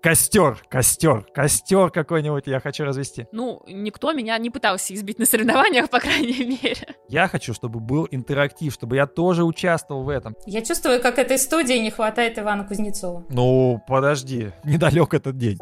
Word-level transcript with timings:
Костер, 0.00 0.62
костер, 0.70 1.26
костер 1.34 1.90
какой-нибудь 1.90 2.46
я 2.46 2.60
хочу 2.60 2.84
развести. 2.84 3.26
Ну, 3.32 3.62
никто 3.66 4.12
меня 4.12 4.38
не 4.38 4.48
пытался 4.48 4.94
избить 4.94 5.18
на 5.18 5.26
соревнованиях, 5.26 5.90
по 5.90 5.98
крайней 5.98 6.58
мере. 6.62 6.94
Я 7.08 7.26
хочу, 7.26 7.52
чтобы 7.52 7.80
был 7.80 8.06
интерактив, 8.10 8.72
чтобы 8.72 8.94
я 8.94 9.06
тоже 9.06 9.42
участвовал 9.42 10.04
в 10.04 10.08
этом. 10.08 10.36
Я 10.46 10.62
чувствую, 10.62 11.02
как 11.02 11.18
этой 11.18 11.36
студии 11.38 11.74
не 11.74 11.90
хватает 11.90 12.38
Ивана 12.38 12.64
Кузнецова. 12.64 13.24
Ну, 13.28 13.82
подожди, 13.88 14.52
недалек 14.64 15.14
этот 15.14 15.36
день. 15.36 15.58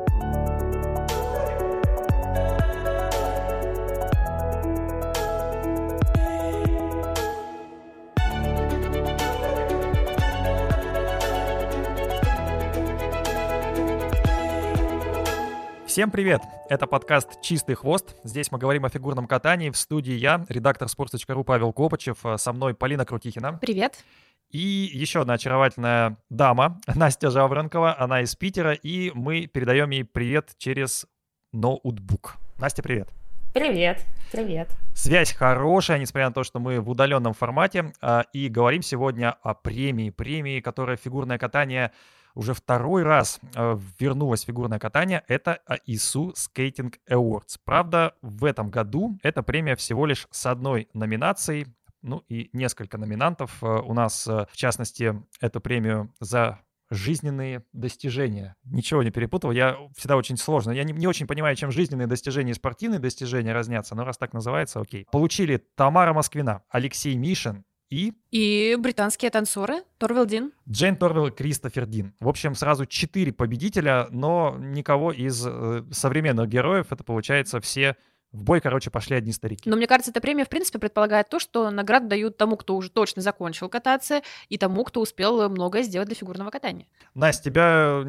Всем 15.96 16.10
привет! 16.10 16.42
Это 16.68 16.86
подкаст 16.86 17.40
«Чистый 17.40 17.74
хвост». 17.74 18.16
Здесь 18.22 18.52
мы 18.52 18.58
говорим 18.58 18.84
о 18.84 18.90
фигурном 18.90 19.26
катании. 19.26 19.70
В 19.70 19.78
студии 19.78 20.12
я, 20.12 20.44
редактор 20.50 20.88
sports.ru 20.88 21.42
Павел 21.42 21.72
Копачев, 21.72 22.18
со 22.36 22.52
мной 22.52 22.74
Полина 22.74 23.06
Крутихина. 23.06 23.54
Привет. 23.62 24.04
И 24.50 24.90
еще 24.92 25.22
одна 25.22 25.32
очаровательная 25.32 26.18
дама, 26.28 26.78
Настя 26.94 27.30
Жаворонкова, 27.30 27.98
она 27.98 28.20
из 28.20 28.36
Питера, 28.36 28.74
и 28.74 29.10
мы 29.14 29.46
передаем 29.46 29.88
ей 29.88 30.04
привет 30.04 30.50
через 30.58 31.06
ноутбук. 31.54 32.36
Настя, 32.58 32.82
привет. 32.82 33.08
Привет, 33.54 34.04
привет. 34.30 34.68
Связь 34.94 35.32
хорошая, 35.32 35.98
несмотря 35.98 36.28
на 36.28 36.34
то, 36.34 36.44
что 36.44 36.58
мы 36.60 36.78
в 36.78 36.90
удаленном 36.90 37.32
формате, 37.32 37.94
а, 38.02 38.26
и 38.34 38.48
говорим 38.48 38.82
сегодня 38.82 39.34
о 39.42 39.54
премии, 39.54 40.10
премии, 40.10 40.60
которая 40.60 40.98
фигурное 40.98 41.38
катание 41.38 41.90
уже 42.36 42.54
второй 42.54 43.02
раз 43.02 43.40
э, 43.54 43.78
вернулось 43.98 44.42
фигурное 44.42 44.78
катание, 44.78 45.24
это 45.26 45.60
ISU 45.88 46.34
Skating 46.34 46.94
Awards. 47.10 47.58
Правда, 47.64 48.14
в 48.22 48.44
этом 48.44 48.70
году 48.70 49.18
эта 49.22 49.42
премия 49.42 49.74
всего 49.74 50.06
лишь 50.06 50.28
с 50.30 50.46
одной 50.46 50.88
номинацией, 50.92 51.66
ну 52.02 52.22
и 52.28 52.50
несколько 52.52 52.98
номинантов. 52.98 53.62
Э, 53.62 53.80
у 53.80 53.94
нас, 53.94 54.28
э, 54.28 54.46
в 54.50 54.56
частности, 54.56 55.22
эту 55.40 55.60
премию 55.60 56.12
за 56.20 56.60
жизненные 56.90 57.64
достижения. 57.72 58.54
Ничего 58.64 59.02
не 59.02 59.10
перепутал, 59.10 59.50
я 59.50 59.76
всегда 59.96 60.16
очень 60.16 60.36
сложно. 60.36 60.70
Я 60.70 60.84
не, 60.84 60.92
не 60.92 61.06
очень 61.06 61.26
понимаю, 61.26 61.56
чем 61.56 61.72
жизненные 61.72 62.06
достижения 62.06 62.52
и 62.52 62.54
спортивные 62.54 63.00
достижения 63.00 63.52
разнятся, 63.52 63.94
но 63.94 64.04
раз 64.04 64.18
так 64.18 64.32
называется, 64.32 64.80
окей. 64.80 65.06
Получили 65.10 65.56
Тамара 65.74 66.12
Москвина, 66.12 66.62
Алексей 66.68 67.16
Мишин, 67.16 67.64
и... 67.90 68.12
И 68.30 68.76
британские 68.78 69.30
танцоры 69.30 69.82
Торвилл 69.98 70.26
Дин. 70.26 70.52
Джейн 70.68 70.96
Торвилл 70.96 71.26
и 71.28 71.30
Кристофер 71.30 71.86
Дин. 71.86 72.14
В 72.20 72.28
общем, 72.28 72.54
сразу 72.54 72.86
четыре 72.86 73.32
победителя, 73.32 74.08
но 74.10 74.56
никого 74.58 75.12
из 75.12 75.44
э, 75.46 75.84
современных 75.92 76.48
героев. 76.48 76.86
Это, 76.90 77.04
получается, 77.04 77.60
все 77.60 77.96
в 78.32 78.42
бой, 78.42 78.60
короче, 78.60 78.90
пошли 78.90 79.16
одни 79.16 79.32
старики. 79.32 79.68
Но 79.68 79.76
мне 79.76 79.86
кажется, 79.86 80.10
эта 80.10 80.20
премия, 80.20 80.44
в 80.44 80.48
принципе, 80.48 80.78
предполагает 80.78 81.28
то, 81.28 81.38
что 81.38 81.70
награду 81.70 82.08
дают 82.08 82.36
тому, 82.36 82.56
кто 82.56 82.76
уже 82.76 82.90
точно 82.90 83.22
закончил 83.22 83.68
кататься, 83.68 84.20
и 84.48 84.58
тому, 84.58 84.84
кто 84.84 85.00
успел 85.00 85.48
многое 85.48 85.82
сделать 85.82 86.08
для 86.08 86.16
фигурного 86.16 86.50
катания. 86.50 86.86
Настя, 87.14 87.44
тебя 87.44 88.04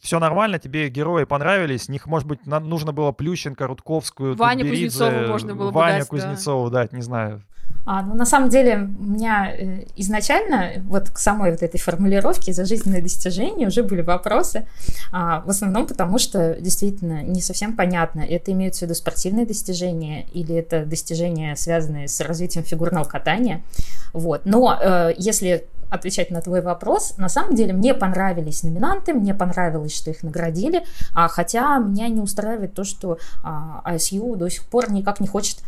все 0.00 0.18
нормально, 0.18 0.58
тебе 0.58 0.88
герои 0.88 1.24
понравились? 1.24 1.88
Них, 1.88 2.06
может 2.06 2.26
быть, 2.26 2.44
нужно 2.46 2.92
было 2.92 3.12
Плющенко, 3.12 3.66
Рудковскую, 3.66 4.34
Ваня 4.34 4.68
Кузнецову 4.68 5.28
можно 5.28 5.54
было 5.54 5.70
Ваня 5.70 5.94
бы 5.94 6.00
дать, 6.00 6.08
Кузнецову 6.08 6.70
да. 6.70 6.80
дать, 6.82 6.92
не 6.92 7.02
знаю. 7.02 7.44
А, 7.90 8.02
ну, 8.02 8.14
на 8.14 8.26
самом 8.26 8.50
деле, 8.50 8.90
у 8.98 9.02
меня 9.02 9.50
э, 9.50 9.84
изначально 9.96 10.72
вот 10.84 11.08
к 11.08 11.18
самой 11.18 11.52
вот 11.52 11.62
этой 11.62 11.80
формулировке 11.80 12.52
за 12.52 12.66
жизненные 12.66 13.00
достижения 13.00 13.66
уже 13.66 13.82
были 13.82 14.02
вопросы, 14.02 14.66
а, 15.10 15.40
в 15.40 15.48
основном 15.48 15.86
потому, 15.86 16.18
что 16.18 16.60
действительно 16.60 17.22
не 17.22 17.40
совсем 17.40 17.74
понятно, 17.74 18.20
это 18.20 18.52
имеются 18.52 18.80
в 18.80 18.82
виду 18.82 18.94
спортивные 18.94 19.46
достижения 19.46 20.26
или 20.34 20.54
это 20.54 20.84
достижения, 20.84 21.56
связанные 21.56 22.08
с 22.08 22.20
развитием 22.20 22.62
фигурного 22.62 23.04
катания. 23.04 23.62
Вот. 24.12 24.42
Но 24.44 24.78
э, 24.78 25.14
если 25.16 25.66
отвечать 25.90 26.30
на 26.30 26.42
твой 26.42 26.60
вопрос, 26.60 27.16
на 27.16 27.28
самом 27.28 27.54
деле 27.54 27.72
мне 27.72 27.94
понравились 27.94 28.62
номинанты, 28.62 29.14
мне 29.14 29.34
понравилось, 29.34 29.96
что 29.96 30.10
их 30.10 30.22
наградили, 30.22 30.84
а, 31.14 31.28
хотя 31.28 31.78
меня 31.78 32.08
не 32.08 32.20
устраивает 32.20 32.74
то, 32.74 32.84
что 32.84 33.18
а, 33.42 33.82
ISU 33.94 34.36
до 34.36 34.50
сих 34.50 34.64
пор 34.64 34.92
никак 34.92 35.20
не 35.20 35.26
хочет 35.26 35.60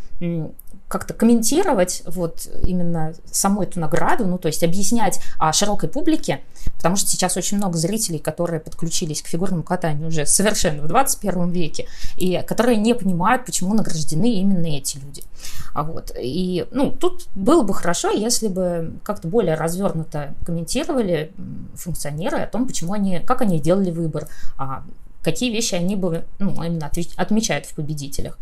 как-то 0.91 1.13
комментировать 1.13 2.03
вот 2.05 2.47
именно 2.63 3.13
саму 3.31 3.63
эту 3.63 3.79
награду, 3.79 4.27
ну 4.27 4.37
то 4.37 4.47
есть 4.47 4.61
объяснять 4.61 5.19
а, 5.39 5.53
широкой 5.53 5.87
публике, 5.87 6.41
потому 6.75 6.97
что 6.97 7.09
сейчас 7.09 7.37
очень 7.37 7.57
много 7.57 7.77
зрителей, 7.77 8.19
которые 8.19 8.59
подключились 8.59 9.21
к 9.21 9.27
фигурному 9.27 9.63
катанию 9.63 10.09
уже 10.09 10.25
совершенно 10.25 10.83
в 10.83 10.87
21 10.87 11.49
веке, 11.49 11.87
и 12.17 12.43
которые 12.45 12.77
не 12.77 12.93
понимают, 12.93 13.45
почему 13.45 13.73
награждены 13.73 14.33
именно 14.33 14.67
эти 14.67 14.97
люди. 14.97 15.23
А 15.73 15.83
вот, 15.83 16.11
и 16.19 16.67
ну 16.71 16.91
тут 16.91 17.27
было 17.35 17.63
бы 17.63 17.73
хорошо, 17.73 18.11
если 18.11 18.49
бы 18.49 18.93
как-то 19.03 19.29
более 19.29 19.55
развернуто 19.55 20.35
комментировали 20.45 21.31
функционеры 21.75 22.39
о 22.39 22.47
том, 22.47 22.67
почему 22.67 22.91
они, 22.91 23.19
как 23.19 23.41
они 23.41 23.61
делали 23.61 23.91
выбор, 23.91 24.27
а, 24.57 24.83
какие 25.23 25.51
вещи 25.51 25.75
они 25.75 25.95
бы 25.95 26.25
ну, 26.39 26.51
именно 26.63 26.91
отмечают 27.15 27.65
в 27.65 27.75
победителях. 27.75 28.37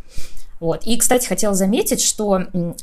Вот. 0.59 0.84
И, 0.86 0.97
кстати, 0.97 1.28
хотела 1.28 1.53
заметить, 1.53 2.02
что 2.02 2.42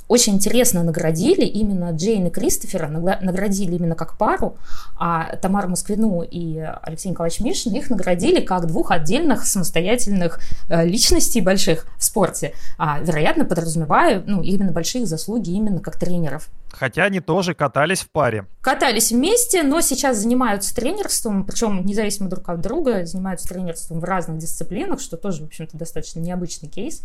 очень 0.08 0.34
интересно 0.34 0.82
наградили 0.82 1.44
именно 1.44 1.90
Джейн 1.90 2.26
и 2.26 2.30
Кристофера, 2.30 2.88
наградили 2.88 3.74
именно 3.74 3.94
как 3.94 4.16
пару, 4.16 4.56
а 4.98 5.36
Тамару 5.36 5.68
Москвину 5.68 6.22
и 6.22 6.58
Алексей 6.82 7.10
Николаевич 7.10 7.40
Мишин 7.40 7.74
их 7.74 7.90
наградили 7.90 8.40
как 8.40 8.66
двух 8.66 8.90
отдельных 8.90 9.46
самостоятельных 9.46 10.40
э, 10.68 10.86
личностей 10.86 11.40
больших 11.40 11.86
в 11.98 12.04
спорте, 12.04 12.54
а, 12.78 13.00
вероятно, 13.00 13.44
подразумевая 13.44 14.22
ну, 14.26 14.42
именно 14.42 14.72
большие 14.72 15.06
заслуги 15.06 15.50
именно 15.50 15.80
как 15.80 15.98
тренеров. 15.98 16.48
Хотя 16.78 17.04
они 17.04 17.20
тоже 17.20 17.54
катались 17.54 18.00
в 18.00 18.10
паре. 18.10 18.46
Катались 18.60 19.10
вместе, 19.10 19.62
но 19.62 19.80
сейчас 19.80 20.18
занимаются 20.18 20.74
тренерством, 20.74 21.44
причем 21.44 21.86
независимо 21.86 22.28
друг 22.28 22.48
от 22.50 22.60
друга, 22.60 23.06
занимаются 23.06 23.48
тренерством 23.48 24.00
в 24.00 24.04
разных 24.04 24.38
дисциплинах, 24.38 25.00
что 25.00 25.16
тоже, 25.16 25.42
в 25.42 25.46
общем-то, 25.46 25.78
достаточно 25.78 26.20
необычный 26.20 26.68
кейс. 26.68 27.02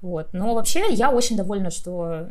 Вот. 0.00 0.32
Но 0.32 0.54
вообще 0.54 0.92
я 0.92 1.10
очень 1.10 1.36
довольна, 1.36 1.70
что 1.70 2.26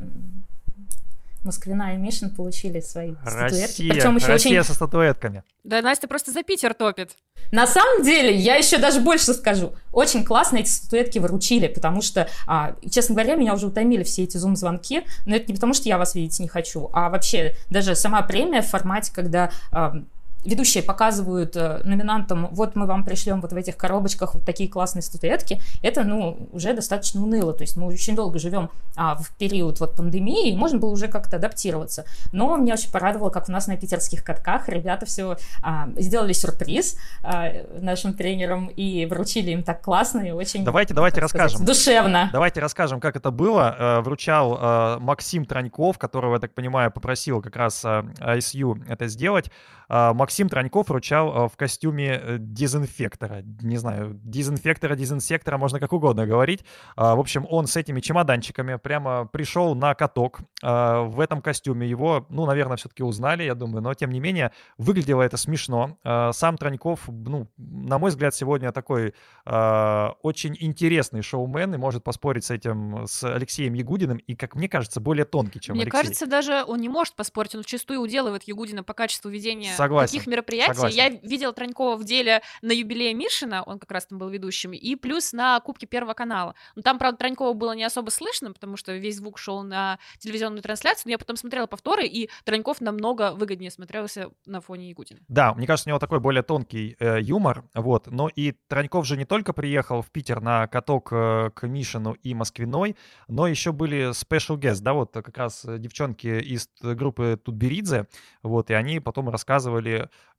Москвина 1.43 1.95
и 1.95 1.97
Мишин 1.97 2.29
получили 2.29 2.79
свои 2.81 3.13
Россия, 3.23 3.67
статуэтки. 3.67 3.89
Причем 3.89 4.15
еще 4.17 4.27
Россия 4.27 4.59
очень... 4.59 4.67
со 4.67 4.73
статуэтками. 4.73 5.43
Да, 5.63 5.81
Настя 5.81 6.07
просто 6.07 6.31
за 6.31 6.43
Питер 6.43 6.73
топит. 6.73 7.15
На 7.51 7.67
самом 7.67 8.03
деле, 8.03 8.35
я 8.35 8.55
еще 8.55 8.77
даже 8.77 8.99
больше 8.99 9.33
скажу. 9.33 9.73
Очень 9.91 10.23
классно 10.23 10.57
эти 10.57 10.69
статуэтки 10.69 11.19
выручили, 11.19 11.67
потому 11.67 12.01
что, 12.01 12.27
а, 12.47 12.75
честно 12.89 13.15
говоря, 13.15 13.35
меня 13.35 13.53
уже 13.53 13.67
утомили 13.67 14.03
все 14.03 14.23
эти 14.23 14.37
зум-звонки, 14.37 15.03
но 15.25 15.35
это 15.35 15.47
не 15.47 15.55
потому, 15.55 15.73
что 15.73 15.89
я 15.89 15.97
вас 15.97 16.15
видеть 16.15 16.39
не 16.39 16.47
хочу, 16.47 16.89
а 16.93 17.09
вообще 17.09 17.55
даже 17.69 17.95
сама 17.95 18.21
премия 18.21 18.61
в 18.61 18.67
формате, 18.67 19.11
когда 19.13 19.51
а, 19.71 20.03
ведущие 20.43 20.83
показывают 20.83 21.55
э, 21.55 21.81
номинантам, 21.83 22.47
вот 22.51 22.75
мы 22.75 22.85
вам 22.85 23.03
пришлем 23.03 23.41
вот 23.41 23.53
в 23.53 23.55
этих 23.55 23.77
коробочках 23.77 24.35
вот 24.35 24.45
такие 24.45 24.69
классные 24.69 25.03
статуэтки, 25.03 25.61
это, 25.81 26.03
ну, 26.03 26.49
уже 26.51 26.73
достаточно 26.73 27.21
уныло. 27.21 27.53
То 27.53 27.63
есть 27.63 27.77
мы 27.77 27.87
очень 27.87 28.15
долго 28.15 28.39
живем 28.39 28.69
а, 28.95 29.15
в 29.15 29.31
период 29.37 29.79
вот 29.79 29.95
пандемии, 29.95 30.51
и 30.51 30.55
можно 30.55 30.79
было 30.79 30.89
уже 30.89 31.07
как-то 31.07 31.37
адаптироваться. 31.37 32.05
Но 32.31 32.57
меня 32.57 32.73
очень 32.73 32.91
порадовало, 32.91 33.29
как 33.29 33.49
у 33.49 33.51
нас 33.51 33.67
на 33.67 33.77
питерских 33.77 34.23
катках 34.23 34.67
ребята 34.69 35.05
все 35.05 35.37
а, 35.61 35.89
сделали 35.97 36.33
сюрприз 36.33 36.97
а, 37.23 37.51
нашим 37.79 38.13
тренерам 38.13 38.67
и 38.67 39.05
вручили 39.05 39.51
им 39.51 39.63
так 39.63 39.81
классно 39.81 40.21
и 40.21 40.31
очень... 40.31 40.63
Давайте, 40.63 40.93
давайте 40.93 41.21
расскажем. 41.21 41.59
Сказать, 41.59 41.67
душевно. 41.67 42.29
Давайте 42.33 42.59
расскажем, 42.59 42.99
как 42.99 43.15
это 43.15 43.31
было. 43.31 43.75
Э, 43.77 44.01
вручал 44.01 44.57
э, 44.59 44.97
Максим 44.99 45.45
Траньков, 45.45 45.97
которого, 45.97 46.35
я 46.35 46.39
так 46.39 46.53
понимаю, 46.53 46.91
попросил 46.91 47.41
как 47.41 47.55
раз 47.55 47.83
ISU 47.83 48.83
это 48.87 49.07
сделать. 49.07 49.51
Максим 49.91 50.47
Траньков 50.47 50.87
вручал 50.87 51.49
в 51.49 51.57
костюме 51.57 52.37
дезинфектора. 52.39 53.41
Не 53.61 53.75
знаю, 53.75 54.17
дезинфектора, 54.23 54.95
дезинсектора, 54.95 55.57
можно 55.57 55.81
как 55.81 55.91
угодно 55.91 56.25
говорить. 56.25 56.63
В 56.95 57.19
общем, 57.19 57.45
он 57.49 57.67
с 57.67 57.75
этими 57.75 57.99
чемоданчиками 57.99 58.77
прямо 58.77 59.25
пришел 59.25 59.75
на 59.75 59.93
каток 59.93 60.39
в 60.61 61.19
этом 61.19 61.41
костюме. 61.41 61.89
Его, 61.89 62.25
ну, 62.29 62.45
наверное, 62.45 62.77
все-таки 62.77 63.03
узнали, 63.03 63.43
я 63.43 63.53
думаю, 63.53 63.81
но 63.81 63.93
тем 63.93 64.11
не 64.11 64.21
менее 64.21 64.53
выглядело 64.77 65.23
это 65.23 65.35
смешно. 65.35 65.97
Сам 66.03 66.57
Траньков, 66.57 67.09
ну, 67.09 67.47
на 67.57 67.99
мой 67.99 68.11
взгляд, 68.11 68.33
сегодня 68.33 68.71
такой 68.71 69.13
очень 69.45 70.55
интересный 70.57 71.21
шоумен 71.21 71.73
и 71.75 71.77
может 71.77 72.05
поспорить 72.05 72.45
с 72.45 72.51
этим, 72.51 73.07
с 73.07 73.25
Алексеем 73.25 73.73
Ягудиным, 73.73 74.19
и, 74.19 74.35
как 74.35 74.55
мне 74.55 74.69
кажется, 74.69 75.01
более 75.01 75.25
тонкий, 75.25 75.59
чем 75.59 75.75
мне 75.75 75.83
Алексей. 75.83 75.99
кажется, 76.01 76.27
даже 76.27 76.63
он 76.65 76.79
не 76.79 76.87
может 76.87 77.15
поспорить, 77.15 77.55
он 77.55 77.63
вчастую 77.63 77.99
уделывает 77.99 78.43
Ягудина 78.43 78.83
по 78.83 78.93
качеству 78.93 79.29
ведения 79.29 79.73
Согласен, 79.83 80.11
таких 80.11 80.27
мероприятий. 80.27 80.73
согласен. 80.73 80.97
Я 80.97 81.09
видела 81.09 81.53
Тронькова 81.53 81.95
в 81.95 82.03
деле 82.03 82.41
на 82.61 82.71
юбилее 82.71 83.13
Мишина, 83.13 83.63
он 83.63 83.79
как 83.79 83.91
раз 83.91 84.05
там 84.05 84.19
был 84.19 84.29
ведущим, 84.29 84.73
и 84.73 84.95
плюс 84.95 85.33
на 85.33 85.59
Кубке 85.59 85.87
Первого 85.87 86.13
канала. 86.13 86.55
Ну, 86.75 86.81
там, 86.81 86.99
правда, 86.99 87.17
Тронькова 87.17 87.53
было 87.53 87.73
не 87.73 87.83
особо 87.83 88.09
слышно, 88.09 88.51
потому 88.51 88.77
что 88.77 88.93
весь 88.93 89.17
звук 89.17 89.37
шел 89.37 89.63
на 89.63 89.99
телевизионную 90.19 90.61
трансляцию, 90.61 91.03
но 91.05 91.11
я 91.11 91.17
потом 91.17 91.35
смотрела 91.35 91.67
повторы, 91.67 92.05
и 92.05 92.29
Троньков 92.43 92.81
намного 92.81 93.33
выгоднее 93.33 93.71
смотрелся 93.71 94.29
на 94.45 94.61
фоне 94.61 94.89
Ягудина. 94.89 95.19
Да, 95.27 95.53
мне 95.53 95.67
кажется, 95.67 95.89
у 95.89 95.91
него 95.91 95.99
такой 95.99 96.19
более 96.19 96.43
тонкий 96.43 96.95
э, 96.99 97.21
юмор, 97.21 97.63
вот. 97.73 98.07
Но 98.07 98.29
и 98.29 98.53
Троньков 98.67 99.05
же 99.05 99.17
не 99.17 99.25
только 99.25 99.53
приехал 99.53 100.01
в 100.01 100.11
Питер 100.11 100.41
на 100.41 100.67
каток 100.67 101.09
э, 101.11 101.49
к 101.53 101.67
Мишину 101.67 102.13
и 102.13 102.33
Москвиной, 102.33 102.95
но 103.27 103.47
еще 103.47 103.71
были 103.71 104.11
special 104.11 104.57
guests, 104.57 104.81
да, 104.81 104.93
вот 104.93 105.13
как 105.13 105.37
раз 105.37 105.65
девчонки 105.65 106.27
из 106.27 106.69
группы 106.81 107.39
Тутберидзе, 107.43 108.07
вот, 108.43 108.69
и 108.69 108.73
они 108.73 108.99
потом 108.99 109.29
рассказывали 109.29 109.70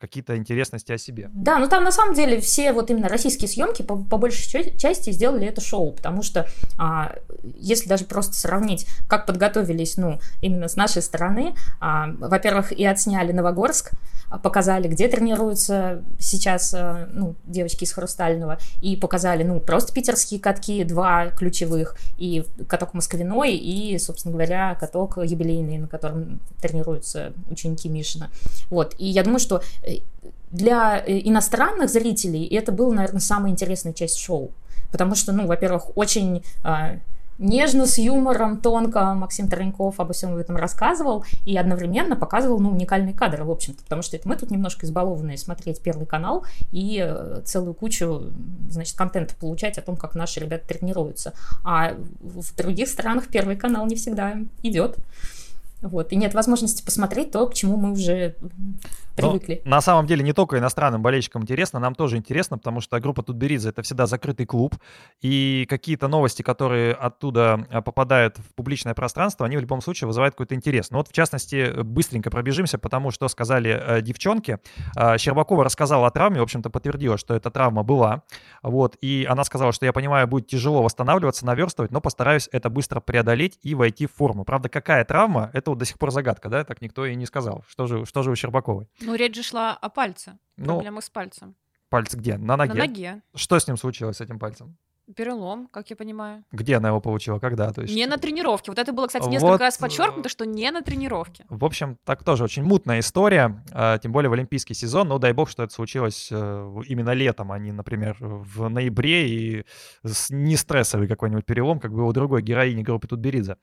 какие-то 0.02 0.36
интересности 0.36 0.90
о 0.90 0.98
себе. 0.98 1.30
Да, 1.32 1.58
ну 1.58 1.68
там 1.68 1.84
на 1.84 1.92
самом 1.92 2.14
деле 2.14 2.40
все 2.40 2.72
вот 2.72 2.90
именно 2.90 3.08
российские 3.08 3.48
съемки 3.48 3.82
по, 3.82 3.96
по 3.96 4.16
большей 4.18 4.48
ча- 4.50 4.76
части 4.76 5.10
сделали 5.10 5.46
это 5.46 5.60
шоу, 5.60 5.92
потому 5.92 6.22
что 6.22 6.48
а, 6.76 7.14
если 7.42 7.88
даже 7.88 8.04
просто 8.04 8.34
сравнить, 8.34 8.86
как 9.08 9.26
подготовились, 9.26 9.96
ну, 9.96 10.18
именно 10.40 10.66
с 10.66 10.74
нашей 10.74 11.02
стороны, 11.02 11.54
а, 11.80 12.08
во-первых, 12.18 12.72
и 12.72 12.84
отсняли 12.84 13.30
Новогорск, 13.30 13.92
а, 14.28 14.38
показали, 14.38 14.88
где 14.88 15.08
тренируются 15.08 16.02
сейчас, 16.18 16.74
а, 16.74 17.08
ну, 17.12 17.36
девочки 17.44 17.84
из 17.84 17.92
Хрустального, 17.92 18.58
и 18.80 18.96
показали, 18.96 19.42
ну, 19.42 19.60
просто 19.60 19.92
питерские 19.92 20.40
катки, 20.40 20.84
два 20.84 21.28
ключевых, 21.28 21.96
и 22.18 22.44
каток 22.68 22.94
Москвиной, 22.94 23.54
и, 23.54 23.98
собственно 23.98 24.32
говоря, 24.32 24.74
каток 24.74 25.18
юбилейный, 25.18 25.78
на 25.78 25.86
котором 25.86 26.40
тренируются 26.60 27.32
ученики 27.50 27.88
Мишина. 27.88 28.30
Вот, 28.70 28.94
и 28.98 29.06
я 29.06 29.21
думаю, 29.24 29.40
что 29.40 29.62
э, 29.82 29.98
для 30.50 30.98
э, 30.98 31.20
иностранных 31.24 31.90
зрителей 31.90 32.46
это 32.46 32.72
была, 32.72 32.94
наверное, 32.94 33.20
самая 33.20 33.52
интересная 33.52 33.92
часть 33.92 34.18
шоу. 34.18 34.52
Потому 34.90 35.14
что, 35.14 35.32
ну, 35.32 35.46
во-первых, 35.46 35.96
очень 35.96 36.44
э, 36.64 36.98
нежно, 37.38 37.86
с 37.86 37.98
юмором, 37.98 38.58
тонко 38.58 39.14
Максим 39.14 39.48
Тараньков 39.48 39.98
обо 39.98 40.12
всем 40.12 40.36
этом 40.36 40.56
рассказывал 40.56 41.24
и 41.44 41.56
одновременно 41.56 42.16
показывал, 42.16 42.60
ну, 42.60 42.70
уникальные 42.70 43.14
кадры, 43.14 43.44
в 43.44 43.50
общем-то, 43.50 43.82
потому 43.82 44.02
что 44.02 44.16
это 44.16 44.28
мы 44.28 44.36
тут 44.36 44.50
немножко 44.50 44.86
избалованные 44.86 45.38
смотреть 45.38 45.80
Первый 45.80 46.06
канал 46.06 46.44
и 46.70 47.02
э, 47.04 47.40
целую 47.44 47.74
кучу, 47.74 48.30
значит, 48.70 48.96
контента 48.96 49.34
получать 49.34 49.78
о 49.78 49.82
том, 49.82 49.96
как 49.96 50.14
наши 50.14 50.40
ребята 50.40 50.68
тренируются. 50.68 51.32
А 51.64 51.94
в 52.20 52.54
других 52.56 52.88
странах 52.88 53.28
Первый 53.28 53.56
канал 53.56 53.86
не 53.86 53.96
всегда 53.96 54.36
идет. 54.62 54.96
Вот, 55.80 56.12
и 56.12 56.16
нет 56.16 56.32
возможности 56.32 56.84
посмотреть 56.84 57.32
то, 57.32 57.44
к 57.48 57.54
чему 57.54 57.76
мы 57.76 57.90
уже 57.90 58.36
привыкли. 59.16 59.62
Но 59.64 59.72
на 59.72 59.80
самом 59.80 60.06
деле 60.06 60.22
не 60.22 60.32
только 60.32 60.58
иностранным 60.58 61.02
болельщикам 61.02 61.42
интересно, 61.42 61.78
нам 61.78 61.94
тоже 61.94 62.16
интересно, 62.16 62.58
потому 62.58 62.80
что 62.80 62.98
группа 63.00 63.22
Тутберидзе— 63.22 63.68
это 63.70 63.82
всегда 63.82 64.06
закрытый 64.06 64.46
клуб, 64.46 64.76
и 65.20 65.66
какие-то 65.68 66.08
новости, 66.08 66.42
которые 66.42 66.94
оттуда 66.94 67.66
а, 67.70 67.82
попадают 67.82 68.38
в 68.38 68.54
публичное 68.54 68.94
пространство, 68.94 69.46
они 69.46 69.56
в 69.56 69.60
любом 69.60 69.80
случае 69.80 70.06
вызывают 70.06 70.34
какой-то 70.34 70.54
интерес. 70.54 70.90
Ну 70.90 70.98
вот, 70.98 71.08
в 71.08 71.12
частности, 71.12 71.82
быстренько 71.82 72.30
пробежимся, 72.30 72.78
потому 72.78 73.10
что 73.10 73.28
сказали 73.28 73.70
э, 73.70 74.02
девчонки. 74.02 74.58
Э, 74.96 75.18
Щербакова 75.18 75.64
рассказала 75.64 76.06
о 76.06 76.10
травме, 76.10 76.40
в 76.40 76.42
общем-то, 76.42 76.70
подтвердила, 76.70 77.18
что 77.18 77.34
эта 77.34 77.50
травма 77.50 77.82
была, 77.82 78.22
вот, 78.62 78.96
и 79.00 79.26
она 79.28 79.44
сказала, 79.44 79.72
что 79.72 79.86
я 79.86 79.92
понимаю, 79.92 80.26
будет 80.26 80.46
тяжело 80.46 80.82
восстанавливаться, 80.82 81.46
наверстывать, 81.46 81.90
но 81.90 82.00
постараюсь 82.00 82.48
это 82.52 82.70
быстро 82.70 83.00
преодолеть 83.00 83.58
и 83.62 83.74
войти 83.74 84.06
в 84.06 84.12
форму. 84.12 84.44
Правда, 84.44 84.68
какая 84.68 85.04
травма, 85.04 85.50
это 85.52 85.70
вот 85.70 85.78
до 85.78 85.84
сих 85.84 85.98
пор 85.98 86.10
загадка, 86.10 86.48
да, 86.48 86.64
так 86.64 86.80
никто 86.80 87.06
и 87.06 87.14
не 87.14 87.26
сказал. 87.26 87.64
Что 87.68 87.86
же, 87.86 88.04
что 88.06 88.22
же 88.22 88.30
у 88.30 88.36
Щербаковой? 88.36 88.88
Ну, 89.02 89.14
речь 89.14 89.34
же 89.34 89.42
шла 89.42 89.72
о 89.74 89.88
пальце. 89.88 90.38
Ну, 90.56 90.74
Проблемы 90.74 91.02
с 91.02 91.10
пальцем. 91.10 91.56
Пальцы 91.88 92.16
где? 92.16 92.38
На 92.38 92.56
ноге? 92.56 92.72
На 92.74 92.78
ноге. 92.86 93.22
Что 93.34 93.58
с 93.58 93.66
ним 93.66 93.76
случилось, 93.76 94.16
с 94.16 94.20
этим 94.20 94.38
пальцем? 94.38 94.76
Перелом, 95.14 95.68
как 95.68 95.90
я 95.90 95.96
понимаю. 95.96 96.44
Где 96.52 96.76
она 96.76 96.88
его 96.88 97.00
получила? 97.00 97.38
Когда? 97.38 97.72
То 97.72 97.82
есть... 97.82 97.94
Не 97.94 98.06
на 98.06 98.18
тренировке. 98.18 98.70
Вот 98.70 98.78
это 98.78 98.92
было, 98.92 99.06
кстати, 99.06 99.24
Вот, 99.24 99.30
несколько 99.32 99.58
раз 99.58 99.76
э, 99.76 99.80
подчеркнуто, 99.80 100.28
что 100.28 100.44
не 100.44 100.70
на 100.70 100.82
тренировке. 100.82 101.44
В 101.48 101.64
общем, 101.64 101.98
так 102.04 102.24
тоже 102.24 102.44
очень 102.44 102.62
мутная 102.62 103.00
история, 103.00 103.62
а, 103.72 103.98
тем 103.98 104.12
более 104.12 104.30
в 104.30 104.32
олимпийский 104.32 104.74
сезон. 104.74 105.08
Но 105.08 105.18
дай 105.18 105.32
бог, 105.32 105.50
что 105.50 105.62
это 105.62 105.72
случилось 105.72 106.28
э, 106.30 106.74
именно 106.86 107.12
летом, 107.12 107.52
а 107.52 107.58
не, 107.58 107.72
например, 107.72 108.16
в 108.20 108.68
ноябре 108.68 109.28
и 109.28 109.64
с- 110.04 110.30
не 110.30 110.56
стрессовый 110.56 111.08
какой-нибудь 111.08 111.44
перелом, 111.44 111.80
как 111.80 111.92
бы 111.92 112.06
у 112.06 112.12
другой 112.12 112.42
героини 112.42 112.82
группы 112.82 113.08
Тутберидзе. 113.08 113.56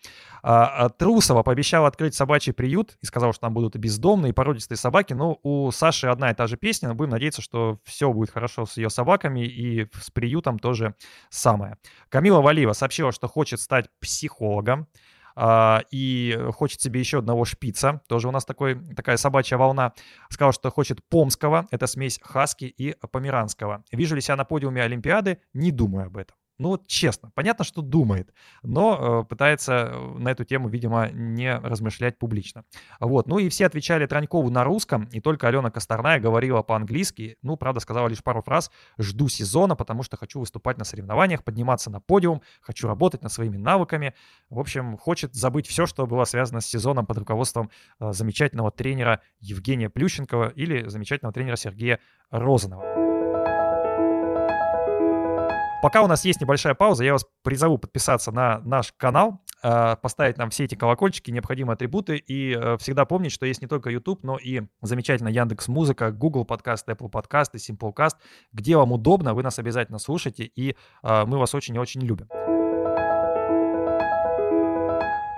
А, 0.43 0.85
а 0.85 0.89
Трусова 0.89 1.43
пообещала 1.43 1.87
открыть 1.87 2.15
собачий 2.15 2.53
приют 2.53 2.97
и 3.01 3.05
сказала, 3.05 3.33
что 3.33 3.41
там 3.41 3.53
будут 3.53 3.75
и 3.75 3.79
бездомные, 3.79 4.31
и 4.31 4.33
породистые 4.33 4.77
собаки. 4.77 5.13
Но 5.13 5.39
у 5.43 5.71
Саши 5.71 6.07
одна 6.07 6.31
и 6.31 6.33
та 6.33 6.47
же 6.47 6.57
песня, 6.57 6.89
но 6.89 6.95
будем 6.95 7.11
надеяться, 7.11 7.41
что 7.41 7.79
все 7.83 8.11
будет 8.11 8.29
хорошо 8.31 8.65
с 8.65 8.77
ее 8.77 8.89
собаками 8.89 9.45
и 9.45 9.87
с 10.01 10.11
приютом 10.11 10.59
тоже 10.59 10.95
самое. 11.39 11.77
Камила 12.09 12.41
Валиева 12.41 12.73
сообщила, 12.73 13.11
что 13.11 13.27
хочет 13.27 13.59
стать 13.59 13.89
психологом 13.99 14.87
а, 15.35 15.83
и 15.91 16.37
хочет 16.53 16.81
себе 16.81 16.99
еще 16.99 17.19
одного 17.19 17.45
шпица. 17.45 18.01
Тоже 18.07 18.27
у 18.27 18.31
нас 18.31 18.45
такой, 18.45 18.75
такая 18.95 19.17
собачья 19.17 19.57
волна. 19.57 19.93
Сказала, 20.29 20.53
что 20.53 20.69
хочет 20.69 21.03
помского. 21.07 21.67
Это 21.71 21.87
смесь 21.87 22.19
хаски 22.21 22.65
и 22.65 22.95
померанского. 23.11 23.83
Вижу 23.91 24.15
ли 24.15 24.21
себя 24.21 24.35
на 24.35 24.45
подиуме 24.45 24.83
Олимпиады? 24.83 25.39
Не 25.53 25.71
думаю 25.71 26.07
об 26.07 26.17
этом. 26.17 26.35
Ну 26.59 26.69
вот 26.69 26.87
честно, 26.87 27.31
понятно, 27.33 27.63
что 27.63 27.81
думает, 27.81 28.33
но 28.63 29.21
э, 29.21 29.25
пытается 29.25 29.91
э, 29.93 30.17
на 30.19 30.29
эту 30.29 30.43
тему, 30.43 30.67
видимо, 30.67 31.09
не 31.09 31.55
размышлять 31.57 32.19
публично. 32.19 32.65
Вот, 32.99 33.27
ну 33.27 33.39
и 33.39 33.47
все 33.47 33.65
отвечали 33.65 34.05
Транькову 34.05 34.49
на 34.49 34.65
русском, 34.65 35.05
и 35.05 35.21
только 35.21 35.47
Алена 35.47 35.71
Косторная 35.71 36.19
говорила 36.19 36.61
по-английски, 36.61 37.37
ну, 37.41 37.55
правда, 37.55 37.79
сказала 37.79 38.09
лишь 38.09 38.21
пару 38.21 38.41
фраз 38.41 38.71
«жду 38.97 39.29
сезона, 39.29 39.77
потому 39.77 40.03
что 40.03 40.17
хочу 40.17 40.41
выступать 40.41 40.77
на 40.77 40.83
соревнованиях, 40.83 41.45
подниматься 41.45 41.89
на 41.89 42.01
подиум, 42.01 42.41
хочу 42.59 42.87
работать 42.87 43.23
над 43.23 43.31
своими 43.31 43.55
навыками». 43.55 44.13
В 44.49 44.59
общем, 44.59 44.97
хочет 44.97 45.33
забыть 45.33 45.65
все, 45.65 45.85
что 45.85 46.05
было 46.07 46.25
связано 46.25 46.59
с 46.59 46.65
сезоном 46.65 47.05
под 47.05 47.19
руководством 47.19 47.71
э, 48.01 48.11
замечательного 48.11 48.69
тренера 48.69 49.21
Евгения 49.39 49.89
Плющенкова 49.89 50.49
или 50.49 50.89
замечательного 50.89 51.33
тренера 51.33 51.55
Сергея 51.55 51.99
Розанова. 52.31 52.98
Пока 55.81 56.01
у 56.01 56.07
нас 56.07 56.25
есть 56.25 56.41
небольшая 56.41 56.73
пауза, 56.73 57.05
я 57.05 57.13
вас 57.13 57.25
призову 57.41 57.77
подписаться 57.77 58.33
на 58.33 58.59
наш 58.65 58.91
канал, 58.97 59.41
э, 59.63 59.95
поставить 60.01 60.37
нам 60.37 60.49
все 60.49 60.65
эти 60.65 60.75
колокольчики, 60.75 61.31
необходимые 61.31 61.75
атрибуты 61.75 62.17
и 62.17 62.53
э, 62.53 62.77
всегда 62.79 63.05
помнить, 63.05 63.31
что 63.31 63.45
есть 63.45 63.61
не 63.61 63.67
только 63.67 63.89
YouTube, 63.89 64.23
но 64.23 64.37
и 64.37 64.63
замечательно 64.81 65.29
Яндекс 65.29 65.69
Музыка, 65.69 66.11
Google 66.11 66.43
подкаст, 66.43 66.89
Apple 66.89 67.09
подкаст 67.09 67.55
и 67.55 67.59
Simplecast. 67.59 68.17
Где 68.51 68.75
вам 68.75 68.91
удобно, 68.91 69.33
вы 69.33 69.41
нас 69.41 69.57
обязательно 69.57 69.99
слушайте, 69.99 70.43
и 70.43 70.75
э, 71.01 71.25
мы 71.25 71.37
вас 71.37 71.55
очень 71.55 71.75
и 71.75 71.79
очень 71.79 72.01
любим. 72.01 72.27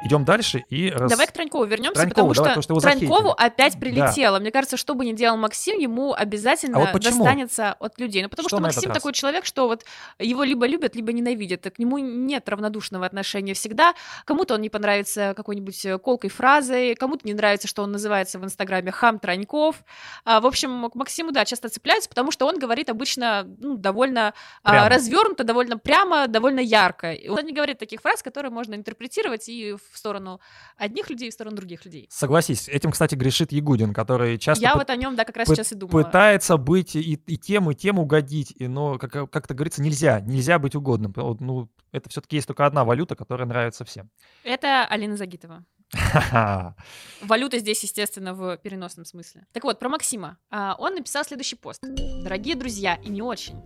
Идем 0.03 0.25
дальше 0.25 0.63
и... 0.69 0.89
Раз... 0.89 1.11
Давай 1.11 1.27
к 1.27 1.31
Транькову 1.31 1.65
вернемся, 1.65 2.01
Транькову, 2.01 2.29
потому 2.29 2.33
давай, 2.33 2.51
что, 2.53 2.61
потому 2.61 2.79
что 2.79 2.89
Транькову 2.89 3.29
захейтили. 3.29 3.47
опять 3.47 3.79
прилетело. 3.79 4.39
Мне 4.39 4.51
кажется, 4.51 4.77
что 4.77 4.95
бы 4.95 5.05
ни 5.05 5.13
делал 5.13 5.37
Максим, 5.37 5.77
ему 5.77 6.13
обязательно 6.13 6.77
А 6.77 6.79
вот 6.81 6.91
почему? 6.93 7.23
достанется 7.23 7.73
от 7.73 7.99
людей. 7.99 8.23
Ну, 8.23 8.29
потому 8.29 8.49
Что 8.49 8.57
что, 8.57 8.63
Максим 8.63 8.89
раз? 8.89 8.97
такой 8.97 9.13
человек, 9.13 9.45
что 9.45 9.67
вот 9.67 9.85
его 10.17 10.43
либо 10.43 10.65
любят, 10.65 10.95
либо 10.95 11.11
ненавидят. 11.11 11.63
К 11.63 11.77
нему 11.77 11.99
нет 11.99 12.49
равнодушного 12.49 13.05
отношения 13.05 13.53
всегда. 13.53 13.93
Кому-то 14.25 14.55
он 14.55 14.61
не 14.61 14.69
понравится 14.69 15.33
какой-нибудь 15.35 15.85
колкой 16.01 16.29
фразой, 16.29 16.95
кому-то 16.95 17.27
не 17.27 17.33
нравится, 17.33 17.67
что 17.67 17.83
он 17.83 17.91
называется 17.91 18.39
в 18.39 18.43
Инстаграме 18.43 18.91
хам 18.91 19.19
Траньков. 19.19 19.83
А, 20.25 20.41
в 20.41 20.47
общем, 20.47 20.89
к 20.89 20.95
Максиму, 20.95 21.31
да, 21.31 21.45
часто 21.45 21.69
цепляются, 21.69 22.09
потому 22.09 22.31
что 22.31 22.47
он 22.47 22.57
говорит 22.57 22.89
обычно 22.89 23.45
ну, 23.59 23.77
довольно 23.77 24.33
Прямо. 24.63 24.89
развернуто, 24.89 25.43
довольно 25.43 25.77
прямо, 25.77 26.27
довольно 26.27 26.59
ярко. 26.59 27.15
Он 27.29 27.45
не 27.45 27.53
говорит 27.53 27.77
таких 27.77 28.01
фраз, 28.01 28.23
которые 28.23 28.51
можно 28.51 28.73
интерпретировать 28.73 29.47
и 29.47 29.73
в 29.73 29.90
сторону 29.97 30.39
одних 30.77 31.09
людей, 31.09 31.27
и 31.27 31.31
в 31.31 31.33
сторону 31.33 31.55
других 31.55 31.85
людей. 31.85 32.07
Согласись, 32.11 32.67
этим, 32.69 32.91
кстати, 32.91 33.15
грешит 33.15 33.51
Ягудин, 33.51 33.93
который 33.93 34.37
часто 34.37 34.63
Я 34.63 34.75
вот 34.75 34.89
о 34.89 34.95
нем, 34.95 35.15
да, 35.15 35.25
как 35.25 35.37
раз 35.37 35.47
сейчас 35.47 35.71
и 35.71 35.75
думала. 35.75 36.03
пытается 36.03 36.57
быть 36.57 36.95
и, 36.95 37.13
и 37.13 37.37
тем, 37.37 37.69
и 37.71 37.75
тем 37.75 37.99
угодить, 37.99 38.53
и, 38.57 38.67
но, 38.67 38.97
как, 38.97 39.29
как-то 39.29 39.53
говорится, 39.53 39.81
нельзя, 39.81 40.19
нельзя 40.21 40.59
быть 40.59 40.75
угодным. 40.75 41.13
Ну, 41.39 41.69
это 41.91 42.09
все-таки 42.09 42.37
есть 42.37 42.47
только 42.47 42.65
одна 42.65 42.83
валюта, 42.85 43.15
которая 43.15 43.47
нравится 43.47 43.85
всем. 43.85 44.09
Это 44.43 44.85
Алина 44.85 45.17
Загитова. 45.17 45.65
Валюта 47.21 47.59
здесь, 47.59 47.83
естественно, 47.83 48.33
в 48.33 48.57
переносном 48.57 49.05
смысле. 49.05 49.45
Так 49.51 49.63
вот, 49.63 49.79
про 49.79 49.89
Максима. 49.89 50.37
А, 50.49 50.75
Он 50.79 50.95
написал 50.95 51.25
следующий 51.25 51.55
пост. 51.55 51.81
Дорогие 52.23 52.55
друзья, 52.55 52.95
и 52.95 53.09
не 53.09 53.21
очень. 53.21 53.61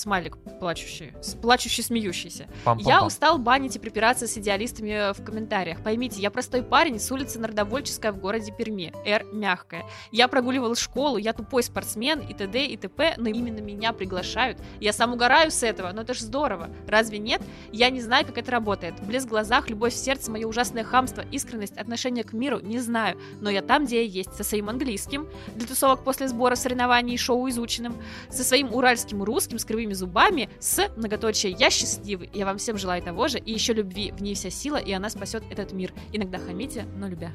Смайлик 0.00 0.36
плачущий, 0.58 1.12
плачущий, 1.42 1.82
смеющийся. 1.82 2.48
Пам-пам-пам. 2.64 2.88
Я 2.88 3.04
устал 3.04 3.38
банить 3.38 3.76
и 3.76 3.78
припираться 3.78 4.26
с 4.26 4.36
идеалистами 4.36 5.12
в 5.12 5.24
комментариях. 5.24 5.82
Поймите, 5.82 6.20
я 6.20 6.30
простой 6.30 6.62
парень 6.62 6.98
с 6.98 7.10
улицы 7.12 7.38
Народовольческая 7.38 8.12
в 8.12 8.18
городе 8.18 8.52
Перми. 8.52 8.92
Р 9.04 9.26
мягкая. 9.32 9.84
Я 10.10 10.28
прогуливал 10.28 10.74
школу, 10.74 11.16
я 11.18 11.32
тупой 11.32 11.62
спортсмен 11.62 12.20
и 12.20 12.34
т.д. 12.34 12.64
и 12.64 12.76
т.п., 12.76 13.14
но 13.18 13.28
именно 13.28 13.60
меня 13.60 13.92
приглашают. 13.92 14.58
Я 14.80 14.92
сам 14.92 15.12
угораю 15.12 15.50
с 15.50 15.62
этого, 15.62 15.92
но 15.92 16.02
это 16.02 16.14
ж 16.14 16.20
здорово. 16.20 16.70
Разве 16.86 17.18
нет? 17.18 17.42
Я 17.72 17.90
не 17.90 18.00
знаю, 18.00 18.26
как 18.26 18.38
это 18.38 18.50
работает. 18.50 18.94
Блеск 19.02 19.26
в 19.26 19.30
глазах, 19.30 19.68
любовь 19.68 19.92
в 19.92 19.96
сердце, 19.96 20.30
мое 20.30 20.46
ужасное 20.46 20.84
хамство, 20.84 21.24
искренность, 21.30 21.76
отношение 21.76 22.24
к 22.24 22.32
миру, 22.32 22.60
не 22.60 22.78
знаю. 22.78 23.18
Но 23.40 23.50
я 23.50 23.62
там, 23.62 23.86
где 23.86 24.04
я 24.04 24.08
есть, 24.08 24.34
со 24.34 24.44
своим 24.44 24.68
английским, 24.68 25.28
для 25.54 25.66
тусовок 25.66 26.04
после 26.04 26.28
сбора 26.28 26.54
соревнований 26.54 27.14
и 27.14 27.18
шоу 27.18 27.48
изученным, 27.48 27.96
со 28.30 28.44
своим 28.44 28.72
уральским 28.72 29.22
русским 29.22 29.58
с 29.58 29.64
кривыми 29.64 29.89
зубами, 29.94 30.48
с 30.58 30.88
многоточие 30.96 31.52
«Я 31.52 31.70
счастливый». 31.70 32.30
Я 32.32 32.46
вам 32.46 32.58
всем 32.58 32.78
желаю 32.78 33.02
того 33.02 33.28
же, 33.28 33.38
и 33.38 33.52
еще 33.52 33.72
любви. 33.72 34.12
В 34.12 34.22
ней 34.22 34.34
вся 34.34 34.50
сила, 34.50 34.76
и 34.76 34.92
она 34.92 35.10
спасет 35.10 35.42
этот 35.50 35.72
мир. 35.72 35.92
Иногда 36.12 36.38
хамите, 36.38 36.84
но 36.96 37.08
любя. 37.08 37.32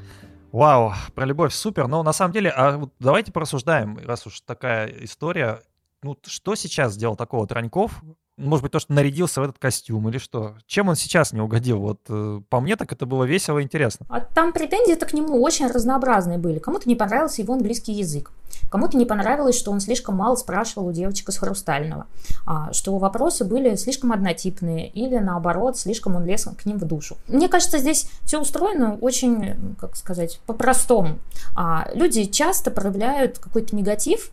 Вау, 0.52 0.94
про 1.14 1.26
любовь 1.26 1.54
супер. 1.54 1.88
Но 1.88 2.02
на 2.04 2.14
самом 2.14 2.32
деле, 2.32 2.50
а 2.50 2.78
вот 2.78 2.94
давайте 3.00 3.32
порассуждаем, 3.32 3.98
раз 4.06 4.26
уж 4.26 4.42
такая 4.42 4.88
история. 5.04 5.62
Ну, 6.02 6.18
что 6.26 6.56
сейчас 6.56 6.94
сделал 6.94 7.16
такого 7.16 7.46
Траньков? 7.48 8.02
Может 8.38 8.64
быть, 8.64 8.72
то, 8.74 8.80
что 8.80 8.92
нарядился 8.92 9.40
в 9.40 9.46
этот 9.46 9.58
костюм 9.60 10.10
или 10.10 10.18
что? 10.18 10.56
Чем 10.68 10.90
он 10.90 10.96
сейчас 10.96 11.32
не 11.32 11.40
угодил? 11.40 11.80
Вот 11.80 12.02
э, 12.10 12.42
по 12.50 12.60
мне 12.60 12.76
так 12.76 12.92
это 12.92 13.06
было 13.06 13.24
весело 13.24 13.60
и 13.60 13.64
интересно. 13.64 14.06
А 14.10 14.20
там 14.20 14.52
претензии-то 14.52 15.06
к 15.06 15.14
нему 15.14 15.42
очень 15.42 15.68
разнообразные 15.68 16.38
были. 16.38 16.60
Кому-то 16.60 16.90
не 16.90 16.96
понравился 16.96 17.42
его 17.42 17.54
английский 17.54 17.94
язык. 17.94 18.32
Кому-то 18.70 18.98
не 18.98 19.06
понравилось, 19.06 19.58
что 19.58 19.72
он 19.72 19.80
слишком 19.80 20.16
мало 20.16 20.36
спрашивал 20.36 20.88
у 20.88 20.92
девочек 20.92 21.30
из 21.30 21.38
Хрустального. 21.38 22.08
А, 22.46 22.74
что 22.74 22.98
вопросы 22.98 23.46
были 23.46 23.76
слишком 23.76 24.12
однотипные. 24.12 24.90
Или 24.90 25.18
наоборот, 25.18 25.78
слишком 25.78 26.16
он 26.18 26.26
лез 26.26 26.46
к 26.58 26.66
ним 26.66 26.78
в 26.78 26.84
душу. 26.84 27.18
Мне 27.30 27.48
кажется, 27.48 27.78
здесь 27.78 28.10
все 28.24 28.42
устроено 28.42 28.98
очень, 29.00 29.76
как 29.80 29.96
сказать, 29.96 30.42
по-простому. 30.46 31.20
А, 31.56 31.88
люди 31.94 32.26
часто 32.26 32.70
проявляют 32.70 33.40
какой-то 33.40 33.74
негатив 33.78 34.32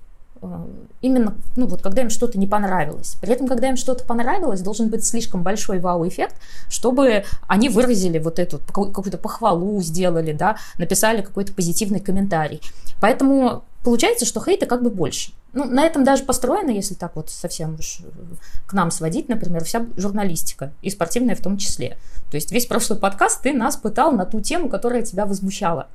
именно, 1.00 1.34
ну 1.56 1.66
вот, 1.66 1.82
когда 1.82 2.02
им 2.02 2.10
что-то 2.10 2.38
не 2.38 2.46
понравилось. 2.46 3.16
При 3.20 3.32
этом, 3.32 3.46
когда 3.46 3.68
им 3.68 3.76
что-то 3.76 4.04
понравилось, 4.04 4.60
должен 4.60 4.88
быть 4.88 5.04
слишком 5.04 5.42
большой 5.42 5.78
вау-эффект, 5.78 6.36
чтобы 6.68 7.24
они 7.46 7.68
выразили 7.68 8.18
вот 8.18 8.38
эту 8.38 8.58
какую- 8.58 8.92
какую-то 8.92 9.18
похвалу 9.18 9.80
сделали, 9.80 10.32
да, 10.32 10.56
написали 10.78 11.22
какой-то 11.22 11.52
позитивный 11.52 12.00
комментарий. 12.00 12.60
Поэтому 13.00 13.64
получается, 13.84 14.24
что 14.24 14.40
хейта 14.40 14.66
как 14.66 14.82
бы 14.82 14.90
больше. 14.90 15.32
Ну, 15.52 15.64
на 15.64 15.84
этом 15.84 16.02
даже 16.02 16.24
построена, 16.24 16.70
если 16.70 16.94
так 16.94 17.14
вот 17.14 17.28
совсем 17.28 17.74
уж 17.74 18.00
э, 18.00 18.04
к 18.66 18.72
нам 18.72 18.90
сводить, 18.90 19.28
например, 19.28 19.64
вся 19.64 19.84
журналистика, 19.96 20.72
и 20.80 20.88
спортивная 20.88 21.36
в 21.36 21.40
том 21.40 21.58
числе. 21.58 21.98
То 22.30 22.36
есть 22.36 22.52
весь 22.52 22.66
прошлый 22.66 22.98
подкаст 22.98 23.42
ты 23.42 23.52
нас 23.52 23.76
пытал 23.76 24.12
на 24.12 24.24
ту 24.24 24.40
тему, 24.40 24.70
которая 24.70 25.02
тебя 25.02 25.26
возмущала 25.26 25.88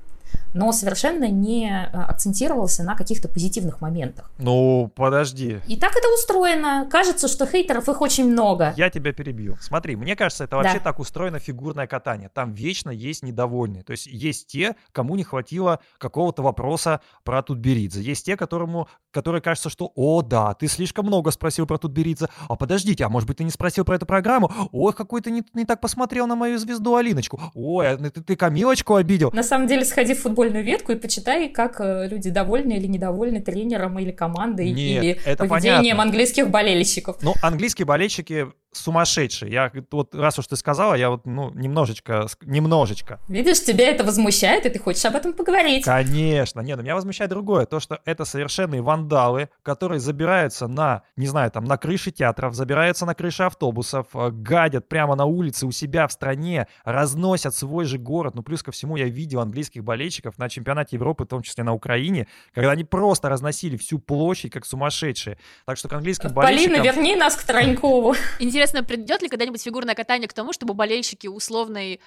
но 0.54 0.72
совершенно 0.72 1.30
не 1.30 1.70
э, 1.70 1.86
акцентировался 1.98 2.84
на 2.84 2.96
каких-то 2.96 3.28
позитивных 3.28 3.82
моментах. 3.82 4.32
Ну, 4.38 4.92
подожди. 4.96 5.60
И 5.68 5.78
так 5.78 5.96
это 5.96 6.08
устроено. 6.14 6.88
Кажется, 6.90 7.28
что 7.28 7.46
хейтеров 7.46 7.88
их 7.90 8.02
очень 8.02 8.30
много. 8.30 8.74
Я 8.78 8.90
тебя 8.90 9.14
перебью. 9.14 9.58
Смотри, 9.62 9.96
мне 9.96 10.16
кажется, 10.16 10.46
это 10.46 10.52
Да. 10.52 10.64
вообще 10.64 10.80
так 10.80 11.00
устроено 11.00 11.40
фигурное 11.40 11.88
катание. 11.88 12.30
Там 12.34 12.54
вечно 12.54 12.90
есть 12.90 13.24
недовольные. 13.24 13.84
То 13.84 13.92
есть 13.92 14.08
есть 14.08 14.48
те, 14.48 14.76
кому 14.92 15.16
не 15.16 15.24
хватило 15.24 15.80
какого-то 15.98 16.42
вопроса 16.42 17.02
про 17.24 17.42
Тутберидзе. 17.44 18.02
Есть 18.02 18.26
те, 18.26 18.36
которому, 18.38 18.88
которые 19.18 19.42
кажется, 19.42 19.72
что 19.72 19.92
«О, 19.96 20.22
да, 20.22 20.54
ты 20.54 20.68
слишком 20.68 21.08
много 21.08 21.32
спросил 21.32 21.66
про 21.66 21.80
Тутберидзе. 21.80 22.28
А 22.48 22.56
подождите, 22.56 23.04
а 23.04 23.10
может 23.10 23.28
быть 23.28 23.38
ты 23.38 23.44
не 23.44 23.50
спросил 23.50 23.84
про 23.84 23.96
эту 23.96 24.06
программу? 24.06 24.52
Ой, 24.72 24.94
какой 24.94 25.22
ты 25.22 25.32
не, 25.32 25.42
не 25.56 25.66
так 25.66 25.82
посмотрел 25.82 26.28
на 26.28 26.36
мою 26.36 26.60
звезду 26.60 26.96
Алиночку. 26.96 27.42
Ой, 27.56 27.90
а 27.90 27.98
ты, 27.98 28.22
ты 28.22 28.36
Камилочку 28.36 28.94
обидел. 28.94 29.32
На 29.34 29.42
самом 29.42 29.66
деле, 29.66 29.86
сходи 29.86 30.14
в 30.14 30.22
футбольную 30.22 30.64
ветку 30.64 30.92
и 30.92 30.96
почитай, 30.98 31.50
как 31.50 31.82
э, 31.82 32.08
люди 32.08 32.30
довольны 32.30 32.74
или 32.74 32.86
недовольны 32.86 33.42
тренером 33.42 33.98
или 33.98 34.12
командой, 34.12 34.72
Нет, 34.72 35.04
или 35.04 35.36
поведением 35.36 35.98
понятно. 35.98 36.04
английских 36.04 36.52
болельщиков. 36.52 37.18
Ну, 37.24 37.34
английские 37.42 37.88
болельщики 37.88 38.50
сумасшедшие. 38.72 39.52
Я 39.52 39.72
вот, 39.92 40.14
раз 40.16 40.40
уж 40.40 40.48
ты 40.48 40.56
сказала, 40.56 40.94
я 40.94 41.10
вот, 41.10 41.26
ну, 41.26 41.52
немножечко, 41.54 42.28
немножечко 42.42 43.20
Видишь, 43.28 43.64
тебя 43.64 43.90
это 43.90 44.04
возмущает, 44.04 44.66
и 44.66 44.70
ты 44.70 44.80
хочешь 44.80 45.06
об 45.06 45.16
этом 45.16 45.34
поговорить. 45.34 45.84
Конечно, 45.84 46.62
нет, 46.62 46.78
но 46.78 46.84
меня 46.84 46.96
возмущает 46.96 47.30
другое, 47.30 47.66
то, 47.66 47.80
что 47.80 48.00
это 48.06 48.26
совершенные 48.26 48.82
вандалы, 48.82 49.50
которые 49.64 50.00
забираются 50.00 50.68
на, 50.68 51.04
не 51.16 51.28
знаю, 51.28 51.52
там, 51.52 51.66
на 51.66 51.78
крыши 51.78 52.12
театров, 52.12 52.54
забираются 52.54 53.06
на 53.06 53.16
крыши 53.16 53.44
автобусов, 53.44 54.08
э, 54.14 54.30
гадят 54.32 54.88
прямо 54.88 55.16
на 55.16 55.26
улице 55.26 55.66
у 55.66 55.72
себя 55.72 56.08
в 56.08 56.12
стране, 56.12 56.68
разносят 56.84 57.56
свой 57.56 57.86
же 57.86 57.98
город. 57.98 58.36
Ну, 58.36 58.44
плюс 58.44 58.64
ко 58.64 58.72
всему, 58.72 58.96
я 58.96 59.06
видел 59.06 59.40
английских 59.40 59.84
болельщиков 59.84 60.38
на 60.38 60.50
чемпионате 60.50 60.96
Европы, 60.98 61.26
в 61.26 61.28
том 61.28 61.42
числе 61.42 61.64
на 61.64 61.74
Украине, 61.74 62.28
когда 62.54 62.72
они 62.72 62.84
просто 62.84 63.30
разносили 63.30 63.78
всю 63.78 64.00
площадь, 64.00 64.52
как 64.52 64.66
сумасшедшие. 64.66 65.38
Так 65.66 65.78
что 65.78 65.90
к 65.90 65.94
английским 65.94 66.34
Полина, 66.34 66.44
болельщикам... 66.44 66.84
верни 66.84 67.16
нас 67.16 67.36
к 67.36 67.44
Тронькову. 67.44 68.16
Интересно, 68.58 68.84
придет 68.84 69.22
ли 69.22 69.30
когда-нибудь 69.30 69.62
фигурное 69.62 69.94
катание 69.94 70.28
к 70.28 70.34
тому, 70.34 70.52
чтобы 70.52 70.74
болельщики 70.74 71.28
условной 71.28 72.02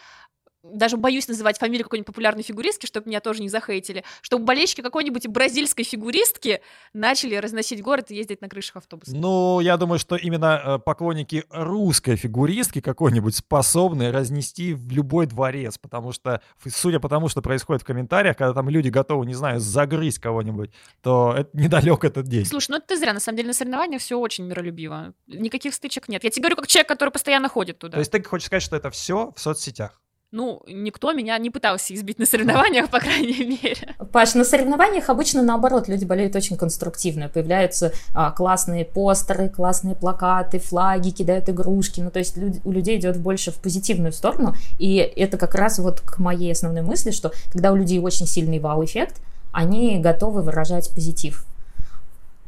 даже 0.63 0.97
боюсь 0.97 1.29
называть 1.29 1.59
фамилию 1.59 1.85
какой-нибудь 1.85 2.07
популярной 2.07 2.43
фигуристки, 2.43 2.87
чтобы 2.87 3.09
меня 3.09 3.21
тоже 3.21 3.43
не 3.43 3.49
захейтили, 3.49 4.05
чтобы 4.21 4.45
болельщики 4.45 4.81
какой-нибудь 4.81 5.27
бразильской 5.29 5.85
фигуристки 5.85 6.61
начали 6.93 7.35
разносить 7.37 7.83
город 7.83 8.11
и 8.11 8.17
ездить 8.17 8.41
на 8.41 8.49
крышах 8.49 8.77
автобусов. 8.77 9.15
Ну, 9.15 9.61
я 9.61 9.77
думаю, 9.77 9.99
что 9.99 10.17
именно 10.17 10.63
э, 10.65 10.79
поклонники 10.79 11.45
русской 11.51 12.17
фигуристки 12.17 12.81
какой-нибудь 12.81 13.37
способны 13.37 14.13
разнести 14.13 14.75
в 14.75 14.91
любой 14.91 15.27
дворец, 15.27 15.79
потому 15.79 16.13
что, 16.13 16.43
судя 16.69 17.01
по 17.01 17.09
тому, 17.09 17.29
что 17.29 17.43
происходит 17.43 17.83
в 17.83 17.87
комментариях, 17.87 18.37
когда 18.37 18.53
там 18.53 18.69
люди 18.69 18.89
готовы, 18.89 19.27
не 19.27 19.35
знаю, 19.35 19.61
загрызть 19.61 20.19
кого-нибудь, 20.19 20.71
то 21.03 21.35
это 21.37 21.51
недалек 21.55 22.05
этот 22.05 22.27
день. 22.27 22.45
Слушай, 22.45 22.73
ну 22.73 22.77
это 22.77 22.89
ты 22.89 22.97
зря, 22.99 23.13
на 23.13 23.21
самом 23.21 23.37
деле 23.37 23.49
на 23.49 23.55
соревнованиях 23.55 24.03
все 24.03 24.19
очень 24.19 24.45
миролюбиво. 24.45 25.15
Никаких 25.27 25.75
стычек 25.75 26.09
нет. 26.09 26.25
Я 26.25 26.31
тебе 26.31 26.43
говорю, 26.43 26.57
как 26.57 26.67
человек, 26.67 26.89
который 26.89 27.11
постоянно 27.11 27.49
ходит 27.49 27.79
туда. 27.79 27.95
То 27.95 28.01
есть 28.01 28.11
ты 28.11 28.23
хочешь 28.23 28.47
сказать, 28.47 28.63
что 28.63 28.77
это 28.77 28.91
все 28.91 29.33
в 29.35 29.41
соцсетях? 29.41 30.01
Ну, 30.33 30.63
никто 30.69 31.13
меня 31.13 31.37
не 31.39 31.51
пытался 31.51 31.93
избить 31.93 32.21
на 32.21 32.27
соревнованиях, 32.27 32.89
по 32.89 33.01
крайней 33.01 33.59
мере. 33.63 33.95
Паш, 34.13 34.35
на 34.35 34.45
соревнованиях 34.45 35.09
обычно 35.09 35.43
наоборот, 35.43 35.89
люди 35.89 36.05
болеют 36.05 36.37
очень 36.37 36.57
конструктивно. 36.57 37.29
Появляются 37.29 37.93
а, 38.15 38.31
классные 38.31 38.85
постеры, 38.85 39.49
классные 39.49 39.97
плакаты, 39.97 40.61
флаги, 40.61 41.11
кидают 41.11 41.49
игрушки. 41.49 42.01
Ну, 42.01 42.11
то 42.11 42.21
есть 42.21 42.37
люд- 42.37 42.61
у 42.65 42.71
людей 42.71 42.99
идет 42.99 43.19
больше 43.19 43.51
в 43.51 43.57
позитивную 43.57 44.13
сторону. 44.13 44.55
И 44.79 44.97
это 44.99 45.37
как 45.37 45.57
раз 45.57 45.81
вот 45.81 46.01
к 46.01 46.19
моей 46.19 46.53
основной 46.53 46.83
мысли, 46.83 47.11
что 47.11 47.33
когда 47.53 47.73
у 47.73 47.77
людей 47.77 47.99
очень 47.99 48.27
сильный 48.27 48.61
вау-эффект, 48.61 49.21
они 49.53 49.99
готовы 49.99 50.43
выражать 50.43 50.91
позитив. 50.91 51.45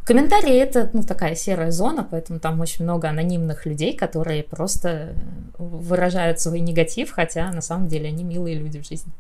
Комментарии 0.05 0.57
это 0.57 0.91
ну, 0.93 1.03
такая 1.05 1.37
серая 1.37 1.71
зона, 1.71 2.07
поэтому 2.09 2.41
там 2.41 2.61
очень 2.61 2.85
много 2.85 3.09
анонимных 3.09 3.67
людей, 3.67 3.97
которые 3.97 4.43
просто 4.43 5.15
выражают 5.59 6.41
свой 6.41 6.59
негатив, 6.59 7.13
хотя 7.13 7.53
на 7.53 7.61
самом 7.61 7.87
деле 7.87 8.09
они 8.09 8.25
милые 8.25 8.57
люди 8.57 8.81
в 8.81 8.87
жизни. 8.87 9.13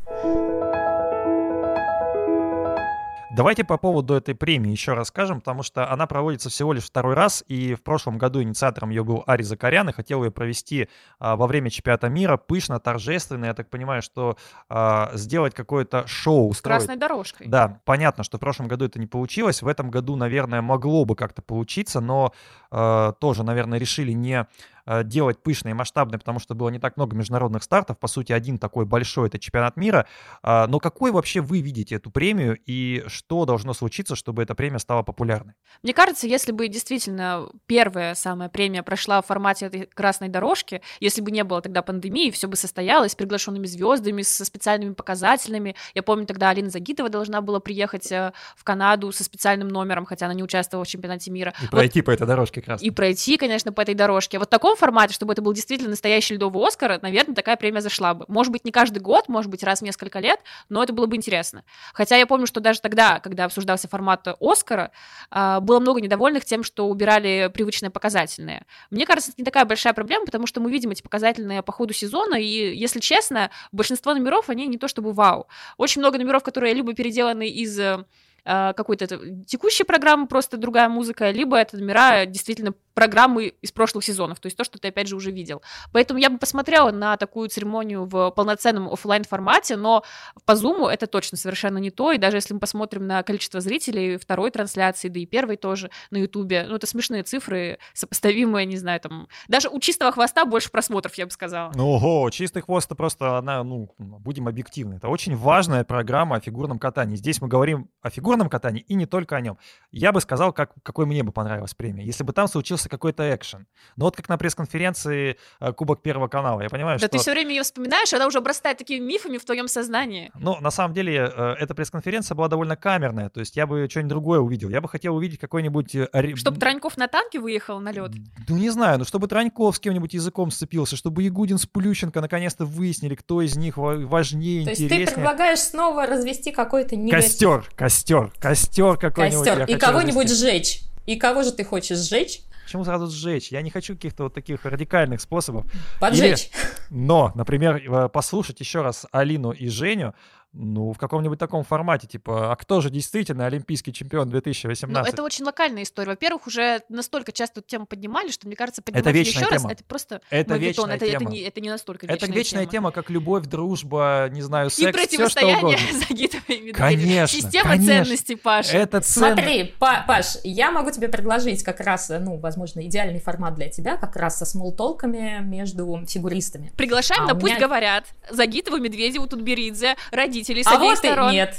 Давайте 3.34 3.64
по 3.64 3.78
поводу 3.78 4.12
этой 4.12 4.34
премии 4.34 4.72
еще 4.72 4.92
расскажем, 4.92 5.40
потому 5.40 5.62
что 5.62 5.90
она 5.90 6.06
проводится 6.06 6.50
всего 6.50 6.74
лишь 6.74 6.84
второй 6.84 7.14
раз, 7.14 7.42
и 7.48 7.74
в 7.74 7.82
прошлом 7.82 8.18
году 8.18 8.42
инициатором 8.42 8.90
ее 8.90 9.04
был 9.04 9.24
Ари 9.26 9.42
Закарян, 9.42 9.88
и 9.88 9.92
хотел 9.92 10.22
ее 10.22 10.30
провести 10.30 10.90
а, 11.18 11.34
во 11.36 11.46
время 11.46 11.70
чемпионата 11.70 12.10
мира, 12.10 12.36
пышно, 12.36 12.78
торжественно. 12.78 13.46
Я 13.46 13.54
так 13.54 13.70
понимаю, 13.70 14.02
что 14.02 14.36
а, 14.68 15.12
сделать 15.14 15.54
какое-то 15.54 16.06
шоу, 16.06 16.48
устроить. 16.48 16.80
Красной 16.80 16.96
дорожкой. 16.96 17.46
Да, 17.48 17.80
понятно, 17.86 18.22
что 18.22 18.36
в 18.36 18.40
прошлом 18.40 18.68
году 18.68 18.84
это 18.84 18.98
не 18.98 19.06
получилось. 19.06 19.62
В 19.62 19.68
этом 19.68 19.90
году, 19.90 20.14
наверное, 20.14 20.60
могло 20.60 21.06
бы 21.06 21.16
как-то 21.16 21.40
получиться, 21.40 22.00
но 22.00 22.34
э, 22.70 23.12
тоже, 23.18 23.44
наверное, 23.44 23.78
решили 23.78 24.12
не 24.12 24.46
делать 24.86 25.42
пышное 25.42 25.72
и 25.72 25.74
масштабное, 25.74 26.18
потому 26.18 26.38
что 26.38 26.54
было 26.54 26.68
не 26.68 26.78
так 26.78 26.96
много 26.96 27.16
международных 27.16 27.62
стартов. 27.62 27.98
По 27.98 28.08
сути, 28.08 28.32
один 28.32 28.58
такой 28.58 28.84
большой 28.84 29.28
это 29.28 29.38
чемпионат 29.38 29.76
мира. 29.76 30.06
А, 30.42 30.66
но 30.66 30.78
какой 30.78 31.10
вообще 31.12 31.40
вы 31.40 31.60
видите 31.60 31.96
эту 31.96 32.10
премию 32.10 32.58
и 32.66 33.04
что 33.06 33.44
должно 33.44 33.74
случиться, 33.74 34.16
чтобы 34.16 34.42
эта 34.42 34.54
премия 34.54 34.78
стала 34.78 35.02
популярной? 35.02 35.54
Мне 35.82 35.92
кажется, 35.94 36.26
если 36.26 36.52
бы 36.52 36.68
действительно 36.68 37.48
первая 37.66 38.14
самая 38.14 38.48
премия 38.48 38.82
прошла 38.82 39.22
в 39.22 39.26
формате 39.26 39.66
этой 39.66 39.86
красной 39.86 40.28
дорожки, 40.28 40.82
если 41.00 41.20
бы 41.20 41.30
не 41.30 41.44
было 41.44 41.60
тогда 41.62 41.82
пандемии, 41.82 42.30
все 42.30 42.48
бы 42.48 42.56
состоялось 42.56 43.12
с 43.12 43.14
приглашенными 43.14 43.66
звездами, 43.66 44.22
со 44.22 44.44
специальными 44.44 44.94
показателями. 44.94 45.74
Я 45.94 46.02
помню, 46.02 46.26
тогда 46.26 46.50
Алина 46.50 46.70
Загитова 46.70 47.08
должна 47.08 47.40
была 47.40 47.60
приехать 47.60 48.10
э, 48.12 48.32
в 48.56 48.64
Канаду 48.64 49.12
со 49.12 49.24
специальным 49.24 49.68
номером, 49.68 50.04
хотя 50.04 50.26
она 50.26 50.34
не 50.34 50.42
участвовала 50.42 50.84
в 50.84 50.88
чемпионате 50.88 51.30
мира. 51.30 51.52
И 51.58 51.62
Вот 51.62 51.70
пройти 51.70 52.02
по 52.02 52.10
этой 52.10 52.26
дорожке 52.26 52.60
красной. 52.62 52.86
и 52.86 52.90
пройти, 52.90 53.36
конечно, 53.36 53.72
по 53.72 53.80
этой 53.80 53.94
дорожке. 53.94 54.38
Вот 54.38 54.50
такого 54.50 54.71
таком 54.72 54.76
формате, 54.76 55.14
чтобы 55.14 55.32
это 55.32 55.42
был 55.42 55.52
действительно 55.52 55.90
настоящий 55.90 56.34
ледовый 56.34 56.66
Оскар, 56.66 57.00
наверное, 57.02 57.34
такая 57.34 57.56
премия 57.56 57.80
зашла 57.80 58.14
бы. 58.14 58.24
Может 58.28 58.52
быть, 58.52 58.64
не 58.64 58.70
каждый 58.70 58.98
год, 59.00 59.28
может 59.28 59.50
быть, 59.50 59.62
раз 59.62 59.80
в 59.80 59.82
несколько 59.82 60.20
лет, 60.20 60.40
но 60.68 60.82
это 60.82 60.92
было 60.92 61.06
бы 61.06 61.16
интересно. 61.16 61.64
Хотя 61.94 62.16
я 62.16 62.26
помню, 62.26 62.46
что 62.46 62.60
даже 62.60 62.80
тогда, 62.80 63.20
когда 63.20 63.44
обсуждался 63.44 63.88
формат 63.88 64.26
Оскара, 64.40 64.90
а, 65.30 65.60
было 65.60 65.80
много 65.80 66.00
недовольных 66.00 66.44
тем, 66.44 66.62
что 66.62 66.88
убирали 66.88 67.50
привычные 67.52 67.90
показательные. 67.90 68.64
Мне 68.90 69.06
кажется, 69.06 69.30
это 69.32 69.40
не 69.40 69.44
такая 69.44 69.64
большая 69.64 69.92
проблема, 69.92 70.26
потому 70.26 70.46
что 70.46 70.60
мы 70.60 70.70
видим 70.70 70.90
эти 70.90 71.02
показательные 71.02 71.62
по 71.62 71.72
ходу 71.72 71.92
сезона, 71.92 72.36
и, 72.36 72.74
если 72.74 73.00
честно, 73.00 73.50
большинство 73.72 74.14
номеров, 74.14 74.48
они 74.48 74.66
не 74.66 74.78
то 74.78 74.88
чтобы 74.88 75.12
вау. 75.12 75.46
Очень 75.76 76.00
много 76.00 76.18
номеров, 76.18 76.42
которые 76.42 76.74
либо 76.74 76.94
переделаны 76.94 77.48
из 77.48 77.78
э, 77.78 78.04
какой-то 78.44 79.06
текущей 79.44 79.84
программы, 79.84 80.26
просто 80.26 80.56
другая 80.56 80.88
музыка, 80.88 81.30
либо 81.30 81.56
это 81.56 81.76
номера 81.76 82.26
действительно 82.26 82.74
программы 82.94 83.54
из 83.62 83.72
прошлых 83.72 84.04
сезонов, 84.04 84.40
то 84.40 84.46
есть 84.46 84.56
то, 84.56 84.64
что 84.64 84.78
ты 84.78 84.88
опять 84.88 85.08
же 85.08 85.16
уже 85.16 85.30
видел. 85.30 85.62
Поэтому 85.92 86.20
я 86.20 86.30
бы 86.30 86.38
посмотрела 86.38 86.90
на 86.90 87.16
такую 87.16 87.48
церемонию 87.48 88.04
в 88.04 88.30
полноценном 88.30 88.92
офлайн 88.92 89.24
формате, 89.24 89.76
но 89.76 90.04
по 90.44 90.54
зуму 90.56 90.86
это 90.86 91.06
точно 91.06 91.38
совершенно 91.38 91.78
не 91.78 91.90
то, 91.90 92.12
и 92.12 92.18
даже 92.18 92.36
если 92.36 92.54
мы 92.54 92.60
посмотрим 92.60 93.06
на 93.06 93.22
количество 93.22 93.60
зрителей 93.60 94.16
второй 94.16 94.50
трансляции, 94.50 95.08
да 95.08 95.20
и 95.20 95.26
первой 95.26 95.56
тоже 95.56 95.90
на 96.10 96.18
ютубе, 96.18 96.66
ну 96.68 96.76
это 96.76 96.86
смешные 96.86 97.22
цифры, 97.22 97.78
сопоставимые, 97.94 98.66
не 98.66 98.76
знаю, 98.76 99.00
там, 99.00 99.28
даже 99.48 99.68
у 99.68 99.80
чистого 99.80 100.12
хвоста 100.12 100.44
больше 100.44 100.70
просмотров, 100.70 101.14
я 101.14 101.26
бы 101.26 101.32
сказала. 101.32 101.72
Ну, 101.74 101.88
ого, 101.88 102.28
чистый 102.30 102.62
хвост 102.62 102.86
это 102.86 102.94
просто, 102.94 103.38
она, 103.38 103.62
ну, 103.64 103.94
будем 103.98 104.48
объективны, 104.48 104.94
это 104.94 105.08
очень 105.08 105.36
важная 105.36 105.84
программа 105.84 106.36
о 106.36 106.40
фигурном 106.40 106.78
катании. 106.78 107.16
Здесь 107.16 107.40
мы 107.40 107.48
говорим 107.48 107.88
о 108.02 108.10
фигурном 108.10 108.48
катании 108.48 108.84
и 108.88 108.94
не 108.94 109.06
только 109.06 109.36
о 109.36 109.40
нем. 109.40 109.58
Я 109.90 110.12
бы 110.12 110.20
сказал, 110.20 110.52
как, 110.52 110.72
какой 110.82 111.06
мне 111.06 111.22
бы 111.22 111.32
понравилась 111.32 111.74
премия. 111.74 112.04
Если 112.04 112.24
бы 112.24 112.32
там 112.32 112.48
случился 112.48 112.81
случился 112.82 112.88
какой-то 112.88 113.34
экшен. 113.34 113.66
Но 113.96 114.06
вот 114.06 114.16
как 114.16 114.28
на 114.28 114.36
пресс-конференции 114.36 115.36
э, 115.60 115.72
Кубок 115.72 116.02
Первого 116.02 116.28
канала, 116.28 116.62
я 116.62 116.68
понимаю, 116.68 116.98
да 116.98 117.06
что... 117.06 117.16
ты 117.16 117.18
все 117.18 117.32
время 117.32 117.50
ее 117.50 117.62
вспоминаешь, 117.62 118.12
она 118.12 118.26
уже 118.26 118.38
обрастает 118.38 118.78
такими 118.78 119.04
мифами 119.04 119.38
в 119.38 119.44
твоем 119.44 119.68
сознании. 119.68 120.30
Ну, 120.34 120.60
на 120.60 120.70
самом 120.70 120.94
деле, 120.94 121.32
э, 121.34 121.54
эта 121.58 121.74
пресс-конференция 121.74 122.34
была 122.34 122.48
довольно 122.48 122.76
камерная, 122.76 123.28
то 123.28 123.40
есть 123.40 123.56
я 123.56 123.66
бы 123.66 123.88
что-нибудь 123.88 124.10
другое 124.10 124.40
увидел. 124.40 124.68
Я 124.68 124.80
бы 124.80 124.88
хотел 124.88 125.16
увидеть 125.16 125.40
какой-нибудь... 125.40 125.94
Э, 125.94 126.36
чтобы 126.36 126.58
Траньков 126.58 126.96
на 126.96 127.08
танке 127.08 127.38
выехал 127.38 127.80
на 127.80 127.92
лед? 127.92 128.12
Ну, 128.48 128.56
не 128.56 128.70
знаю, 128.70 128.98
ну, 128.98 129.04
чтобы 129.04 129.28
Траньков 129.28 129.76
с 129.76 129.80
кем-нибудь 129.80 130.14
языком 130.14 130.50
сцепился, 130.50 130.96
чтобы 130.96 131.22
Ягудин 131.22 131.58
с 131.58 131.66
Плющенко 131.66 132.20
наконец-то 132.20 132.64
выяснили, 132.64 133.14
кто 133.14 133.42
из 133.42 133.56
них 133.56 133.76
важнее, 133.76 134.64
то 134.64 134.70
интереснее. 134.72 134.88
То 134.88 134.94
есть 134.94 135.10
ты 135.10 135.14
предлагаешь 135.14 135.60
снова 135.60 136.06
развести 136.06 136.52
какой-то 136.52 136.96
негатив? 136.96 137.30
Костер, 137.30 137.72
костер, 137.76 138.32
костер 138.38 138.96
какой-нибудь. 138.96 139.46
Костер, 139.46 139.64
и 139.64 139.78
кого-нибудь 139.78 140.30
сжечь. 140.30 140.82
И 141.06 141.16
кого 141.16 141.42
же 141.42 141.52
ты 141.52 141.64
хочешь 141.64 141.98
сжечь? 141.98 142.42
Почему 142.64 142.84
сразу 142.84 143.08
сжечь? 143.08 143.48
Я 143.48 143.62
не 143.62 143.70
хочу 143.70 143.94
каких-то 143.94 144.24
вот 144.24 144.34
таких 144.34 144.64
радикальных 144.64 145.20
способов. 145.20 145.66
Поджечь. 146.00 146.50
Или, 146.52 146.58
но, 146.90 147.32
например, 147.34 147.76
э, 147.76 148.08
послушать 148.08 148.60
еще 148.60 148.82
раз 148.82 149.06
Алину 149.12 149.50
и 149.50 149.68
Женю, 149.68 150.14
ну, 150.52 150.92
в 150.92 150.98
каком-нибудь 150.98 151.38
таком 151.38 151.64
формате, 151.64 152.06
типа, 152.06 152.52
а 152.52 152.56
кто 152.56 152.80
же 152.80 152.90
действительно 152.90 153.46
олимпийский 153.46 153.92
чемпион 153.92 154.28
2018? 154.28 155.02
Ну, 155.02 155.12
это 155.12 155.22
очень 155.22 155.44
локальная 155.44 155.82
история. 155.82 156.10
Во-первых, 156.10 156.46
уже 156.46 156.82
настолько 156.88 157.32
часто 157.32 157.60
эту 157.60 157.68
тему 157.68 157.86
поднимали, 157.86 158.30
что, 158.30 158.46
мне 158.46 158.56
кажется, 158.56 158.82
поднимать 158.82 159.06
это 159.06 159.10
вечная 159.12 159.44
еще 159.44 159.50
тема. 159.50 159.68
раз, 159.68 159.72
это 159.72 159.84
просто 159.84 160.20
это 160.30 160.56
вечная 160.56 160.96
это, 160.96 161.06
тема. 161.06 161.22
Это, 161.22 161.32
не, 161.32 161.40
это 161.40 161.60
не 161.60 161.70
настолько 161.70 162.06
вечная 162.06 162.28
Это 162.28 162.36
вечная 162.36 162.62
тема. 162.62 162.70
тема, 162.70 162.90
как 162.92 163.08
любовь, 163.08 163.46
дружба, 163.46 164.28
не 164.30 164.42
знаю, 164.42 164.68
секс, 164.68 164.88
И 164.88 164.92
противостояние 164.92 165.78
Загитовой 166.08 166.58
медведя. 166.58 166.78
Конечно, 166.78 167.40
Система 167.40 167.70
конечно. 167.70 168.04
ценностей, 168.04 168.36
Паш. 168.36 168.74
Это 168.74 169.00
цен... 169.00 169.34
Смотри, 169.34 169.74
Паш, 169.78 170.36
я 170.44 170.70
могу 170.70 170.90
тебе 170.90 171.08
предложить 171.08 171.62
как 171.62 171.80
раз, 171.80 172.10
ну, 172.10 172.36
возможно, 172.36 172.84
идеальный 172.86 173.20
формат 173.20 173.54
для 173.54 173.70
тебя, 173.70 173.96
как 173.96 174.16
раз 174.16 174.38
со 174.38 174.44
смолтолками 174.44 175.40
между 175.42 176.04
фигуристами. 176.06 176.72
Приглашаем, 176.76 177.24
а 177.24 177.28
на 177.28 177.34
пусть 177.34 177.54
меня... 177.54 177.66
говорят. 177.66 178.04
Загитова, 178.30 178.78
Медведеву, 178.78 179.26
Тутберидзе, 179.26 179.96
родителей 180.42 180.64
с 180.64 180.66
а 180.66 180.76
обеих 180.76 180.90
вот 180.90 180.98
сторон. 180.98 181.30
И 181.30 181.32
нет. 181.34 181.56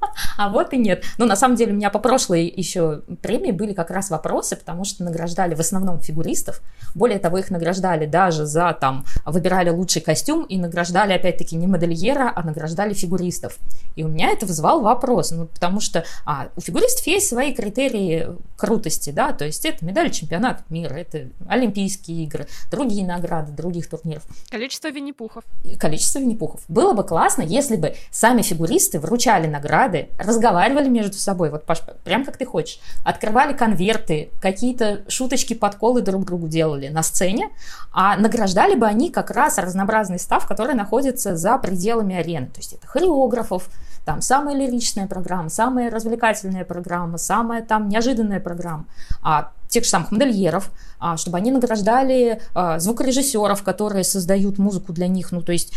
А 0.38 0.48
вот 0.48 0.72
и 0.72 0.78
нет. 0.78 1.04
Но 1.18 1.26
на 1.26 1.36
самом 1.36 1.56
деле 1.56 1.72
у 1.72 1.76
меня 1.76 1.90
по 1.90 1.98
прошлой 1.98 2.46
еще 2.46 3.02
премии 3.22 3.52
были 3.52 3.72
как 3.72 3.90
раз 3.90 4.10
вопросы, 4.10 4.56
потому 4.56 4.84
что 4.84 5.04
награждали 5.04 5.54
в 5.54 5.60
основном 5.60 6.00
фигуристов. 6.00 6.60
Более 6.94 7.18
того, 7.18 7.38
их 7.38 7.50
награждали 7.50 8.06
даже 8.06 8.46
за 8.46 8.76
там, 8.78 9.04
выбирали 9.24 9.70
лучший 9.70 10.02
костюм 10.02 10.44
и 10.44 10.58
награждали 10.58 11.12
опять-таки 11.12 11.56
не 11.56 11.66
модельера, 11.66 12.32
а 12.34 12.42
награждали 12.42 12.94
фигуристов. 12.94 13.56
И 13.94 14.04
у 14.04 14.08
меня 14.08 14.30
это 14.30 14.46
вызвал 14.46 14.82
вопрос, 14.82 15.30
ну, 15.30 15.46
потому 15.46 15.80
что 15.80 16.04
а, 16.24 16.48
у 16.56 16.60
фигуристов 16.60 17.06
есть 17.06 17.28
свои 17.28 17.54
критерии 17.54 18.28
крутости, 18.56 19.10
да, 19.10 19.32
то 19.32 19.44
есть 19.44 19.64
это 19.64 19.84
медаль 19.84 20.10
чемпионата 20.10 20.64
мира, 20.68 20.94
это 20.94 21.28
Олимпийские 21.48 22.24
игры, 22.24 22.46
другие 22.70 23.06
награды, 23.06 23.52
других 23.52 23.88
турниров. 23.88 24.24
Количество 24.50 24.90
винни-пухов. 24.90 25.44
Количество 25.78 26.18
винни-пухов. 26.18 26.60
Было 26.68 26.92
бы 26.92 27.04
классно, 27.04 27.42
если 27.42 27.76
бы 27.76 27.94
сами 28.10 28.42
фигуристы 28.42 28.98
вручали 28.98 29.46
награды 29.46 29.85
награды, 29.86 30.08
разговаривали 30.18 30.88
между 30.88 31.14
собой, 31.14 31.50
вот, 31.50 31.64
Паш, 31.64 31.82
прям 32.04 32.24
как 32.24 32.36
ты 32.36 32.44
хочешь, 32.44 32.80
открывали 33.04 33.52
конверты, 33.52 34.30
какие-то 34.40 35.02
шуточки, 35.08 35.54
подколы 35.54 36.02
друг 36.02 36.24
другу 36.24 36.48
делали 36.48 36.88
на 36.88 37.02
сцене, 37.02 37.50
а 37.92 38.16
награждали 38.16 38.74
бы 38.74 38.86
они 38.86 39.10
как 39.10 39.30
раз 39.30 39.58
разнообразный 39.58 40.18
став, 40.18 40.46
который 40.46 40.74
находится 40.74 41.36
за 41.36 41.58
пределами 41.58 42.16
арены, 42.16 42.46
то 42.46 42.58
есть 42.58 42.72
это 42.72 42.86
хореографов, 42.86 43.68
там 44.04 44.20
самая 44.20 44.54
лиричная 44.54 45.06
программа, 45.06 45.48
самая 45.48 45.90
развлекательная 45.90 46.64
программа, 46.64 47.18
самая 47.18 47.62
там 47.62 47.88
неожиданная 47.88 48.40
программа, 48.40 48.84
а 49.22 49.50
тех 49.68 49.82
же 49.82 49.90
самых 49.90 50.12
модельеров, 50.12 50.70
а, 51.00 51.16
чтобы 51.16 51.38
они 51.38 51.50
награждали 51.50 52.40
а, 52.54 52.78
звукорежиссеров, 52.78 53.62
которые 53.64 54.04
создают 54.04 54.58
музыку 54.58 54.92
для 54.92 55.08
них, 55.08 55.32
ну 55.32 55.42
то 55.42 55.52
есть 55.52 55.72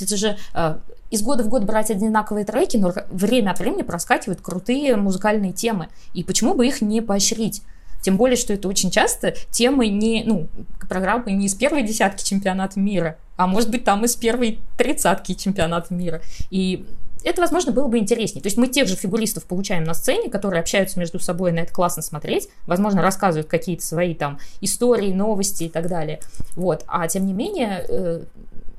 это 0.00 0.16
же 0.16 0.36
а, 0.54 0.78
из 1.14 1.22
года 1.22 1.44
в 1.44 1.48
год 1.48 1.64
брать 1.64 1.90
одинаковые 1.90 2.44
треки, 2.44 2.76
но 2.76 2.92
время 3.10 3.50
от 3.50 3.60
времени 3.60 3.82
проскакивают 3.82 4.40
крутые 4.40 4.96
музыкальные 4.96 5.52
темы. 5.52 5.88
И 6.12 6.24
почему 6.24 6.54
бы 6.54 6.66
их 6.66 6.80
не 6.82 7.00
поощрить? 7.00 7.62
Тем 8.02 8.16
более, 8.16 8.36
что 8.36 8.52
это 8.52 8.68
очень 8.68 8.90
часто 8.90 9.34
темы 9.50 9.88
не, 9.88 10.24
ну, 10.26 10.48
программы 10.88 11.32
не 11.32 11.46
из 11.46 11.54
первой 11.54 11.82
десятки 11.82 12.22
чемпионата 12.22 12.78
мира, 12.78 13.16
а 13.36 13.46
может 13.46 13.70
быть 13.70 13.84
там 13.84 14.04
из 14.04 14.14
первой 14.14 14.58
тридцатки 14.76 15.32
чемпионата 15.32 15.94
мира. 15.94 16.20
И 16.50 16.84
это, 17.24 17.40
возможно, 17.40 17.72
было 17.72 17.88
бы 17.88 17.98
интереснее. 17.98 18.42
То 18.42 18.48
есть 18.48 18.58
мы 18.58 18.66
тех 18.66 18.86
же 18.86 18.96
фигуристов 18.96 19.44
получаем 19.44 19.84
на 19.84 19.94
сцене, 19.94 20.28
которые 20.28 20.60
общаются 20.60 20.98
между 20.98 21.18
собой, 21.18 21.52
на 21.52 21.60
это 21.60 21.72
классно 21.72 22.02
смотреть, 22.02 22.48
возможно, 22.66 23.00
рассказывают 23.00 23.48
какие-то 23.48 23.84
свои 23.84 24.14
там 24.14 24.38
истории, 24.60 25.12
новости 25.12 25.64
и 25.64 25.68
так 25.70 25.88
далее. 25.88 26.20
Вот. 26.56 26.84
А 26.86 27.08
тем 27.08 27.26
не 27.26 27.32
менее, 27.32 27.86
э, 27.88 28.22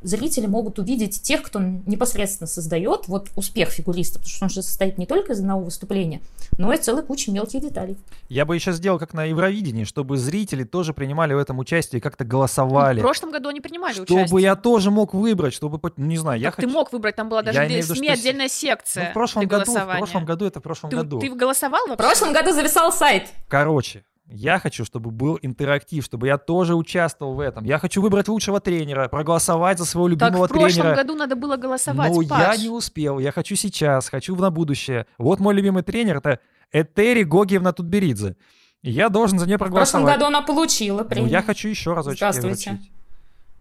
зрители 0.05 0.45
могут 0.45 0.79
увидеть 0.79 1.21
тех, 1.21 1.41
кто 1.41 1.59
непосредственно 1.59 2.47
создает 2.47 3.07
вот 3.07 3.29
успех 3.35 3.69
фигуриста, 3.69 4.19
потому 4.19 4.29
что 4.29 4.45
он 4.45 4.49
же 4.49 4.61
состоит 4.61 4.97
не 4.97 5.05
только 5.05 5.33
из 5.33 5.39
одного 5.39 5.63
выступления, 5.63 6.21
но 6.57 6.71
и 6.71 6.77
целой 6.77 7.03
кучи 7.03 7.29
мелких 7.29 7.61
деталей. 7.61 7.97
Я 8.29 8.45
бы 8.45 8.55
еще 8.55 8.71
сделал 8.71 8.99
как 8.99 9.13
на 9.13 9.25
Евровидении, 9.25 9.83
чтобы 9.83 10.17
зрители 10.17 10.63
тоже 10.63 10.93
принимали 10.93 11.33
в 11.33 11.37
этом 11.37 11.59
участие, 11.59 12.01
как-то 12.01 12.23
голосовали. 12.23 12.97
Ну, 12.97 13.01
в 13.01 13.05
прошлом 13.05 13.31
году 13.31 13.49
они 13.49 13.61
принимали 13.61 13.93
чтобы 13.93 14.03
участие. 14.05 14.27
Чтобы 14.27 14.41
я 14.41 14.55
тоже 14.55 14.91
мог 14.91 15.13
выбрать, 15.13 15.53
чтобы, 15.53 15.79
ну, 15.97 16.05
не 16.05 16.17
знаю, 16.17 16.39
я 16.39 16.51
хочу... 16.51 16.67
ты 16.67 16.73
мог 16.73 16.93
выбрать, 16.93 17.15
там 17.15 17.29
была 17.29 17.41
даже 17.41 17.59
я 17.59 17.67
для 17.67 17.81
СМИ 17.81 18.01
виду, 18.01 18.13
отдельная 18.13 18.49
секция 18.49 19.05
ну, 19.05 19.09
в 19.09 19.13
прошлом 19.13 19.47
году, 19.47 19.71
В 19.73 19.97
прошлом 19.97 20.25
году 20.25 20.45
это 20.45 20.59
в 20.59 20.63
прошлом 20.63 20.89
ты, 20.89 20.95
году. 20.97 21.19
Ты 21.19 21.29
голосовал 21.29 21.81
вообще? 21.87 21.93
В 21.95 21.97
прошлом 21.97 22.33
году 22.33 22.51
зависал 22.51 22.91
сайт. 22.91 23.29
Короче, 23.47 24.03
я 24.27 24.59
хочу, 24.59 24.85
чтобы 24.85 25.11
был 25.11 25.37
интерактив, 25.41 26.03
чтобы 26.03 26.27
я 26.27 26.37
тоже 26.37 26.75
участвовал 26.75 27.35
в 27.35 27.39
этом. 27.39 27.63
Я 27.63 27.77
хочу 27.77 28.01
выбрать 28.01 28.27
лучшего 28.27 28.59
тренера, 28.59 29.07
проголосовать 29.07 29.77
за 29.77 29.85
своего 29.85 30.07
любимого 30.07 30.47
тренера. 30.47 30.47
Так 30.47 30.57
в 30.57 30.59
прошлом 30.59 30.81
тренера. 30.83 30.95
году 30.95 31.15
надо 31.15 31.35
было 31.35 31.57
голосовать, 31.57 32.11
Но 32.11 32.27
Паш. 32.27 32.57
я 32.57 32.63
не 32.63 32.69
успел. 32.69 33.19
Я 33.19 33.31
хочу 33.31 33.55
сейчас, 33.55 34.09
хочу 34.09 34.35
на 34.35 34.49
будущее. 34.49 35.05
Вот 35.17 35.39
мой 35.39 35.53
любимый 35.53 35.83
тренер— 35.83 36.17
это 36.23 36.39
Этери 36.71 37.23
Гогиевна 37.23 37.71
Тутберидзе. 37.71 38.35
И 38.81 38.91
я 38.91 39.09
должен 39.09 39.39
за 39.39 39.47
нее 39.47 39.57
проголосовать. 39.57 40.03
В 40.03 40.05
прошлом 40.05 40.19
году 40.19 40.25
она 40.27 40.41
получила 40.45 41.03
премию. 41.03 41.25
Ну, 41.27 41.31
я 41.31 41.41
хочу 41.41 41.69
еще 41.69 41.93
разочек 41.93 42.17
Здравствуйте. 42.17 42.71
вручить. 42.71 42.91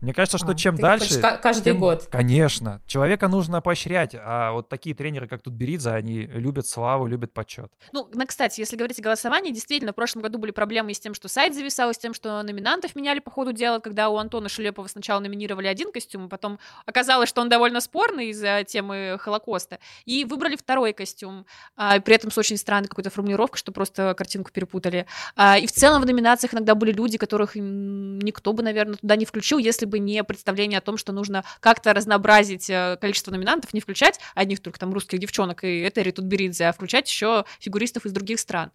Мне 0.00 0.12
кажется, 0.12 0.38
что 0.38 0.48
а, 0.48 0.54
чем 0.54 0.76
дальше... 0.76 1.20
Каждый 1.20 1.64
тем... 1.64 1.80
год. 1.80 2.09
Конечно. 2.11 2.83
Человека 2.87 3.28
нужно 3.28 3.61
поощрять. 3.61 4.14
А 4.14 4.52
вот 4.52 4.68
такие 4.68 4.94
тренеры, 4.94 5.26
как 5.26 5.42
тут 5.42 5.54
Беридзе, 5.54 5.90
они 5.90 6.22
любят 6.26 6.66
славу, 6.66 7.07
любят 7.07 7.33
почет. 7.33 7.72
Ну, 7.92 8.09
ну, 8.12 8.26
кстати, 8.26 8.61
если 8.61 8.76
говорить 8.76 8.98
о 8.98 9.02
голосовании, 9.02 9.52
действительно, 9.52 9.92
в 9.92 9.94
прошлом 9.94 10.22
году 10.22 10.38
были 10.38 10.50
проблемы 10.50 10.92
с 10.92 11.00
тем, 11.00 11.14
что 11.14 11.28
сайт 11.28 11.54
зависал, 11.54 11.92
с 11.92 11.98
тем, 11.98 12.12
что 12.12 12.42
номинантов 12.42 12.94
меняли 12.94 13.20
по 13.20 13.30
ходу 13.30 13.52
дела, 13.52 13.78
когда 13.78 14.11
у 14.11 14.16
Антона 14.18 14.48
Шелепова 14.48 14.87
сначала 14.88 15.20
номинировали 15.20 15.66
один 15.66 15.90
костюм, 15.90 16.26
а 16.26 16.28
потом 16.28 16.59
оказалось, 16.87 17.28
что 17.28 17.40
он 17.40 17.48
довольно 17.48 17.80
спорный 17.80 18.28
из-за 18.28 18.64
темы 18.64 19.16
Холокоста, 19.18 19.78
и 20.04 20.24
выбрали 20.24 20.57
второй 20.57 20.92
костюм, 20.92 21.46
а, 21.76 22.00
при 22.00 22.14
этом 22.14 22.30
с 22.30 22.38
очень 22.38 22.57
странной 22.57 22.88
какой-то 22.88 23.11
формулировкой, 23.11 23.59
что 23.59 23.72
просто 23.72 24.14
картинку 24.14 24.50
перепутали. 24.52 25.07
А, 25.37 25.59
и 25.59 25.66
в 25.66 25.72
целом 25.72 26.02
в 26.02 26.07
номинациях 26.07 26.54
иногда 26.54 26.74
были 26.74 26.92
люди, 26.92 27.18
которых 27.18 27.52
никто 27.54 28.52
бы, 28.52 28.62
наверное, 28.62 28.96
туда 28.96 29.16
не 29.16 29.24
включил, 29.24 29.59
если 29.59 29.87
бы 29.87 29.93
бы 29.94 30.00
не 30.00 30.24
представление 30.24 30.78
о 30.78 30.80
том, 30.80 30.96
что 30.96 31.12
нужно 31.12 31.44
как-то 31.61 31.94
разнообразить 31.94 32.68
э, 32.68 32.98
количество 33.00 33.30
номинантов, 33.30 33.72
не 33.72 33.80
включать 33.80 34.18
одних 34.35 34.61
только 34.61 34.80
там 34.80 34.92
русских 34.92 35.20
девчонок 35.20 35.62
и 35.62 35.87
Этери 35.87 36.11
Тутберидзе, 36.11 36.66
а 36.66 36.72
включать 36.72 37.09
еще 37.09 37.44
фигуристов 37.61 38.04
из 38.04 38.12
других 38.12 38.40
стран. 38.40 38.72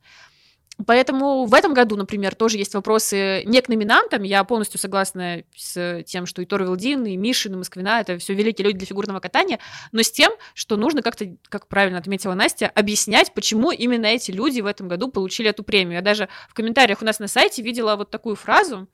Поэтому 0.86 1.44
в 1.44 1.54
этом 1.54 1.74
году, 1.74 1.98
например, 1.98 2.36
тоже 2.36 2.58
есть 2.58 2.74
вопросы 2.74 3.44
не 3.44 3.62
к 3.62 3.68
номинантам. 3.68 4.24
Я 4.24 4.46
полностью 4.46 4.80
согласна 4.80 5.44
с 5.54 6.04
тем, 6.04 6.26
что 6.26 6.42
и 6.42 6.46
Тор 6.46 6.64
Вилдин, 6.64 7.06
и 7.06 7.18
Мишин, 7.18 7.54
и 7.54 7.58
Москвина— 7.58 8.00
это 8.02 8.18
все 8.18 8.34
великие 8.34 8.66
люди 8.66 8.78
для 8.78 8.88
фигурного 8.88 9.20
катания, 9.20 9.60
но 9.92 10.04
с 10.04 10.10
тем, 10.10 10.32
что 10.54 10.78
нужно 10.78 11.02
как-то, 11.02 11.36
как 11.50 11.68
правильно 11.68 12.00
отметила 12.00 12.34
Настя, 12.34 12.72
объяснять, 12.74 13.34
почему 13.34 13.72
именно 13.72 14.06
эти 14.06 14.32
люди 14.32 14.62
в 14.62 14.66
этом 14.66 14.88
году 14.88 15.10
получили 15.10 15.50
эту 15.50 15.64
премию. 15.64 15.96
Я 15.96 16.02
даже 16.02 16.30
в 16.48 16.54
комментариях 16.54 17.02
у 17.02 17.06
нас 17.06 17.20
на 17.20 17.28
сайте 17.28 17.62
видела 17.62 17.98
вот 17.98 18.10
такую 18.10 18.38
фразу. 18.38 18.88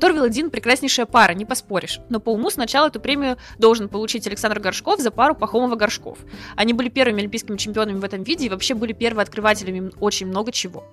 Торвил 0.00 0.24
один 0.24 0.50
прекраснейшая 0.50 1.04
пара, 1.04 1.34
не 1.34 1.44
поспоришь. 1.44 2.00
Но 2.08 2.20
по 2.20 2.30
уму 2.32 2.48
сначала 2.50 2.88
эту 2.88 3.00
премию 3.00 3.36
должен 3.58 3.90
получить 3.90 4.26
Александр 4.26 4.58
Горшков 4.58 4.98
за 4.98 5.10
пару 5.10 5.34
Пахомова-Горшков. 5.34 6.18
Они 6.56 6.72
были 6.72 6.88
первыми 6.88 7.20
олимпийскими 7.20 7.58
чемпионами 7.58 7.98
в 7.98 8.04
этом 8.04 8.22
виде 8.22 8.46
и 8.46 8.48
вообще 8.48 8.74
были 8.74 8.94
первооткрывателями 8.94 9.92
очень 10.00 10.26
много 10.26 10.52
чего. 10.52 10.84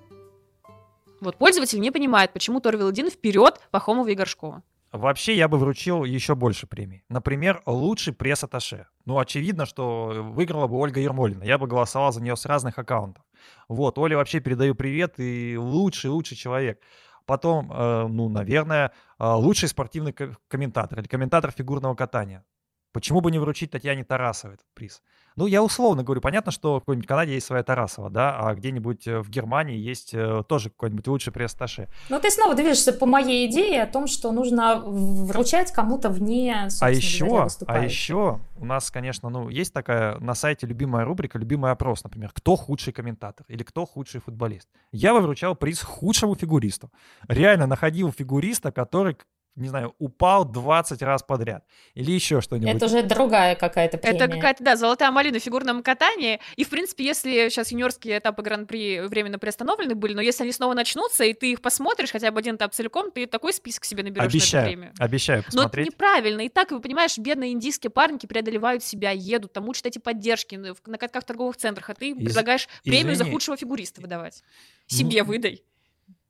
Вот 1.21 1.37
пользователь 1.37 1.79
не 1.79 1.89
понимает, 1.89 2.33
почему 2.33 2.59
Торвил 2.59 2.89
один 2.89 3.09
вперед 3.09 3.61
Пахомова 3.71 4.09
и 4.09 4.13
Горшкова. 4.13 4.61
Вообще 4.91 5.35
я 5.35 5.47
бы 5.47 5.57
вручил 5.57 6.03
еще 6.03 6.35
больше 6.35 6.67
премий. 6.67 7.03
Например, 7.09 7.61
лучший 7.65 8.13
пресс-атташе. 8.13 8.85
Ну, 9.05 9.19
очевидно, 9.19 9.65
что 9.65 10.31
выиграла 10.33 10.67
бы 10.67 10.77
Ольга 10.77 10.99
Ермолина. 10.99 11.43
Я 11.43 11.57
бы 11.57 11.67
голосовал 11.67 12.11
за 12.11 12.21
нее 12.21 12.35
с 12.35 12.45
разных 12.45 12.77
аккаунтов. 12.77 13.23
Вот, 13.67 13.97
Оле 13.97 14.15
вообще 14.15 14.39
передаю 14.39 14.75
привет 14.75 15.15
и 15.17 15.57
лучший-лучший 15.57 16.37
человек. 16.37 16.79
Потом, 17.27 17.69
э, 17.71 18.07
ну, 18.07 18.29
наверное, 18.29 18.93
э, 19.19 19.25
лучший 19.25 19.67
спортивный 19.67 20.13
комментатор 20.47 20.99
или 20.99 21.07
комментатор 21.07 21.51
фигурного 21.51 21.93
катания. 21.93 22.45
Почему 22.93 23.19
бы 23.19 23.31
не 23.31 23.37
вручить 23.37 23.69
Татьяне 23.69 24.05
Тарасовой 24.05 24.55
этот 24.55 24.65
приз? 24.73 25.03
Ну, 25.37 25.45
я 25.45 25.61
условно 25.61 26.03
говорю, 26.03 26.19
понятно, 26.19 26.51
что 26.51 26.77
в 26.77 26.79
какой-нибудь 26.79 27.07
Канаде 27.07 27.35
есть 27.35 27.45
своя 27.45 27.61
Тарасова, 27.61 28.09
да, 28.09 28.35
а 28.39 28.55
где-нибудь 28.55 29.07
э, 29.07 29.19
в 29.19 29.29
Германии 29.29 29.77
есть 29.77 30.11
э, 30.15 30.43
тоже 30.47 30.71
какой-нибудь 30.71 31.07
лучший 31.07 31.31
пресс-таше. 31.31 31.89
Но 32.09 32.19
ты 32.19 32.31
снова 32.31 32.55
движешься 32.55 32.91
по 32.91 33.05
моей 33.05 33.47
идее 33.47 33.83
о 33.83 33.85
том, 33.85 34.07
что 34.07 34.31
нужно 34.31 34.81
вручать 34.83 35.71
кому-то 35.71 36.09
вне, 36.09 36.67
а 36.81 36.89
еще, 36.89 37.47
а 37.67 37.79
еще 37.79 38.39
у 38.59 38.65
нас, 38.65 38.89
конечно, 38.89 39.29
ну, 39.29 39.47
есть 39.49 39.73
такая 39.73 40.17
на 40.19 40.33
сайте 40.33 40.65
любимая 40.65 41.05
рубрика, 41.05 41.37
любимый 41.37 41.71
опрос, 41.71 42.03
например, 42.03 42.31
кто 42.33 42.55
худший 42.55 42.91
комментатор 42.91 43.45
или 43.47 43.61
кто 43.61 43.85
худший 43.85 44.21
футболист. 44.21 44.67
Я 44.91 45.13
бы 45.13 45.21
вручал 45.21 45.55
приз 45.55 45.83
худшему 45.83 46.33
фигуристу. 46.33 46.91
Реально 47.27 47.67
находил 47.67 48.11
фигуриста, 48.11 48.71
который 48.71 49.15
не 49.57 49.69
знаю, 49.69 49.95
упал 49.97 50.45
20 50.45 51.01
раз 51.01 51.23
подряд. 51.23 51.65
Или 51.95 52.11
еще 52.11 52.41
что-нибудь. 52.41 52.75
Это 52.75 52.85
уже 52.85 53.01
другая 53.01 53.55
какая-то 53.55 53.97
премия. 53.97 54.17
Это 54.17 54.27
какая-то, 54.33 54.63
да, 54.63 54.75
золотая 54.75 55.11
малина 55.11 55.39
в 55.39 55.43
фигурном 55.43 55.81
катании. 55.81 56.39
И, 56.55 56.63
в 56.63 56.69
принципе, 56.69 57.03
если 57.05 57.49
сейчас 57.49 57.71
юниорские 57.71 58.19
этапы 58.19 58.43
Гран-при 58.43 59.01
временно 59.07 59.39
приостановлены 59.39 59.95
были, 59.95 60.13
но 60.13 60.21
если 60.21 60.43
они 60.43 60.51
снова 60.51 60.75
начнутся, 60.75 61.23
и 61.23 61.33
ты 61.33 61.51
их 61.51 61.61
посмотришь, 61.61 62.11
хотя 62.11 62.31
бы 62.31 62.39
один 62.39 62.55
этап 62.55 62.73
целиком, 62.73 63.11
ты 63.11 63.25
такой 63.25 63.51
список 63.51 63.85
себе 63.85 64.03
наберешь 64.03 64.31
обещаю, 64.31 64.63
на 64.63 64.67
эту 64.67 64.77
премию. 64.77 64.93
Обещаю 64.99 65.43
посмотреть. 65.43 65.75
Но 65.75 65.81
это 65.81 65.91
неправильно. 65.91 66.41
И 66.41 66.49
так, 66.49 66.71
вы 66.71 66.79
понимаешь, 66.79 67.17
бедные 67.17 67.51
индийские 67.53 67.89
парники 67.89 68.27
преодолевают 68.27 68.83
себя, 68.83 69.11
едут, 69.11 69.53
там 69.53 69.67
учат 69.67 69.87
эти 69.87 69.97
поддержки 69.97 70.55
на 70.55 70.97
катках 70.97 71.23
в 71.23 71.25
торговых 71.25 71.57
центрах, 71.57 71.89
а 71.89 71.95
ты 71.95 72.11
Из... 72.11 72.25
предлагаешь 72.25 72.67
премию 72.83 73.13
Извини. 73.13 73.15
за 73.15 73.31
худшего 73.31 73.57
фигуриста 73.57 74.01
выдавать. 74.01 74.43
Себе 74.85 75.23
ну, 75.23 75.29
выдай. 75.29 75.63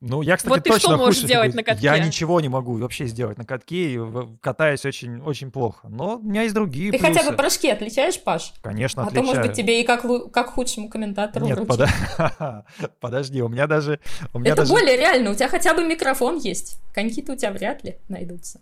Ну, 0.00 0.22
я, 0.22 0.36
кстати, 0.36 0.54
вот 0.54 0.62
ты 0.62 0.70
точно 0.70 0.90
что 0.90 0.96
можешь 0.96 1.22
сделать 1.22 1.54
на 1.54 1.64
катке? 1.64 1.84
Я 1.84 1.98
ничего 1.98 2.40
не 2.40 2.48
могу 2.48 2.78
вообще 2.78 3.06
сделать 3.06 3.36
на 3.36 3.44
катке, 3.44 3.94
и 3.94 4.00
катаюсь 4.40 4.84
очень, 4.84 5.20
очень 5.22 5.50
плохо. 5.50 5.88
Но 5.88 6.18
у 6.18 6.22
меня 6.22 6.42
есть 6.42 6.54
другие 6.54 6.92
Ты 6.92 6.98
плюсы. 6.98 7.14
хотя 7.14 7.28
бы 7.28 7.36
прыжки 7.36 7.68
отличаешь, 7.68 8.22
Паш? 8.22 8.54
Конечно, 8.62 9.02
а 9.02 9.06
отличаю. 9.06 9.24
А 9.24 9.26
то, 9.26 9.34
может 9.34 9.48
быть, 9.48 9.56
тебе 9.56 9.82
и 9.82 9.84
как, 9.84 10.04
как 10.30 10.50
худшему 10.50 10.88
комментатору 10.88 11.46
Нет, 11.46 11.66
под... 11.66 11.88
подожди, 13.00 13.42
у 13.42 13.48
меня 13.48 13.66
даже... 13.66 13.98
У 14.32 14.38
меня 14.38 14.52
Это 14.52 14.62
даже... 14.62 14.72
более 14.72 14.96
реально, 14.96 15.32
у 15.32 15.34
тебя 15.34 15.48
хотя 15.48 15.74
бы 15.74 15.84
микрофон 15.84 16.38
есть. 16.38 16.78
Коньки-то 16.94 17.32
у 17.32 17.36
тебя 17.36 17.50
вряд 17.50 17.82
ли 17.82 17.96
найдутся. 18.08 18.60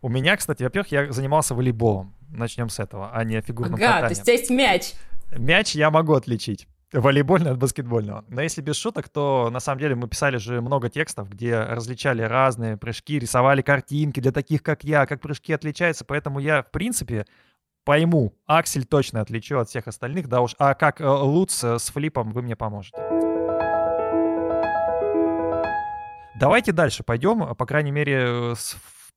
У 0.00 0.08
меня, 0.08 0.36
кстати, 0.38 0.62
во-первых, 0.62 0.90
я 0.90 1.12
занимался 1.12 1.54
волейболом. 1.54 2.14
Начнем 2.30 2.70
с 2.70 2.78
этого, 2.78 3.10
а 3.12 3.22
не 3.24 3.42
фигурным 3.42 3.74
ага, 3.74 3.86
катанием. 3.86 4.08
то 4.08 4.10
есть 4.10 4.22
у 4.22 4.24
тебя 4.24 4.32
есть 4.32 4.50
мяч. 4.50 4.92
Мяч 5.36 5.74
я 5.74 5.90
могу 5.90 6.14
отличить 6.14 6.66
волейбольного 6.92 7.54
от 7.54 7.58
баскетбольного. 7.58 8.24
Но 8.28 8.42
если 8.42 8.60
без 8.60 8.76
шуток, 8.76 9.08
то 9.08 9.48
на 9.50 9.60
самом 9.60 9.80
деле 9.80 9.94
мы 9.94 10.08
писали 10.08 10.36
же 10.36 10.60
много 10.60 10.90
текстов, 10.90 11.30
где 11.30 11.60
различали 11.60 12.22
разные 12.22 12.76
прыжки, 12.76 13.18
рисовали 13.18 13.62
картинки 13.62 14.20
для 14.20 14.32
таких, 14.32 14.62
как 14.62 14.84
я, 14.84 15.06
как 15.06 15.20
прыжки 15.20 15.52
отличаются. 15.52 16.04
Поэтому 16.04 16.38
я, 16.38 16.62
в 16.62 16.70
принципе, 16.70 17.26
пойму, 17.84 18.34
аксель 18.46 18.84
точно 18.84 19.20
отличу 19.20 19.58
от 19.58 19.68
всех 19.68 19.88
остальных, 19.88 20.28
да 20.28 20.40
уж. 20.40 20.54
А 20.58 20.74
как 20.74 21.00
э, 21.00 21.06
Луц 21.06 21.64
с 21.64 21.90
флипом 21.90 22.30
вы 22.30 22.42
мне 22.42 22.56
поможете. 22.56 22.98
Давайте 26.38 26.72
дальше 26.72 27.04
пойдем. 27.04 27.54
По 27.54 27.66
крайней 27.66 27.92
мере, 27.92 28.54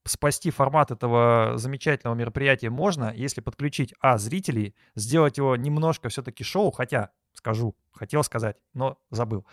спасти 0.06 0.52
формат 0.52 0.92
этого 0.92 1.54
замечательного 1.56 2.16
мероприятия 2.16 2.70
можно, 2.70 3.12
если 3.16 3.42
подключить, 3.42 3.94
а, 4.00 4.18
зрителей, 4.18 4.76
сделать 4.96 5.38
его 5.38 5.56
немножко 5.56 6.10
все-таки 6.10 6.44
шоу, 6.44 6.72
хотя 6.72 7.10
скажу. 7.45 7.75
Хотел 7.93 8.23
сказать, 8.23 8.58
но 8.73 8.97
забыл. 9.12 9.45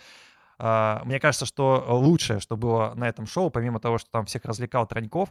А, 0.58 1.02
мне 1.04 1.20
кажется, 1.20 1.44
что 1.44 1.84
лучшее, 1.88 2.40
что 2.40 2.56
было 2.56 2.94
на 2.94 3.06
этом 3.06 3.26
шоу, 3.26 3.50
помимо 3.50 3.80
того, 3.80 3.98
что 3.98 4.10
там 4.10 4.24
всех 4.24 4.44
развлекал 4.46 4.86
Траньков, 4.86 5.28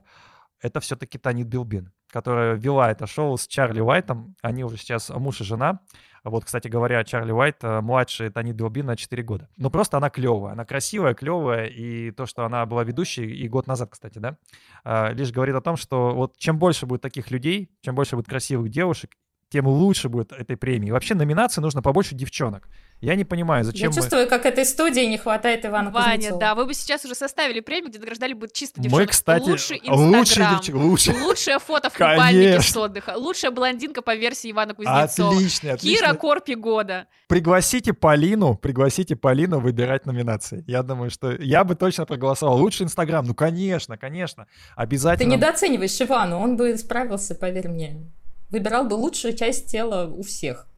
это 0.61 0.79
все-таки 0.79 1.17
Танит 1.17 1.47
Билбин, 1.47 1.91
которая 2.11 2.53
вела 2.53 2.91
это 2.91 3.07
шоу 3.07 3.35
с 3.37 3.47
Чарли 3.47 3.81
Уайтом. 3.81 4.35
Они 4.43 4.63
уже 4.63 4.77
сейчас 4.77 5.09
муж 5.09 5.41
и 5.41 5.43
жена. 5.43 5.79
Вот, 6.23 6.45
кстати 6.45 6.67
говоря, 6.67 7.03
Чарли 7.03 7.31
Уайт 7.31 7.63
э, 7.63 7.81
младше 7.81 8.29
Танит 8.29 8.55
Билбин 8.55 8.85
на 8.85 8.95
4 8.95 9.23
года. 9.23 9.49
Но 9.57 9.71
просто 9.71 9.97
она 9.97 10.11
клевая, 10.11 10.53
она 10.53 10.65
красивая, 10.65 11.15
клевая, 11.15 11.65
и 11.65 12.11
то, 12.11 12.27
что 12.27 12.45
она 12.45 12.67
была 12.67 12.83
ведущей, 12.83 13.25
и 13.25 13.49
год 13.49 13.65
назад, 13.65 13.89
кстати, 13.89 14.19
да, 14.19 14.37
а, 14.83 15.13
лишь 15.13 15.31
говорит 15.31 15.55
о 15.55 15.61
том, 15.61 15.77
что 15.77 16.13
вот 16.13 16.37
чем 16.37 16.59
больше 16.59 16.85
будет 16.85 17.01
таких 17.01 17.31
людей, 17.31 17.71
чем 17.81 17.95
больше 17.95 18.15
будет 18.15 18.27
красивых 18.27 18.69
девушек, 18.69 19.17
тем 19.51 19.67
лучше 19.67 20.07
будет 20.07 20.31
этой 20.31 20.55
премии. 20.55 20.91
Вообще 20.91 21.13
номинации 21.13 21.59
нужно 21.59 21.81
побольше 21.81 22.15
девчонок. 22.15 22.69
Я 23.01 23.15
не 23.15 23.25
понимаю, 23.25 23.65
зачем 23.65 23.89
Я 23.89 23.95
чувствую, 23.95 24.29
как 24.29 24.45
этой 24.45 24.63
студии 24.63 25.01
не 25.01 25.17
хватает 25.17 25.65
Ивана 25.65 25.89
Ваня, 25.89 26.15
Кузнецова. 26.15 26.39
да, 26.39 26.55
вы 26.55 26.65
бы 26.67 26.73
сейчас 26.73 27.03
уже 27.03 27.15
составили 27.15 27.59
премию, 27.59 27.89
где 27.89 27.99
награждали 27.99 28.33
бы 28.33 28.47
чисто 28.47 28.79
девчонок. 28.79 29.07
Мы, 29.07 29.11
кстати, 29.11 29.49
лучший 29.49 29.77
Инстаграм, 29.77 30.19
лучшие 30.19 30.49
девчонки, 30.51 30.71
лучше. 30.71 31.13
лучшее 31.21 31.59
фото 31.59 31.89
в 31.89 31.93
купальнике 31.93 32.61
с 32.61 32.77
отдыха, 32.77 33.15
лучшая 33.17 33.51
блондинка 33.51 34.01
по 34.01 34.15
версии 34.15 34.51
Ивана 34.51 34.73
Кузнецова. 34.73 35.33
Отлично, 35.33 35.73
отлично. 35.73 36.05
Кира 36.05 36.13
Корпи 36.13 36.55
года. 36.55 37.07
Пригласите 37.27 37.91
Полину, 37.91 38.55
пригласите 38.55 39.17
Полину 39.17 39.59
выбирать 39.59 40.05
номинации. 40.05 40.63
Я 40.67 40.83
думаю, 40.83 41.09
что 41.09 41.31
я 41.31 41.65
бы 41.65 41.75
точно 41.75 42.05
проголосовал. 42.05 42.57
Лучший 42.57 42.85
Инстаграм, 42.85 43.25
ну 43.25 43.33
конечно, 43.33 43.97
конечно, 43.97 44.47
обязательно. 44.75 45.29
Ты 45.29 45.37
недооцениваешь 45.37 45.99
Ивану, 46.01 46.39
он 46.39 46.55
бы 46.55 46.77
справился, 46.77 47.35
поверь 47.35 47.67
мне 47.67 48.11
выбирал 48.51 48.85
бы 48.85 48.93
лучшую 48.93 49.35
часть 49.35 49.71
тела 49.71 50.05
у 50.07 50.21
всех. 50.21 50.70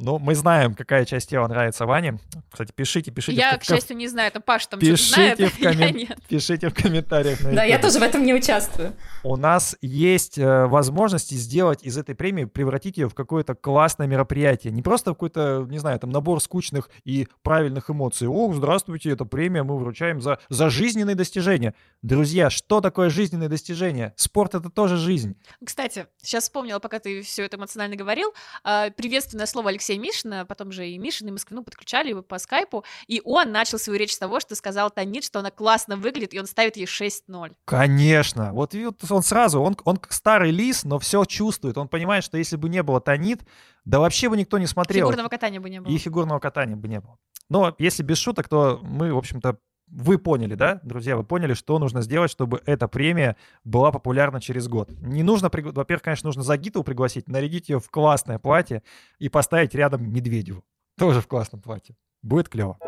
Ну, 0.00 0.20
мы 0.20 0.36
знаем, 0.36 0.76
какая 0.76 1.04
часть 1.04 1.28
тела 1.28 1.48
нравится 1.48 1.84
Ване. 1.84 2.20
Кстати, 2.52 2.70
пишите, 2.72 3.10
пишите. 3.10 3.36
Я, 3.36 3.56
в... 3.56 3.58
к 3.58 3.64
счастью, 3.64 3.96
не 3.96 4.06
знаю, 4.06 4.28
это 4.28 4.38
Паш 4.40 4.68
там 4.68 4.78
пишите 4.78 5.12
знает, 5.12 5.40
в 5.40 5.60
коммен... 5.60 6.08
Пишите 6.28 6.68
в 6.68 6.74
комментариях. 6.74 7.40
На 7.40 7.52
да, 7.52 7.64
я 7.64 7.80
тоже 7.80 7.98
в 7.98 8.02
этом 8.02 8.22
не 8.22 8.32
участвую. 8.32 8.94
У 9.24 9.34
нас 9.34 9.76
есть 9.80 10.38
э, 10.38 10.66
возможности 10.66 11.34
сделать 11.34 11.82
из 11.82 11.98
этой 11.98 12.14
премии, 12.14 12.44
превратить 12.44 12.96
ее 12.96 13.08
в 13.08 13.14
какое-то 13.14 13.56
классное 13.56 14.06
мероприятие. 14.06 14.72
Не 14.72 14.82
просто 14.82 15.10
какой-то, 15.10 15.66
не 15.68 15.78
знаю, 15.78 15.98
там 15.98 16.10
набор 16.10 16.40
скучных 16.40 16.90
и 17.02 17.26
правильных 17.42 17.90
эмоций. 17.90 18.28
О, 18.28 18.52
здравствуйте, 18.52 19.10
это 19.10 19.24
премия 19.24 19.64
мы 19.64 19.76
вручаем 19.78 20.20
за, 20.20 20.38
за 20.48 20.70
жизненные 20.70 21.16
достижения. 21.16 21.74
Друзья, 22.02 22.50
что 22.50 22.80
такое 22.80 23.10
жизненные 23.10 23.48
достижения? 23.48 24.14
Спорт— 24.14 24.54
это 24.56 24.70
тоже 24.70 24.96
жизнь. 24.96 25.36
Кстати, 25.64 26.06
сейчас 26.22 26.44
вспомнила, 26.44 26.78
пока 26.78 27.00
ты 27.00 27.22
все 27.22 27.44
это 27.44 27.56
эмоционально 27.56 27.96
говорил, 27.96 28.32
а, 28.62 28.90
приветственное 28.90 29.46
слово 29.46 29.70
Алексей 29.70 29.87
Алексея 29.88 29.98
Мишина, 29.98 30.44
потом 30.44 30.72
же 30.72 30.88
и 30.88 30.98
Мишин, 30.98 31.28
и 31.28 31.30
Москвину 31.30 31.62
подключали 31.62 32.10
его 32.10 32.22
по 32.22 32.38
скайпу, 32.38 32.84
и 33.06 33.22
он 33.24 33.52
начал 33.52 33.78
свою 33.78 33.98
речь 33.98 34.12
с 34.12 34.18
того, 34.18 34.40
что 34.40 34.54
сказал 34.54 34.90
Танит, 34.90 35.24
что 35.24 35.38
она 35.38 35.50
классно 35.50 35.96
выглядит, 35.96 36.34
и 36.34 36.40
он 36.40 36.46
ставит 36.46 36.76
ей 36.76 36.86
6-0. 36.86 37.52
Конечно. 37.64 38.52
Вот 38.52 38.74
он 39.10 39.22
сразу, 39.22 39.60
он, 39.60 39.76
он 39.84 39.98
старый 40.10 40.50
лис, 40.50 40.84
но 40.84 40.98
все 40.98 41.24
чувствует. 41.24 41.78
Он 41.78 41.88
понимает, 41.88 42.24
что 42.24 42.36
если 42.36 42.56
бы 42.56 42.68
не 42.68 42.82
было 42.82 43.00
Танит, 43.00 43.40
да 43.84 43.98
вообще 44.00 44.28
бы 44.28 44.36
никто 44.36 44.58
не 44.58 44.66
смотрел. 44.66 45.06
Фигурного 45.06 45.28
катания 45.28 45.60
бы 45.60 45.70
не 45.70 45.80
было. 45.80 45.92
И 45.92 45.98
фигурного 45.98 46.38
катания 46.38 46.76
бы 46.76 46.88
не 46.88 47.00
было. 47.00 47.16
Но 47.48 47.74
если 47.78 48.02
без 48.02 48.18
шуток, 48.18 48.48
то 48.48 48.80
мы, 48.82 49.12
в 49.14 49.16
общем-то, 49.16 49.58
вы 49.90 50.18
поняли, 50.18 50.54
да, 50.54 50.80
друзья, 50.82 51.16
вы 51.16 51.24
поняли, 51.24 51.54
что 51.54 51.78
нужно 51.78 52.02
сделать, 52.02 52.30
чтобы 52.30 52.62
эта 52.66 52.88
премия 52.88 53.36
была 53.64 53.92
популярна 53.92 54.40
через 54.40 54.68
год. 54.68 54.90
Не 55.00 55.22
нужно, 55.22 55.50
во-первых, 55.52 56.02
конечно, 56.02 56.28
нужно 56.28 56.42
Загитову 56.42 56.84
пригласить, 56.84 57.28
нарядить 57.28 57.68
ее 57.68 57.80
в 57.80 57.90
классное 57.90 58.38
платье 58.38 58.82
и 59.18 59.28
поставить 59.28 59.74
рядом 59.74 60.10
Медведеву. 60.12 60.64
Тоже 60.98 61.20
в 61.20 61.26
классном 61.26 61.60
платье. 61.60 61.96
Будет 62.22 62.48
клево. 62.48 62.78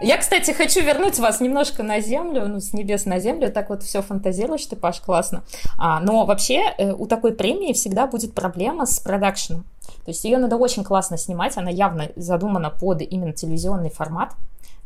Я, 0.00 0.18
кстати, 0.18 0.50
хочу 0.50 0.82
вернуть 0.82 1.18
вас 1.18 1.40
немножко 1.40 1.82
на 1.82 2.00
землю, 2.00 2.46
ну, 2.46 2.60
с 2.60 2.74
небес 2.74 3.06
на 3.06 3.18
землю. 3.18 3.50
Так 3.50 3.70
вот 3.70 3.82
все 3.82 4.02
фантазируешь 4.02 4.66
ты, 4.66 4.76
Паш, 4.76 5.00
классно. 5.00 5.42
А, 5.78 6.00
но 6.00 6.26
вообще 6.26 6.74
э, 6.76 6.92
у 6.92 7.06
такой 7.06 7.32
премии 7.32 7.72
всегда 7.72 8.06
будет 8.06 8.34
проблема 8.34 8.84
с 8.84 9.00
продакшеном. 9.00 9.64
То 10.04 10.10
есть 10.10 10.24
ее 10.24 10.36
надо 10.36 10.56
очень 10.56 10.84
классно 10.84 11.16
снимать, 11.16 11.56
она 11.56 11.70
явно 11.70 12.10
задумана 12.14 12.70
под 12.70 13.00
именно 13.00 13.32
телевизионный 13.32 13.90
формат. 13.90 14.34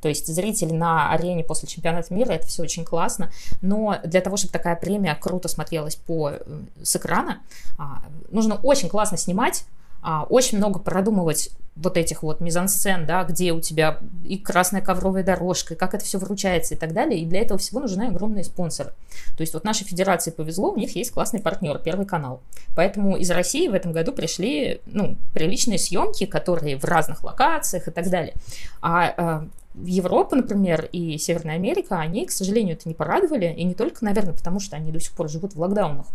То 0.00 0.08
есть 0.08 0.28
зрители 0.28 0.72
на 0.72 1.10
арене 1.10 1.42
после 1.42 1.68
чемпионата 1.68 2.14
мира, 2.14 2.32
это 2.32 2.46
все 2.46 2.62
очень 2.62 2.84
классно. 2.84 3.30
Но 3.60 3.96
для 4.04 4.20
того, 4.20 4.36
чтобы 4.36 4.52
такая 4.52 4.76
премия 4.76 5.14
круто 5.16 5.48
смотрелась 5.48 5.96
по, 5.96 6.30
э, 6.30 6.40
с 6.82 6.94
экрана, 6.94 7.40
а, 7.78 8.02
нужно 8.30 8.54
очень 8.62 8.88
классно 8.88 9.16
снимать, 9.16 9.64
очень 10.02 10.58
много 10.58 10.78
продумывать 10.78 11.50
вот 11.76 11.96
этих 11.96 12.22
вот 12.22 12.40
мизансцен, 12.40 13.06
да, 13.06 13.24
где 13.24 13.52
у 13.52 13.60
тебя 13.60 13.98
и 14.24 14.36
красная 14.36 14.82
ковровая 14.82 15.22
дорожка, 15.22 15.74
и 15.74 15.76
как 15.76 15.94
это 15.94 16.04
все 16.04 16.18
вручается 16.18 16.74
и 16.74 16.76
так 16.76 16.92
далее. 16.92 17.20
И 17.20 17.26
для 17.26 17.40
этого 17.40 17.58
всего 17.58 17.80
нужны 17.80 18.04
огромные 18.04 18.44
спонсоры. 18.44 18.90
То 19.36 19.40
есть 19.40 19.54
вот 19.54 19.64
нашей 19.64 19.84
федерации 19.86 20.30
повезло, 20.30 20.72
у 20.72 20.76
них 20.76 20.94
есть 20.96 21.10
классный 21.12 21.40
партнер, 21.40 21.78
Первый 21.78 22.06
канал. 22.06 22.40
Поэтому 22.76 23.16
из 23.16 23.30
России 23.30 23.68
в 23.68 23.74
этом 23.74 23.92
году 23.92 24.12
пришли, 24.12 24.80
ну, 24.86 25.16
приличные 25.32 25.78
съемки, 25.78 26.26
которые 26.26 26.76
в 26.76 26.84
разных 26.84 27.24
локациях 27.24 27.88
и 27.88 27.90
так 27.90 28.10
далее. 28.10 28.34
А, 28.82 29.14
а 29.16 29.48
Европа, 29.74 30.36
например, 30.36 30.88
и 30.92 31.16
Северная 31.16 31.54
Америка, 31.54 31.98
они, 31.98 32.26
к 32.26 32.32
сожалению, 32.32 32.74
это 32.74 32.88
не 32.88 32.94
порадовали, 32.94 33.54
и 33.56 33.64
не 33.64 33.74
только, 33.74 34.04
наверное, 34.04 34.34
потому 34.34 34.60
что 34.60 34.76
они 34.76 34.90
до 34.90 35.00
сих 35.00 35.12
пор 35.12 35.30
живут 35.30 35.54
в 35.54 35.60
локдаунах, 35.60 36.06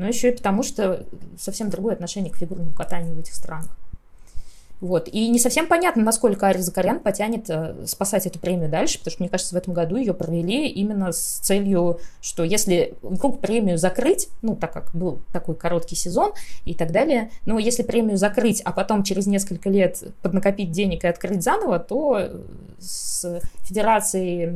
но 0.00 0.08
еще 0.08 0.30
и 0.30 0.36
потому, 0.36 0.62
что 0.62 1.06
совсем 1.38 1.68
другое 1.68 1.94
отношение 1.94 2.32
к 2.32 2.36
фигурному 2.36 2.72
катанию 2.72 3.14
в 3.14 3.18
этих 3.18 3.34
странах. 3.34 3.76
Вот. 4.80 5.08
И 5.12 5.28
не 5.28 5.38
совсем 5.38 5.66
понятно, 5.66 6.02
насколько 6.02 6.48
Арис 6.48 6.64
Закарян 6.64 7.00
потянет 7.00 7.50
э, 7.50 7.74
спасать 7.86 8.26
эту 8.26 8.38
премию 8.38 8.70
дальше, 8.70 8.98
потому 8.98 9.12
что, 9.12 9.22
мне 9.22 9.28
кажется, 9.28 9.54
в 9.54 9.58
этом 9.58 9.74
году 9.74 9.96
ее 9.96 10.14
провели 10.14 10.68
именно 10.68 11.12
с 11.12 11.40
целью, 11.42 12.00
что 12.22 12.44
если 12.44 12.94
вдруг 13.02 13.40
премию 13.40 13.76
закрыть, 13.76 14.28
ну, 14.40 14.56
так 14.56 14.72
как 14.72 14.94
был 14.94 15.20
такой 15.32 15.54
короткий 15.54 15.96
сезон 15.96 16.32
и 16.64 16.74
так 16.74 16.92
далее, 16.92 17.30
но 17.44 17.58
если 17.58 17.82
премию 17.82 18.16
закрыть, 18.16 18.62
а 18.62 18.72
потом 18.72 19.02
через 19.02 19.26
несколько 19.26 19.68
лет 19.68 20.02
поднакопить 20.22 20.70
денег 20.70 21.04
и 21.04 21.08
открыть 21.08 21.42
заново, 21.42 21.78
то 21.78 22.30
с 22.78 23.40
Федерацией 23.64 24.46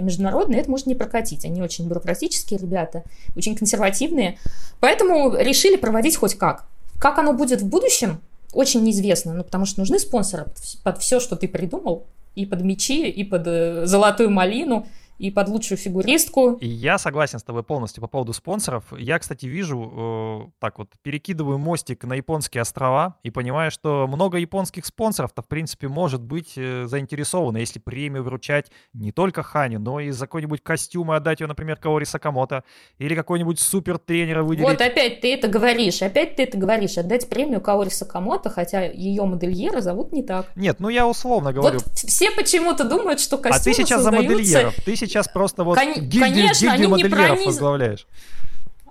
международной 0.00 0.58
это 0.58 0.70
может 0.70 0.86
не 0.86 0.94
прокатить. 0.94 1.44
Они 1.44 1.60
очень 1.60 1.88
бюрократические 1.88 2.60
ребята, 2.60 3.02
очень 3.34 3.56
консервативные, 3.56 4.38
поэтому 4.78 5.34
решили 5.34 5.76
проводить 5.76 6.16
хоть 6.16 6.36
как. 6.36 6.66
Как 7.00 7.18
оно 7.18 7.32
будет 7.32 7.62
в 7.62 7.66
будущем, 7.68 8.20
очень 8.52 8.82
неизвестно, 8.82 9.34
ну, 9.34 9.44
потому 9.44 9.66
что 9.66 9.80
нужны 9.80 9.98
спонсоры 9.98 10.46
под, 10.82 10.98
все, 10.98 11.20
что 11.20 11.36
ты 11.36 11.48
придумал, 11.48 12.06
и 12.34 12.46
под 12.46 12.62
мечи, 12.62 13.08
и 13.08 13.24
под 13.24 13.46
э, 13.46 13.86
золотую 13.86 14.30
малину, 14.30 14.86
и 15.18 15.30
под 15.30 15.48
лучшую 15.48 15.78
фигуристку. 15.78 16.54
И 16.54 16.66
я 16.66 16.98
согласен 16.98 17.38
с 17.38 17.42
тобой 17.42 17.62
полностью 17.62 18.00
по 18.00 18.08
поводу 18.08 18.32
спонсоров. 18.32 18.84
Я, 18.98 19.18
кстати, 19.18 19.46
вижу, 19.46 20.48
э, 20.48 20.50
так 20.58 20.78
вот, 20.78 20.88
перекидываю 21.02 21.58
мостик 21.58 22.04
на 22.04 22.14
японские 22.14 22.62
острова 22.62 23.18
и 23.22 23.30
понимаю, 23.30 23.70
что 23.70 24.06
много 24.08 24.38
японских 24.38 24.86
спонсоров-то, 24.86 25.42
в 25.42 25.48
принципе, 25.48 25.88
может 25.88 26.22
быть 26.22 26.54
э, 26.56 26.86
заинтересованы, 26.86 27.58
если 27.58 27.78
премию 27.78 28.24
вручать 28.24 28.70
не 28.92 29.12
только 29.12 29.42
Хане, 29.42 29.78
но 29.78 30.00
и 30.00 30.10
за 30.10 30.26
какой-нибудь 30.26 30.62
костюм 30.62 31.12
и 31.12 31.16
отдать 31.16 31.40
ее, 31.40 31.46
например, 31.46 31.76
Каори 31.76 32.04
Сакамото, 32.04 32.64
или 32.98 33.14
какой-нибудь 33.14 33.60
супер 33.60 33.98
тренера 33.98 34.42
выделить. 34.42 34.68
Вот 34.68 34.80
опять 34.80 35.20
ты 35.20 35.34
это 35.34 35.48
говоришь, 35.48 36.02
опять 36.02 36.36
ты 36.36 36.44
это 36.44 36.58
говоришь, 36.58 36.98
отдать 36.98 37.28
премию 37.28 37.60
Каори 37.60 37.90
Сакамото, 37.90 38.50
хотя 38.50 38.82
ее 38.82 39.24
модельера 39.24 39.80
зовут 39.80 40.12
не 40.12 40.22
так. 40.22 40.46
Нет, 40.56 40.80
ну 40.80 40.88
я 40.88 41.06
условно 41.06 41.52
говорю. 41.52 41.78
Вот 41.78 41.94
все 41.94 42.30
почему-то 42.30 42.84
думают, 42.84 43.20
что 43.20 43.38
костюмы 43.38 43.60
А 43.60 43.64
ты 43.64 43.74
сейчас 43.74 44.02
за 44.02 44.10
модельеров, 44.10 44.74
ты 44.84 44.96
сейчас 45.06 45.28
просто 45.28 45.64
вот 45.64 45.78
Кон- 45.78 45.94
гильдию, 45.94 46.20
конечно, 46.22 46.66
гильдию 46.66 46.72
они 46.72 46.82
не 46.82 47.04
модельеров 47.04 47.38
прониз- 47.40 47.46
возглавляешь. 47.46 48.06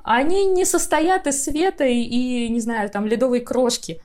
Они 0.04 0.46
не 0.46 0.66
состоят 0.66 1.28
из 1.28 1.44
света 1.44 1.86
и, 1.86 2.02
и, 2.02 2.50
не 2.50 2.60
знаю, 2.60 2.90
там, 2.90 3.06
ледовой 3.06 3.40
крошки. 3.40 4.02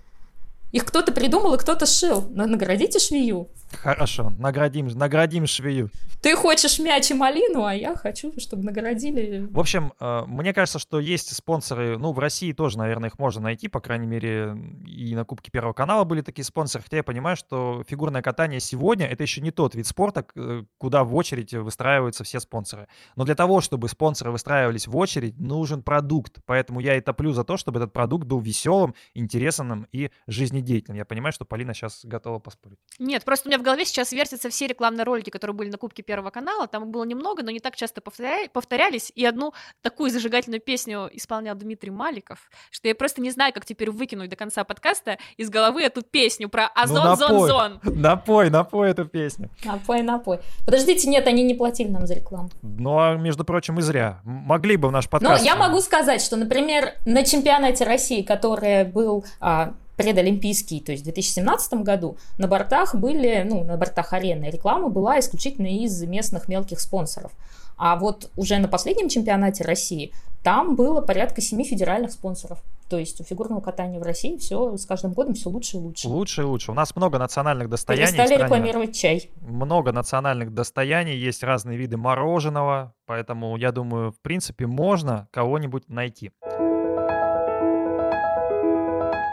Их 0.73 0.85
кто-то 0.85 1.12
придумал 1.12 1.55
и 1.55 1.59
кто-то 1.59 1.87
сшил. 1.87 2.27
На- 2.31 2.47
Наградите 2.47 2.99
швею. 2.99 3.49
Хорошо, 3.83 4.33
наградим, 4.39 4.87
наградим 4.89 5.47
швею. 5.47 5.91
Ты 6.23 6.35
хочешь 6.35 6.79
мяч 6.79 7.11
и 7.11 7.15
малину, 7.15 7.65
а 7.65 7.75
я 7.75 7.95
хочу, 7.95 8.33
чтобы 8.39 8.65
наградили... 8.65 9.47
В 9.51 9.59
общем, 9.59 9.93
э, 10.01 10.23
мне 10.27 10.53
кажется, 10.53 10.79
что 10.79 10.99
есть 10.99 11.35
спонсоры, 11.35 11.99
ну, 11.99 12.12
в 12.12 12.19
России 12.19 12.53
тоже, 12.53 12.79
наверное, 12.79 13.11
их 13.11 13.19
можно 13.19 13.43
найти, 13.43 13.69
по 13.69 13.81
крайней 13.81 14.07
мере, 14.07 14.57
и 14.87 15.15
на 15.15 15.25
Кубке 15.25 15.51
Первого 15.51 15.73
канала 15.73 16.05
были 16.05 16.23
такие 16.23 16.45
спонсоры, 16.45 16.83
хотя 16.83 16.99
я 16.99 17.03
понимаю, 17.03 17.37
что 17.37 17.85
фигурное 17.87 18.23
катание 18.23 18.61
сегодня— 18.61 19.07
это 19.09 19.23
еще 19.23 19.41
не 19.41 19.51
тот 19.51 19.75
вид 19.75 19.87
спорта, 19.87 20.27
э, 20.35 20.65
куда 20.79 21.05
в 21.05 21.15
очередь 21.15 21.53
выстраиваются 21.55 22.25
все 22.25 22.41
спонсоры. 22.41 22.89
Но 23.15 23.25
для 23.25 23.35
того, 23.35 23.61
чтобы 23.61 23.89
спонсоры 23.89 24.31
выстраивались 24.31 24.87
в 24.87 24.97
очередь, 24.97 25.39
нужен 25.39 25.83
продукт, 25.83 26.39
поэтому 26.47 26.81
я 26.81 26.97
и 26.97 27.01
топлю 27.01 27.33
за 27.33 27.45
то, 27.45 27.57
чтобы 27.57 27.79
этот 27.79 27.93
продукт 27.93 28.27
был 28.27 28.41
веселым, 28.41 28.95
интересным 29.15 29.87
и 29.93 30.11
жизнедеятельным. 30.27 30.97
Я 30.97 31.05
понимаю, 31.05 31.33
что 31.33 31.45
Полина 31.45 31.75
сейчас 31.75 32.05
готова 32.05 32.39
поспорить. 32.39 32.79
Нет, 32.99 33.25
просто 33.25 33.49
у 33.49 33.51
меня 33.51 33.59
в 33.59 33.62
голове 33.67 33.85
сейчас 33.85 34.13
вертятся 34.13 34.49
все 34.49 34.67
рекламные 34.67 35.05
ролики, 35.05 35.31
которые 35.31 35.55
были 35.55 35.71
на 35.71 35.79
Кубке 35.79 36.03
Первого 36.03 36.31
канала. 36.31 36.67
Там 36.67 36.85
их 36.85 36.89
было 36.89 37.05
немного, 37.05 37.43
но 37.43 37.51
не 37.51 37.61
так 37.61 37.77
часто 37.77 38.01
повторя- 38.01 38.49
повторялись. 38.53 39.13
И 39.15 39.25
одну 39.25 39.53
такую 39.83 40.11
зажигательную 40.11 40.61
песню 40.61 41.09
исполнял 41.13 41.55
Дмитрий 41.57 41.91
Маликов, 41.91 42.51
что 42.71 42.89
я 42.89 42.95
просто 42.95 43.21
не 43.21 43.31
знаю, 43.31 43.53
как 43.53 43.65
теперь 43.65 43.91
выкинуть 43.91 44.31
до 44.31 44.37
конца 44.37 44.65
подкаста 44.65 45.19
из 45.37 45.51
головы 45.51 45.83
эту 45.83 46.03
песню 46.03 46.49
про 46.49 46.71
Ну, 46.77 46.83
Озон, 46.83 47.17
Зон, 47.17 47.33
напой. 47.33 47.49
Зон. 47.49 47.81
Напой, 48.07 48.51
напой 48.51 48.91
эту 48.91 49.05
песню. 49.07 49.51
Напой, 49.65 50.03
напой. 50.03 50.39
Подождите, 50.65 51.09
нет, 51.09 51.27
они 51.27 51.43
не 51.43 51.55
платили 51.55 51.89
нам 51.89 52.07
за 52.07 52.15
рекламу. 52.15 52.51
Ну, 52.63 52.99
а 52.99 53.17
между 53.17 53.45
прочим, 53.45 53.79
и 53.79 53.83
зря. 53.83 54.21
Могли 54.25 54.77
бы 54.77 54.89
в 54.89 54.93
наш 54.93 55.07
Но 55.07 55.11
подкаст... 55.11 55.45
я 55.45 55.57
могу 55.57 55.81
сказать, 55.81 56.23
что, 56.23 56.37
например, 56.37 56.95
на 57.05 57.25
чемпионате 57.25 57.85
России, 57.85 58.23
который 58.23 58.85
был 58.85 59.25
а, 59.41 59.75
предолимпийский, 59.97 60.81
то 60.81 60.93
есть 60.93 61.03
в 61.03 61.07
2017 61.07 61.75
году, 61.83 62.17
на 62.39 62.49
бортах 62.49 62.95
были, 62.95 63.43
ну, 63.49 63.65
на 63.65 63.77
бортах 63.77 64.13
арены 64.13 64.47
реклама 64.47 64.89
была 64.89 65.19
исключительно 65.19 65.67
из 65.67 66.03
местных 66.03 66.49
мелких 66.49 66.81
спонсоров. 66.81 67.33
А 67.79 67.97
вот 67.97 68.31
уже 68.37 68.59
на 68.59 68.69
последнем 68.69 69.09
чемпионате 69.09 69.65
России 69.65 70.13
там 70.43 70.77
было 70.77 71.01
порядка 71.01 71.41
семи 71.41 71.65
федеральных 71.65 72.13
спонсоров. 72.13 72.63
То 72.89 72.99
есть 72.99 73.21
у 73.21 73.25
фигурного 73.25 73.61
катания 73.61 73.99
в 73.99 74.03
России 74.03 74.37
все 74.37 74.77
с 74.77 74.87
каждым 74.87 75.13
годом 75.13 75.35
все 75.35 75.51
лучше 75.51 75.77
и 75.77 75.81
лучше. 75.81 76.09
Лучше 76.09 76.43
и 76.43 76.45
лучше. 76.45 76.71
У 76.71 76.75
нас 76.75 76.95
много 76.95 77.19
национальных 77.19 77.69
достояний 77.69 78.13
Перестали 78.13 78.43
рекламировать 78.43 78.95
чай. 78.95 79.31
Много 79.41 79.91
национальных 79.91 80.55
достояний, 80.55 81.17
есть 81.17 81.43
разные 81.43 81.77
виды 81.77 81.97
мороженого, 81.97 82.95
поэтому 83.07 83.57
я 83.57 83.73
думаю, 83.73 84.13
в 84.13 84.21
принципе, 84.21 84.67
можно 84.67 85.29
кого-нибудь 85.33 85.89
найти. 85.89 86.31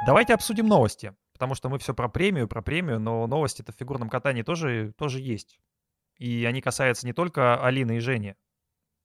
Давайте 0.06 0.34
обсудим 0.34 0.68
новости, 0.68 1.16
потому 1.32 1.56
что 1.56 1.70
мы 1.70 1.80
все 1.80 1.94
про 1.94 2.10
премию, 2.10 2.50
про 2.50 2.62
премию, 2.62 3.00
но 3.00 3.26
новости-то 3.26 3.72
в 3.72 3.76
фигурном 3.76 4.10
катании 4.10 4.42
тоже, 4.42 4.94
тоже 4.98 5.22
есть. 5.22 5.62
И 6.18 6.44
они 6.44 6.62
касаются 6.62 7.06
не 7.06 7.14
только 7.14 7.64
Алины 7.66 7.96
и 7.96 8.00
Жени. 8.00 8.36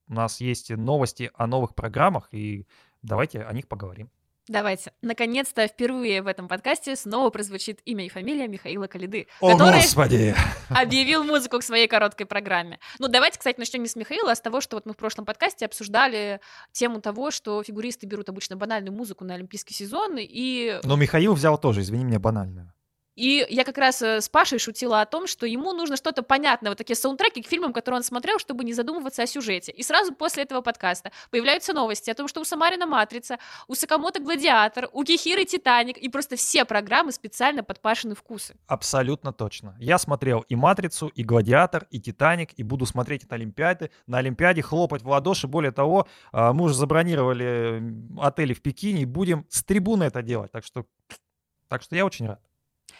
У 0.09 0.13
нас 0.13 0.41
есть 0.41 0.71
новости 0.71 1.31
о 1.35 1.47
новых 1.47 1.73
программах, 1.73 2.27
и 2.33 2.67
давайте 3.01 3.43
о 3.43 3.53
них 3.53 3.69
поговорим. 3.69 4.11
Давайте. 4.49 4.91
Наконец-то 5.03 5.67
впервые 5.67 6.23
в 6.23 6.27
этом 6.27 6.47
подкасте 6.47 6.95
снова 6.95 7.29
прозвучит 7.29 7.81
имя 7.85 8.07
и 8.07 8.09
фамилия 8.09 8.47
Михаила 8.47 8.87
Калиды, 8.87 9.27
О, 9.41 9.51
который 9.51 9.81
Господи! 9.81 10.35
объявил 10.69 11.23
музыку 11.23 11.59
к 11.59 11.63
своей 11.63 11.87
короткой 11.87 12.25
программе. 12.25 12.79
Ну, 12.97 13.07
давайте, 13.07 13.37
кстати, 13.37 13.59
начнем 13.59 13.83
не 13.83 13.87
с 13.87 13.95
Михаила, 13.95 14.31
а 14.31 14.35
с 14.35 14.41
того, 14.41 14.59
что 14.59 14.75
вот 14.77 14.87
мы 14.87 14.93
в 14.93 14.97
прошлом 14.97 15.25
подкасте 15.25 15.67
обсуждали 15.67 16.41
тему 16.71 16.99
того, 16.99 17.29
что 17.29 17.61
фигуристы 17.61 18.07
берут 18.07 18.27
обычно 18.27 18.55
банальную 18.55 18.91
музыку 18.91 19.23
на 19.23 19.35
олимпийский 19.35 19.75
сезон, 19.75 20.15
и 20.17 20.79
Но 20.83 20.95
Михаил 20.95 21.35
взял 21.35 21.59
тоже, 21.59 21.81
извини 21.81 22.05
меня, 22.05 22.19
банальную. 22.19 22.73
И 23.19 23.45
я 23.49 23.65
как 23.65 23.77
раз 23.77 24.01
э, 24.01 24.21
с 24.21 24.29
Пашей 24.29 24.59
шутила 24.59 25.01
о 25.01 25.05
том, 25.05 25.27
что 25.27 25.45
ему 25.45 25.73
нужно 25.73 25.97
что-то 25.97 26.23
понятное, 26.23 26.71
вот 26.71 26.77
такие 26.77 26.95
саундтреки 26.95 27.41
к 27.41 27.47
фильмам, 27.47 27.73
которые 27.73 27.97
он 27.97 28.03
смотрел, 28.03 28.39
чтобы 28.39 28.63
не 28.63 28.71
задумываться 28.71 29.23
о 29.23 29.27
сюжете. 29.27 29.73
И 29.73 29.83
сразу 29.83 30.13
после 30.13 30.43
этого 30.43 30.61
подкаста 30.61 31.11
появляются 31.29 31.73
новости 31.73 32.09
о 32.09 32.13
том, 32.13 32.29
что 32.29 32.39
у 32.39 32.45
Самарина 32.45 32.85
Матрица, 32.85 33.37
у 33.67 33.75
Сакамото 33.75 34.21
Гладиатор, 34.21 34.87
у 34.93 35.03
Кихиры 35.03 35.43
Титаник, 35.43 35.97
и 35.97 36.07
просто 36.07 36.37
все 36.37 36.63
программы 36.63 37.11
специально 37.11 37.61
под 37.61 37.81
Пашины 37.81 38.15
вкусы. 38.15 38.55
Абсолютно 38.67 39.33
точно. 39.33 39.75
Я 39.79 39.97
смотрел 39.97 40.45
и 40.47 40.55
«Матрицу», 40.55 41.07
и 41.07 41.21
«Гладиатор», 41.21 41.87
и 41.91 41.99
«Титаник», 41.99 42.53
и 42.55 42.63
буду 42.63 42.85
смотреть 42.85 43.25
это 43.25 43.35
Олимпиады. 43.35 43.91
На 44.07 44.19
Олимпиаде 44.19 44.61
хлопать 44.61 45.01
в 45.01 45.09
ладоши. 45.09 45.45
Более 45.45 45.73
того, 45.73 46.07
а, 46.31 46.53
мы 46.53 46.63
уже 46.63 46.73
забронировали 46.73 47.83
отели 48.17 48.53
в 48.53 48.61
Пекине 48.61 49.01
и 49.01 49.05
будем 49.05 49.45
с 49.49 49.61
трибуны 49.61 50.05
это 50.05 50.21
делать. 50.21 50.53
Так 50.53 50.63
что, 50.63 50.85
так 51.67 51.81
что 51.81 51.97
я 51.97 52.05
очень 52.05 52.25
рад. 52.25 52.39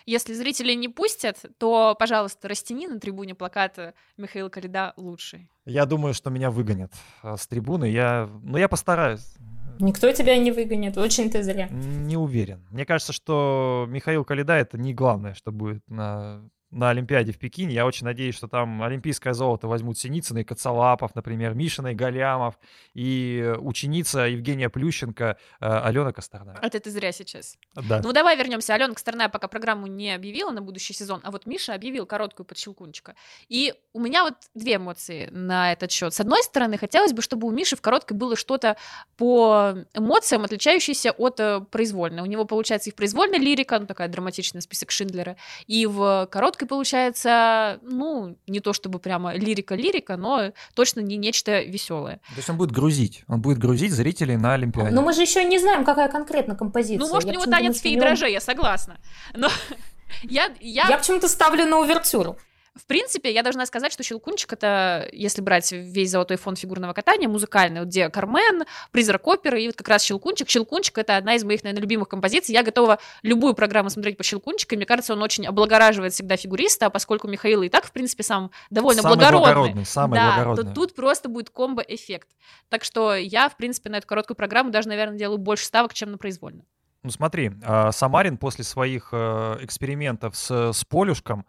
Если 0.10 0.34
зрители 0.34 0.74
не 0.74 0.90
пустят, 0.90 1.38
то, 1.60 1.96
пожалуйста, 2.00 2.48
растяни 2.48 2.88
на 2.88 3.00
трибуне 3.00 3.36
плаката 3.36 3.94
Михаила 4.18 4.50
Калида 4.50 4.94
лучший. 4.98 5.48
Я 5.66 5.86
думаю, 5.86 6.16
что 6.16 6.32
меня 6.32 6.50
выгонят 6.50 6.92
а, 7.22 7.38
с 7.38 7.46
трибуны. 7.46 7.86
Я, 7.86 8.28
ну, 8.42 8.58
я 8.58 8.68
постараюсь. 8.68 9.36
Никто 9.80 10.12
тебя 10.12 10.36
не 10.40 10.52
выгонит, 10.52 10.98
очень 10.98 11.30
ты 11.30 11.44
зря. 11.44 11.68
Не 11.70 12.18
уверен. 12.18 12.66
Мне 12.72 12.88
кажется, 12.88 13.14
что 13.14 13.86
Михаил 13.88 14.26
Калида 14.26 14.54
это 14.54 14.80
не 14.80 14.96
главное, 14.96 15.36
что 15.36 15.52
будет 15.52 15.88
на 15.88 16.42
на 16.72 16.90
Олимпиаде 16.90 17.32
в 17.32 17.40
Пекине. 17.40 17.74
Я 17.74 17.86
очень 17.86 18.06
надеюсь, 18.06 18.36
что 18.36 18.48
там 18.48 18.84
олимпийское 18.84 19.34
золото 19.34 19.68
возьмут 19.68 19.98
Синицыны 19.98 20.42
и 20.42 20.44
Коцалапов, 20.44 21.16
например, 21.16 21.54
Мишина 21.54 21.92
и 21.92 21.96
Галямов, 21.96 22.60
и 22.94 23.54
ученица 23.60 24.22
Евгения 24.28 24.70
Плющенко 24.70 25.38
э, 25.60 25.66
Алена 25.66 26.12
Косторная. 26.12 26.58
Это 26.62 26.80
ты 26.80 26.92
зря 26.92 27.12
сейчас. 27.12 27.58
Да. 27.76 28.02
Ну, 28.04 28.14
давай 28.14 28.38
вернемся. 28.38 28.76
Алена 28.76 28.94
Косторная 28.94 29.30
пока 29.30 29.48
программу 29.48 29.88
не 29.88 30.14
объявила 30.14 30.52
на 30.52 30.62
будущий 30.62 30.94
сезон, 30.94 31.22
а 31.24 31.32
вот 31.32 31.46
Миша 31.46 31.74
объявил 31.74 32.06
короткую 32.06 32.46
под 32.46 32.58
Щелкунчика. 32.58 33.16
И 33.48 33.74
у 33.94 34.00
меня 34.00 34.24
вот 34.24 34.36
две 34.54 34.76
эмоции 34.76 35.30
на 35.32 35.72
этот 35.72 35.92
счет. 35.92 36.14
С 36.14 36.20
одной 36.20 36.44
стороны, 36.44 36.78
хотелось 36.78 37.14
бы, 37.14 37.22
чтобы 37.22 37.48
у 37.48 37.52
Миши 37.52 37.76
в 37.76 37.82
короткой 37.82 38.16
было 38.16 38.36
что-то 38.36 38.78
по 39.18 39.76
эмоциям, 39.94 40.44
отличающееся 40.44 41.12
от 41.12 41.40
э, 41.40 41.62
произвольной. 41.62 42.22
У 42.22 42.28
него 42.28 42.46
получается 42.46 42.90
и 42.90 42.94
в 42.94 42.96
произвольной 42.96 43.40
лирика, 43.40 43.80
ну, 43.80 43.88
такая 43.88 44.08
драматичная, 44.08 44.62
список 44.62 44.92
Шиндлера, 44.92 45.36
и 45.66 45.86
в 45.86 46.28
короткой 46.32 46.59
получается, 46.66 47.80
ну, 47.82 48.38
не 48.48 48.60
то 48.60 48.74
чтобы 48.74 49.00
прямо 49.00 49.34
лирика-лирика, 49.34 50.18
но 50.18 50.52
точно 50.74 51.02
не 51.02 51.18
нечто 51.18 51.62
веселое. 51.62 52.18
То 52.30 52.38
есть 52.38 52.50
он 52.50 52.58
будет 52.58 52.72
грузить, 52.72 53.24
он 53.28 53.42
будет 53.42 53.58
грузить 53.58 53.92
зрителей 53.92 54.38
на 54.38 54.54
Олимпиаде. 54.54 54.92
Но 54.92 55.02
мы 55.02 55.14
же 55.14 55.22
еще 55.22 55.44
не 55.44 55.60
знаем, 55.60 55.86
какая 55.86 56.10
конкретно 56.10 56.56
композиция. 56.56 57.00
Ну, 57.00 57.14
может, 57.14 57.28
Я 57.30 57.32
у 57.32 57.42
него 57.42 57.52
танец 57.52 57.80
феи 57.80 58.00
дрожжей, 58.00 58.32
я 58.32 58.42
согласна. 58.42 58.98
Но 59.34 59.50
я, 60.24 60.52
я, 60.60 60.88
Я 60.88 60.98
почему-то 60.98 61.28
ставлю 61.28 61.66
на 61.66 61.80
увертюру. 61.80 62.38
В 62.76 62.86
принципе, 62.86 63.32
я 63.32 63.44
должна 63.44 63.66
сказать, 63.66 63.92
что 63.92 64.04
«Щелкунчик»— 64.04 64.54
это, 64.54 65.10
если 65.12 65.42
брать 65.42 65.72
весь 65.72 66.12
золотой 66.12 66.38
фонд 66.38 66.60
фигурного 66.60 66.94
катания, 66.94 67.28
музыкальный, 67.28 67.82
вот 67.82 67.90
где 67.90 68.10
«Кармен», 68.10 68.64
«Призрак 68.92 69.26
оперы» 69.28 69.62
и 69.62 69.68
вот 69.68 69.76
как 69.76 69.88
раз 69.88 70.04
«Щелкунчик». 70.04 70.50
«Щелкунчик»— 70.50 70.98
это 71.00 71.18
одна 71.18 71.36
из 71.36 71.44
моих, 71.44 71.64
наверное, 71.64 71.82
любимых 71.82 72.08
композиций. 72.08 72.54
Я 72.54 72.64
готова 72.64 73.00
любую 73.22 73.54
программу 73.54 73.90
смотреть 73.90 74.18
по 74.18 74.24
«Щелкунчику», 74.24 74.76
и 74.76 74.78
мне 74.78 74.86
кажется, 74.86 75.14
он 75.14 75.22
очень 75.22 75.46
облагораживает 75.46 76.14
всегда 76.14 76.38
фигуриста, 76.38 76.88
а 76.88 76.90
поскольку 76.90 77.28
Михаил 77.28 77.62
и 77.62 77.70
так, 77.70 77.86
в 77.86 77.92
принципе, 77.92 78.24
сам 78.24 78.52
довольно 78.70 79.02
самый 79.02 79.16
благородный. 79.16 79.48
благородный, 79.48 79.86
самый 79.86 80.16
да, 80.16 80.36
благородный. 80.36 80.66
то 80.66 80.74
тут 80.74 80.96
просто 80.96 81.30
будет 81.30 81.50
комбо-эффект. 81.50 82.30
Так 82.70 82.84
что 82.84 83.16
я, 83.16 83.50
в 83.50 83.58
принципе, 83.58 83.90
на 83.90 83.98
эту 83.98 84.08
короткую 84.08 84.38
программу 84.38 84.72
даже, 84.72 84.88
наверное, 84.88 85.18
делаю 85.18 85.38
больше 85.38 85.66
ставок, 85.66 85.94
чем 85.94 86.12
на 86.12 86.18
произвольную. 86.18 86.66
Ну 87.04 87.12
смотри, 87.12 87.52
а, 87.64 87.92
Самарин 87.92 88.38
после 88.38 88.66
своих 88.66 89.10
э, 89.14 89.58
экспериментов 89.62 90.36
с, 90.36 90.74
с 90.74 90.84
Полюшком 90.84 91.46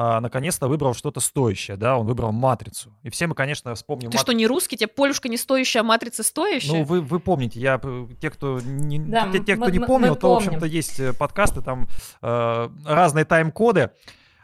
а, 0.00 0.20
наконец-то 0.20 0.68
выбрал 0.68 0.94
что-то 0.94 1.18
стоящее, 1.18 1.76
да, 1.76 1.98
он 1.98 2.06
выбрал 2.06 2.30
«Матрицу». 2.30 2.94
И 3.02 3.10
все 3.10 3.26
мы, 3.26 3.34
конечно, 3.34 3.74
вспомним... 3.74 4.10
Ты 4.12 4.16
«Мат- 4.16 4.22
что, 4.22 4.32
не 4.32 4.46
русский? 4.46 4.76
Тебе 4.76 4.86
полюшка 4.86 5.28
не 5.28 5.36
стоящая, 5.36 5.80
а 5.80 5.82
матрица 5.82 6.22
стоящая? 6.22 6.70
Ну, 6.78 6.84
вы, 6.84 7.00
вы 7.00 7.18
помните, 7.18 7.58
я, 7.58 7.78
п- 7.78 8.06
те, 8.20 8.30
кто 8.30 8.60
не, 8.60 9.00
Да, 9.00 9.28
те, 9.32 9.40
те, 9.40 9.56
кто 9.56 9.64
мы- 9.64 9.72
не 9.72 9.80
помнил, 9.80 10.14
то, 10.14 10.34
в 10.34 10.36
общем-то, 10.36 10.66
есть 10.66 11.00
э, 11.00 11.12
подкасты, 11.14 11.62
там 11.62 11.88
э, 12.22 12.68
разные 12.86 13.24
тайм-коды. 13.24 13.90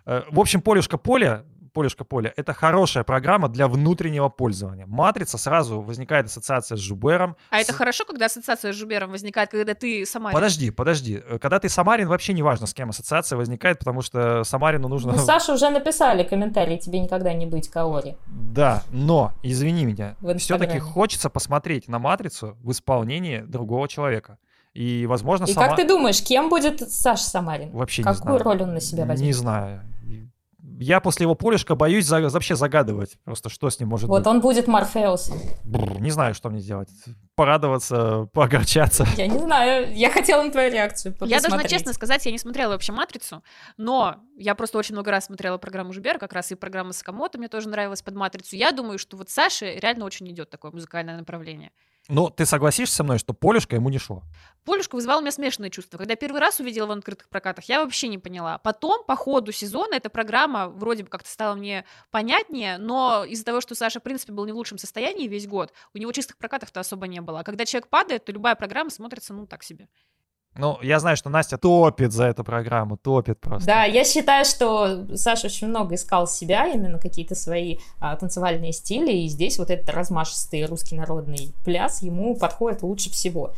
Э, 0.06 0.22
в 0.28 0.40
общем, 0.40 0.60
Полюшка 0.60 0.98
Поле, 0.98 1.44
Полюшка 1.74 2.04
Поле, 2.04 2.32
это 2.37 2.54
хорошая 2.54 3.02
программа 3.04 3.48
для 3.48 3.66
внутреннего 3.68 4.28
пользования. 4.28 4.87
Матрица, 4.87 5.37
сразу 5.38 5.80
возникает 5.82 6.26
ассоциация 6.26 6.76
с 6.76 6.80
Жубером. 6.80 7.37
А 7.50 7.58
это 7.58 7.72
с- 7.72 7.76
хорошо, 7.76 8.04
когда 8.04 8.26
ассоциация 8.26 8.72
с 8.72 8.76
Жубером 8.76 9.10
возникает, 9.10 9.50
когда 9.50 9.74
ты 9.74 10.06
сама... 10.06 10.30
Подожди, 10.32 10.70
подожди. 10.70 11.20
Э, 11.28 11.38
Когда 11.38 11.58
ты 11.58 11.68
Самарин, 11.68 12.08
вообще 12.08 12.32
не 12.32 12.42
важно, 12.42 12.66
с 12.66 12.72
кем 12.74 12.90
ассоциация 12.90 13.37
возникает, 13.37 13.80
потому 13.80 14.02
что 14.02 14.44
Самарину 14.44 14.88
нужно... 14.88 15.12
Ну, 15.12 15.18
Саша 15.18 15.52
уже 15.52 15.68
написали 15.68 16.22
комментарий, 16.22 16.78
тебе 16.78 17.00
никогда 17.00 17.34
не 17.34 17.46
быть 17.46 17.68
Каори. 17.68 18.16
Да, 18.26 18.82
но, 18.90 19.32
извини 19.42 19.84
меня, 19.84 20.16
все-таки 20.38 20.78
хочется 20.78 21.28
посмотреть 21.28 21.88
на 21.88 21.98
Матрицу 21.98 22.56
в 22.62 22.70
исполнении 22.70 23.40
другого 23.40 23.88
человека. 23.88 24.38
И, 24.74 25.06
возможно, 25.06 25.44
И 25.44 25.52
сама... 25.52 25.68
как 25.68 25.76
ты 25.76 25.87
думаешь, 25.87 26.20
кем 26.22 26.48
будет 26.48 26.80
Саша 26.90 27.22
Самарин? 27.24 27.70
Вообще 27.70 28.02
не 28.02 28.04
Какую 28.06 28.38
знаю. 28.38 28.42
роль 28.42 28.62
он 28.62 28.74
на 28.74 28.80
себя 28.80 29.04
возьмет? 29.06 29.26
Не 29.26 29.32
знаю. 29.32 29.82
Я 30.79 31.00
после 31.00 31.24
его 31.24 31.35
полюшка 31.35 31.74
боюсь 31.74 32.07
за- 32.07 32.29
вообще 32.29 32.57
загадывать. 32.57 33.18
Просто 33.24 33.50
что 33.50 33.68
с 33.68 33.79
ним 33.79 33.90
может 33.90 34.09
Вот 34.09 34.20
быть. 34.20 34.27
он 34.27 34.40
будет 34.40 34.66
Морфеусом. 34.66 35.38
Бррр, 35.64 36.00
не 36.00 36.11
знаю, 36.11 36.35
что 36.35 36.48
мне 36.48 36.61
делать. 36.61 36.88
Порадоваться, 37.35 38.29
поогорчаться. 38.33 39.07
Я 39.16 39.27
не 39.27 39.38
знаю, 39.38 39.94
я 39.94 40.11
хотела 40.11 40.42
на 40.42 40.50
твою 40.50 40.72
реакцию 40.72 41.14
Я 41.20 41.40
должна 41.40 41.64
честно 41.64 41.92
сказать, 41.92 42.24
я 42.24 42.33
не 42.33 42.38
смотрела 42.38 42.70
вообще 42.72 42.92
«Матрицу», 42.92 43.42
но 43.77 44.16
я 44.37 44.55
просто 44.55 44.79
очень 44.79 44.94
много 44.94 45.11
раз 45.11 45.27
смотрела 45.27 45.59
программу 45.59 45.92
Жубера, 45.92 46.18
как 46.18 46.33
раз 46.33 46.50
и 46.50 46.55
программа 46.55 46.92
Сакамото 46.92 47.38
мне 47.38 47.48
тоже 47.48 47.68
нравилась 47.68 48.03
под 48.03 48.14
«Матрицу». 48.14 48.57
Я 48.57 48.72
думаю, 48.72 48.98
что 48.98 49.16
вот 49.16 49.29
Саше 49.31 49.74
реально 49.77 50.07
очень 50.07 50.29
идет 50.31 50.50
такое 50.50 50.70
музыкальное 50.70 51.18
направление. 51.18 51.72
Но 52.08 52.28
ты 52.28 52.44
согласишься 52.44 52.96
со 52.96 53.04
мной, 53.04 53.18
что 53.18 53.32
полюшка 53.32 53.76
ему 53.76 53.88
не 53.88 53.98
шло? 53.98 54.22
Полюшка 54.64 54.94
вызывала 54.94 55.18
у 55.18 55.22
меня 55.22 55.32
смешанные 55.32 55.70
чувства. 55.70 55.96
Когда 55.96 56.16
первый 56.16 56.38
раз 56.38 56.60
увидела 56.60 56.86
в 56.86 56.90
открытых 56.90 57.28
прокатах, 57.30 57.64
я 57.64 57.82
вообще 57.82 58.08
не 58.08 58.18
поняла. 58.18 58.58
Потом, 58.58 59.04
по 59.04 59.16
ходу 59.16 59.52
сезона, 59.52 59.94
эта 59.94 60.10
программа 60.10 60.68
вроде 60.68 61.04
бы 61.04 61.08
как-то 61.08 61.30
стала 61.30 61.54
мне 61.54 61.86
понятнее, 62.10 62.76
но 62.76 63.24
из-за 63.24 63.44
того, 63.44 63.62
что 63.62 63.74
Саша, 63.74 64.00
в 64.00 64.02
принципе, 64.02 64.32
был 64.32 64.44
не 64.44 64.52
в 64.52 64.56
лучшем 64.56 64.76
состоянии 64.76 65.28
весь 65.28 65.46
год, 65.46 65.72
у 65.94 65.98
него 65.98 66.12
чистых 66.12 66.36
прокатов-то 66.36 66.80
особо 66.80 67.06
не 67.06 67.22
было. 67.22 67.40
А 67.40 67.44
когда 67.44 67.64
человек 67.64 67.88
падает, 67.88 68.26
то 68.26 68.32
любая 68.32 68.54
программа 68.54 68.90
смотрится, 68.90 69.32
ну, 69.32 69.46
так 69.46 69.62
себе. 69.62 69.88
Ну, 70.56 70.78
я 70.82 71.00
знаю, 71.00 71.16
что 71.16 71.30
Настя 71.30 71.58
топит 71.58 72.12
за 72.12 72.26
эту 72.26 72.44
программу, 72.44 72.96
топит 72.96 73.40
просто. 73.40 73.66
Да, 73.66 73.84
я 73.84 74.04
считаю, 74.04 74.44
что 74.44 75.04
Саша 75.16 75.48
очень 75.48 75.66
много 75.66 75.96
искал 75.96 76.28
себя, 76.28 76.66
именно 76.68 76.98
какие-то 76.98 77.34
свои 77.34 77.78
а, 77.98 78.14
танцевальные 78.16 78.72
стили, 78.72 79.12
и 79.12 79.28
здесь 79.28 79.58
вот 79.58 79.70
этот 79.70 79.88
размашистый 79.90 80.64
русский 80.66 80.94
народный 80.94 81.52
пляс 81.64 82.02
ему 82.02 82.36
подходит 82.36 82.82
лучше 82.82 83.10
всего. 83.10 83.52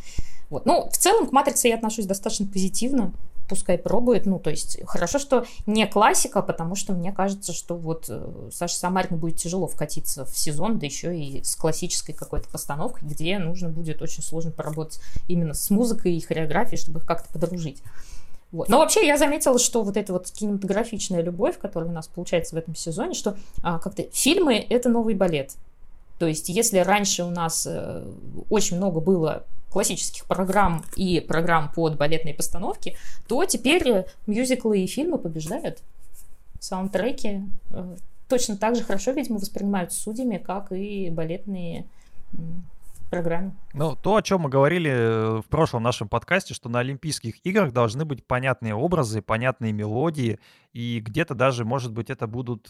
Вот. 0.49 0.65
Ну, 0.65 0.89
в 0.89 0.97
целом 0.97 1.27
к 1.27 1.31
«Матрице» 1.31 1.67
я 1.67 1.75
отношусь 1.75 2.05
достаточно 2.05 2.47
позитивно, 2.47 3.13
пускай 3.47 3.77
пробует, 3.77 4.25
ну, 4.25 4.39
то 4.39 4.49
есть 4.49 4.79
хорошо, 4.85 5.19
что 5.19 5.45
не 5.65 5.87
классика, 5.87 6.41
потому 6.41 6.75
что 6.75 6.93
мне 6.93 7.11
кажется, 7.11 7.53
что 7.53 7.75
вот 7.75 8.05
э, 8.09 8.49
Саше 8.51 8.75
Самарину 8.75 9.17
будет 9.17 9.37
тяжело 9.37 9.67
вкатиться 9.67 10.25
в 10.25 10.37
сезон, 10.37 10.79
да 10.79 10.85
еще 10.85 11.17
и 11.17 11.43
с 11.43 11.55
классической 11.55 12.13
какой-то 12.13 12.49
постановкой, 12.49 13.07
где 13.07 13.37
нужно 13.39 13.69
будет 13.69 14.01
очень 14.01 14.23
сложно 14.23 14.51
поработать 14.51 14.99
именно 15.27 15.53
с 15.53 15.69
музыкой 15.69 16.15
и 16.15 16.21
хореографией, 16.21 16.77
чтобы 16.77 16.99
их 16.99 17.05
как-то 17.05 17.31
подружить. 17.31 17.81
Вот. 18.51 18.69
Но 18.69 18.79
вообще 18.79 19.05
я 19.05 19.17
заметила, 19.17 19.59
что 19.59 19.83
вот 19.83 19.97
эта 19.97 20.13
вот 20.13 20.31
кинематографичная 20.31 21.21
любовь, 21.21 21.57
которая 21.59 21.89
у 21.89 21.93
нас 21.93 22.07
получается 22.07 22.55
в 22.55 22.57
этом 22.57 22.75
сезоне, 22.75 23.13
что 23.13 23.35
а, 23.61 23.77
как-то 23.79 24.03
фильмы— 24.13 24.55
это 24.69 24.89
новый 24.89 25.15
балет. 25.15 25.55
То 26.17 26.27
есть 26.27 26.49
если 26.49 26.79
раньше 26.79 27.23
у 27.23 27.29
нас 27.29 27.67
э, 27.69 28.03
очень 28.49 28.77
много 28.77 28.99
было 28.99 29.43
классических 29.69 30.25
программ 30.25 30.83
и 30.95 31.19
программ 31.19 31.71
под 31.73 31.97
балетные 31.97 32.33
постановки, 32.33 32.97
то 33.27 33.43
теперь 33.45 33.87
э, 33.87 34.05
мюзиклы 34.25 34.79
и 34.79 34.87
фильмы 34.87 35.17
побеждают. 35.17 35.79
Саундтреки 36.59 37.43
э, 37.71 37.95
точно 38.27 38.57
так 38.57 38.75
же 38.75 38.83
хорошо, 38.83 39.11
видимо, 39.11 39.39
воспринимаются 39.39 39.99
судьями, 39.99 40.37
как 40.37 40.71
и 40.71 41.09
балетные 41.09 41.85
м, 42.33 42.65
программы. 43.09 43.53
Ну, 43.73 43.95
то, 43.95 44.15
о 44.15 44.21
чем 44.21 44.41
мы 44.41 44.49
говорили 44.49 44.89
э, 44.89 45.41
в 45.41 45.45
прошлом 45.49 45.83
нашем 45.83 46.07
подкасте, 46.07 46.53
что 46.53 46.69
на 46.69 46.79
Олимпийских 46.79 47.45
играх 47.45 47.73
должны 47.73 48.05
быть 48.05 48.25
понятные 48.25 48.73
образы, 48.73 49.21
понятные 49.21 49.73
мелодии, 49.73 50.39
и 50.73 50.99
где-то 50.99 51.35
даже, 51.35 51.65
может 51.65 51.91
быть, 51.91 52.09
это 52.09 52.27
будут 52.27 52.67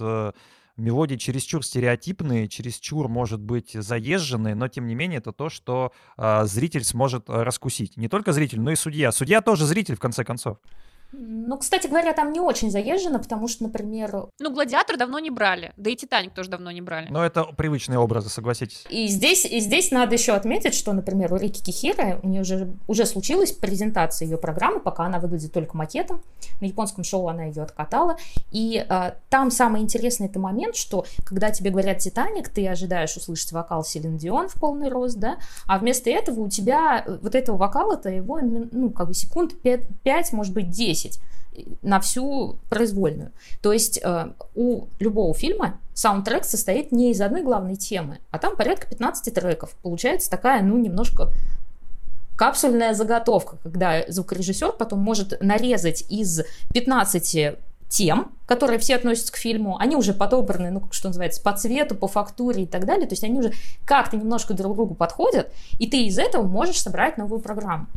мелодии 0.78 1.16
чересчур 1.16 1.66
стереотипные, 1.66 2.48
чересчур, 2.48 3.08
может 3.08 3.40
быть, 3.40 3.72
заезженные, 3.74 4.56
но, 4.56 4.68
тем 4.68 4.88
не 4.88 4.96
менее, 4.96 5.20
это 5.20 5.32
то, 5.32 5.50
что 5.50 5.92
э, 6.18 6.46
зритель 6.46 6.84
сможет 6.84 7.30
э, 7.30 7.44
раскусить. 7.44 7.98
Не 7.98 8.08
только 8.08 8.34
зритель, 8.34 8.60
но 8.60 8.72
и 8.72 8.76
судья. 8.76 9.12
Судья 9.12 9.42
тоже 9.42 9.66
зритель, 9.66 9.96
в 9.96 10.00
конце 10.00 10.24
концов. 10.24 10.58
Ну, 11.12 11.58
кстати 11.58 11.88
говоря, 11.88 12.14
там 12.14 12.34
не 12.34 12.40
очень 12.40 12.70
заезжено, 12.70 13.20
потому 13.20 13.48
что, 13.48 13.64
например, 13.64 14.28
Ну, 14.40 14.52
«Гладиатор» 14.52 14.98
давно 14.98 15.20
не 15.20 15.30
брали, 15.30 15.74
да 15.78 15.90
и 15.90 15.96
«Титаник» 15.96 16.34
тоже 16.34 16.50
давно 16.50 16.72
не 16.72 16.82
брали. 16.82 17.08
Но 17.10 17.26
это 17.26 17.44
привычные 17.44 17.98
образы, 18.00 18.30
согласитесь. 18.30 18.86
И 18.90 19.08
здесь, 19.08 19.46
и 19.46 19.60
здесь 19.60 19.92
надо 19.92 20.16
еще 20.16 20.34
отметить, 20.34 20.74
что, 20.74 20.94
например, 20.94 21.34
у 21.34 21.38
Рики 21.38 21.64
Кихира, 21.64 22.20
у 22.24 22.28
нее 22.28 22.42
уже, 22.42 22.74
уже 22.88 23.06
случилась 23.06 23.52
презентация 23.52 24.28
ее 24.28 24.38
программы, 24.38 24.80
пока 24.80 25.06
она 25.06 25.20
выглядит 25.20 25.54
только 25.54 25.78
макетом. 25.78 26.22
На 26.60 26.66
японском 26.66 27.04
шоу 27.04 27.28
она 27.30 27.46
ее 27.46 27.64
откатала. 27.64 28.18
И 28.52 28.86
а, 28.90 29.16
там 29.30 29.52
самый 29.52 29.82
интересный 29.82 30.28
это 30.28 30.40
момент, 30.40 30.76
что 30.76 31.06
когда 31.26 31.52
тебе 31.52 31.70
говорят 31.70 32.00
«Титаник», 32.00 32.50
ты 32.50 32.68
ожидаешь 32.68 33.16
услышать 33.16 33.52
вокал 33.52 33.84
Селин 33.84 34.18
Дион 34.18 34.50
в 34.50 34.56
полный 34.56 34.90
рост, 34.90 35.18
да, 35.18 35.38
а 35.68 35.80
вместо 35.80 36.10
этого 36.10 36.42
у 36.42 36.50
тебя 36.50 37.04
э, 37.06 37.18
вот 37.22 37.36
этого 37.36 37.58
вокала-то 37.58 38.10
его, 38.10 38.40
ну, 38.42 38.90
как 38.90 39.08
бы 39.08 39.14
секунд 39.14 39.60
5, 39.62 39.82
5 40.04 40.34
может 40.34 40.54
быть, 40.54 40.70
10 40.70 40.97
на 41.82 42.00
всю 42.00 42.58
произвольную. 42.70 43.32
То 43.62 43.74
есть 43.74 44.00
э, 44.04 44.32
у 44.56 44.86
любого 45.00 45.34
фильма 45.34 45.80
саундтрек 45.94 46.46
состоит 46.46 46.92
не 46.92 47.12
из 47.12 47.22
одной 47.22 47.42
главной 47.42 47.76
темы, 47.76 48.20
а 48.32 48.38
там 48.38 48.56
порядка 48.56 48.88
15 48.88 49.34
треков. 49.34 49.76
Получается 49.82 50.30
такая, 50.30 50.62
ну, 50.62 50.78
немножко 50.78 51.32
капсульная 52.38 52.94
заготовка, 52.94 53.58
когда 53.64 54.04
звукорежиссер 54.08 54.74
потом 54.74 55.00
может 55.00 55.42
нарезать 55.42 56.06
из 56.10 56.44
15 56.74 57.58
тем, 57.90 58.32
которые 58.46 58.80
все 58.80 58.96
относятся 58.96 59.32
к 59.32 59.38
фильму, 59.38 59.78
они 59.80 59.96
уже 59.96 60.14
подобраны, 60.14 60.72
ну, 60.72 60.84
что 60.92 61.08
называется, 61.08 61.42
по 61.42 61.54
цвету, 61.54 61.96
по 61.96 62.08
фактуре 62.08 62.64
и 62.64 62.68
так 62.68 62.86
далее, 62.86 63.08
то 63.08 63.14
есть 63.14 63.24
они 63.24 63.40
уже 63.40 63.54
как-то 63.86 64.18
немножко 64.18 64.54
друг 64.54 64.76
другу 64.76 64.94
подходят, 64.94 65.52
и 65.80 65.88
ты 65.88 66.06
из 66.06 66.20
этого 66.20 66.44
можешь 66.44 66.82
собрать 66.82 67.18
новую 67.18 67.40
программу. 67.40 67.88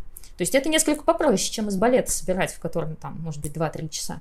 То 0.41 0.43
есть 0.43 0.55
это 0.55 0.69
несколько 0.69 1.03
попроще, 1.03 1.53
чем 1.53 1.67
из 1.67 1.75
балета 1.75 2.09
собирать, 2.09 2.51
в 2.51 2.59
котором 2.59 2.95
там, 2.95 3.15
может 3.21 3.43
быть, 3.43 3.55
2-3 3.55 3.89
часа. 3.89 4.17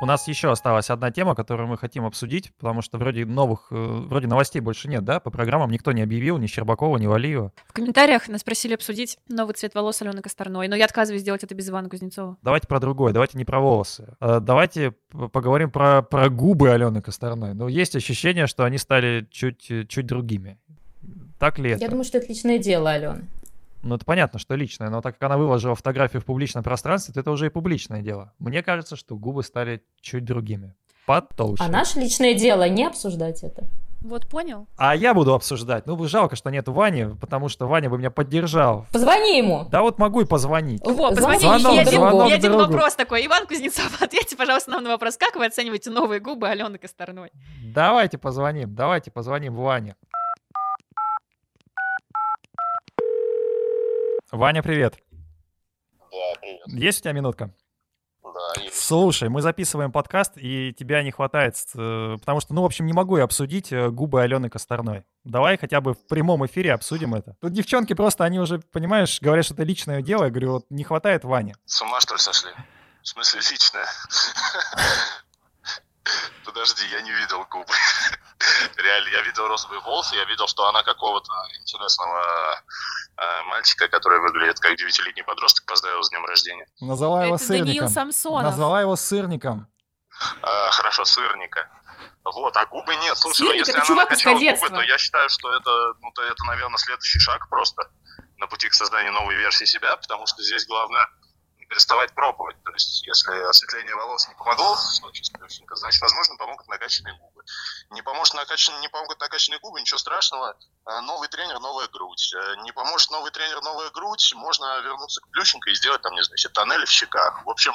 У 0.00 0.06
нас 0.06 0.28
еще 0.28 0.52
осталась 0.52 0.88
одна 0.88 1.10
тема, 1.10 1.34
которую 1.34 1.66
мы 1.66 1.76
хотим 1.76 2.04
обсудить, 2.04 2.52
потому 2.56 2.80
что 2.80 2.96
вроде 2.96 3.26
новых, 3.26 3.66
э, 3.72 3.74
вроде 3.74 4.28
новостей 4.28 4.60
больше 4.60 4.88
нет, 4.88 5.04
да? 5.04 5.18
По 5.18 5.30
программам 5.30 5.68
никто 5.72 5.90
не 5.90 6.02
объявил, 6.02 6.38
ни 6.38 6.46
Щербакова, 6.46 6.96
ни 6.98 7.08
Валиева. 7.08 7.52
В 7.66 7.72
комментариях 7.72 8.28
нас 8.28 8.44
просили 8.44 8.74
обсудить 8.74 9.18
новый 9.28 9.56
цвет 9.56 9.74
волос 9.74 10.00
Алены 10.00 10.22
Косторной, 10.22 10.68
но 10.68 10.76
я 10.76 10.84
отказываюсь 10.84 11.22
сделать 11.22 11.42
это 11.42 11.56
без 11.56 11.68
Ивана 11.68 11.88
Кузнецова. 11.88 12.36
Давайте 12.42 12.68
про 12.68 12.78
другое, 12.78 13.12
давайте 13.12 13.36
не 13.36 13.44
про 13.44 13.58
волосы. 13.58 14.14
Э, 14.20 14.38
давайте 14.40 14.92
поговорим 15.32 15.72
про, 15.72 16.02
про 16.02 16.28
губы 16.28 16.70
Алены 16.70 17.02
Косторной. 17.02 17.54
Ну, 17.54 17.66
есть 17.66 17.96
ощущение, 17.96 18.46
что 18.46 18.62
они 18.62 18.78
стали 18.78 19.26
чуть, 19.32 19.68
чуть 19.88 20.06
другими. 20.06 20.60
Так 21.38 21.58
ли 21.58 21.70
это? 21.70 21.82
Я 21.82 21.88
думаю, 21.88 22.04
что 22.04 22.18
это 22.18 22.28
личное 22.28 22.58
дело 22.58 22.90
Алены. 22.90 23.28
Ну, 23.82 23.94
это 23.94 24.04
понятно, 24.04 24.38
что 24.38 24.56
личное, 24.56 24.90
но 24.90 25.00
так 25.00 25.18
как 25.18 25.30
она 25.30 25.38
выложила 25.38 25.74
фотографию 25.74 26.20
в 26.20 26.24
публичном 26.24 26.64
пространстве, 26.64 27.14
то 27.14 27.20
это 27.20 27.30
уже 27.30 27.46
и 27.46 27.48
публичное 27.48 28.02
дело. 28.02 28.32
Мне 28.38 28.62
кажется, 28.62 28.96
что 28.96 29.16
губы 29.16 29.44
стали 29.44 29.82
чуть 30.00 30.24
другими. 30.24 30.74
Потолще. 31.06 31.62
А 31.62 31.68
наше 31.68 32.00
личное 32.00 32.34
дело 32.34 32.68
не 32.68 32.84
обсуждать 32.84 33.42
это. 33.42 33.64
Вот 34.00 34.28
понял. 34.28 34.68
А 34.76 34.94
я 34.94 35.12
буду 35.12 35.34
обсуждать. 35.34 35.86
Ну, 35.86 36.02
жалко, 36.06 36.36
что 36.36 36.50
нет 36.50 36.68
Вани, 36.68 37.06
потому 37.20 37.48
что 37.48 37.66
Ваня 37.66 37.90
бы 37.90 37.98
меня 37.98 38.10
поддержал. 38.10 38.86
Позвони 38.92 39.38
ему. 39.38 39.66
Да 39.70 39.82
вот 39.82 39.98
могу 39.98 40.20
и 40.20 40.24
позвонить. 40.24 40.82
Во, 40.84 41.08
позвони. 41.10 41.40
Звонок, 41.40 41.78
один, 41.78 41.92
звонок 41.92 42.30
и 42.30 42.32
один 42.32 42.52
вопрос 42.52 42.94
такой. 42.94 43.26
Иван 43.26 43.46
Кузнецов, 43.46 43.90
ответьте, 44.00 44.36
пожалуйста, 44.36 44.70
нам 44.70 44.84
на 44.84 44.90
вопрос. 44.90 45.16
Как 45.16 45.34
вы 45.34 45.46
оцениваете 45.46 45.90
новые 45.90 46.20
губы 46.20 46.48
Алены 46.48 46.78
Косторной? 46.78 47.32
Давайте 47.74 48.18
позвоним, 48.18 48.74
давайте 48.74 49.10
позвоним 49.10 49.56
Ване. 49.56 49.96
Ваня, 54.30 54.62
привет. 54.62 54.98
Да, 56.10 56.40
привет. 56.40 56.60
Есть 56.66 56.98
у 56.98 57.02
тебя 57.02 57.12
минутка? 57.12 57.50
Да, 58.22 58.62
есть. 58.62 58.78
Слушай, 58.78 59.30
мы 59.30 59.40
записываем 59.40 59.90
подкаст, 59.90 60.32
и 60.36 60.74
тебя 60.78 61.02
не 61.02 61.10
хватает, 61.10 61.54
э, 61.74 62.16
потому 62.20 62.40
что, 62.40 62.52
ну, 62.52 62.60
в 62.60 62.66
общем, 62.66 62.84
не 62.84 62.92
могу 62.92 63.16
я 63.16 63.24
обсудить 63.24 63.72
э, 63.72 63.88
губы 63.88 64.20
Алены 64.20 64.50
Косторной. 64.50 65.04
Давай 65.24 65.56
хотя 65.56 65.80
бы 65.80 65.94
в 65.94 66.06
прямом 66.06 66.44
эфире 66.44 66.74
обсудим 66.74 67.14
это. 67.14 67.36
Тут 67.40 67.52
девчонки 67.54 67.94
просто, 67.94 68.24
они 68.24 68.38
уже, 68.38 68.58
понимаешь, 68.58 69.18
говорят, 69.22 69.46
что 69.46 69.54
это 69.54 69.62
личное 69.62 70.02
дело. 70.02 70.24
Я 70.24 70.30
говорю, 70.30 70.52
вот 70.52 70.66
не 70.68 70.84
хватает 70.84 71.24
Вани. 71.24 71.54
С 71.64 71.80
ума 71.80 71.98
что 72.00 72.14
ли 72.14 72.20
сошли? 72.20 72.50
В 73.02 73.08
смысле 73.08 73.40
личное? 73.50 73.86
Подожди, 76.44 76.86
я 76.90 77.00
не 77.02 77.10
видел 77.12 77.44
губы. 77.50 77.72
Реально, 78.76 79.08
я 79.08 79.22
видел 79.22 79.46
розовые 79.46 79.80
волосы, 79.80 80.16
я 80.16 80.24
видел, 80.24 80.46
что 80.46 80.66
она 80.68 80.82
какого-то 80.82 81.32
интересного 81.60 82.62
э, 83.16 83.42
мальчика, 83.46 83.88
который 83.88 84.20
выглядит 84.20 84.58
как 84.60 84.76
девятилетний 84.76 85.24
подросток, 85.24 85.66
поздравил 85.66 86.02
с 86.02 86.10
днем 86.10 86.24
рождения. 86.24 86.66
Назвала 86.80 87.24
его 87.24 87.36
Это 87.36 87.44
сырником. 87.44 87.88
Самсонов. 87.88 88.44
Назвала 88.44 88.80
его 88.80 88.96
сырником. 88.96 89.66
Хорошо, 90.42 91.04
сырника. 91.04 91.68
Вот, 92.24 92.56
а 92.56 92.66
губы 92.66 92.94
нет. 92.96 93.16
Слушай, 93.16 93.42
ну, 93.42 93.46
Сырник 93.46 93.66
если 93.66 93.72
она 93.72 93.84
чувак 93.84 94.10
накачала 94.10 94.38
губы, 94.38 94.68
то 94.68 94.82
я 94.82 94.98
считаю, 94.98 95.28
что 95.30 95.52
это, 95.54 95.70
ну, 96.00 96.10
то 96.12 96.22
это, 96.22 96.44
наверное, 96.44 96.76
следующий 96.78 97.18
шаг 97.20 97.48
просто 97.48 97.90
на 98.36 98.46
пути 98.46 98.68
к 98.68 98.74
созданию 98.74 99.12
новой 99.12 99.36
версии 99.36 99.64
себя, 99.64 99.96
потому 99.96 100.26
что 100.26 100.42
здесь 100.42 100.66
главное 100.66 101.08
переставать 101.68 102.14
пробовать. 102.14 102.56
То 102.64 102.72
есть, 102.72 103.06
если 103.06 103.30
осветление 103.42 103.94
волос 103.94 104.28
не 104.28 104.34
помогло 104.34 104.74
в 104.74 104.80
случае 104.80 105.24
с 105.24 105.30
плюсинка, 105.30 105.76
значит, 105.76 106.00
возможно, 106.00 106.36
помогут 106.36 106.66
накачанные 106.68 107.14
губы. 107.18 107.42
Не, 107.90 108.02
поможет 108.02 108.34
накачан... 108.34 108.80
не 108.80 108.88
помогут 108.88 109.20
накачанные 109.20 109.60
губы, 109.60 109.80
ничего 109.80 109.98
страшного. 109.98 110.56
Э, 110.86 111.00
Новый 111.00 111.28
тренер, 111.28 111.60
новая 111.60 111.88
грудь. 111.88 112.32
Э, 112.34 112.56
Не 112.62 112.72
поможет 112.72 113.10
новый 113.10 113.30
тренер, 113.30 113.60
новая 113.62 113.90
грудь, 113.90 114.32
можно 114.34 114.80
вернуться 114.80 115.20
к 115.20 115.28
плющенко 115.30 115.70
и 115.70 115.74
сделать 115.74 116.02
там, 116.02 116.14
не 116.14 116.22
знаю, 116.22 116.38
тоннели 116.52 116.84
в 116.84 116.90
щеках. 116.90 117.44
В 117.44 117.50
общем, 117.50 117.74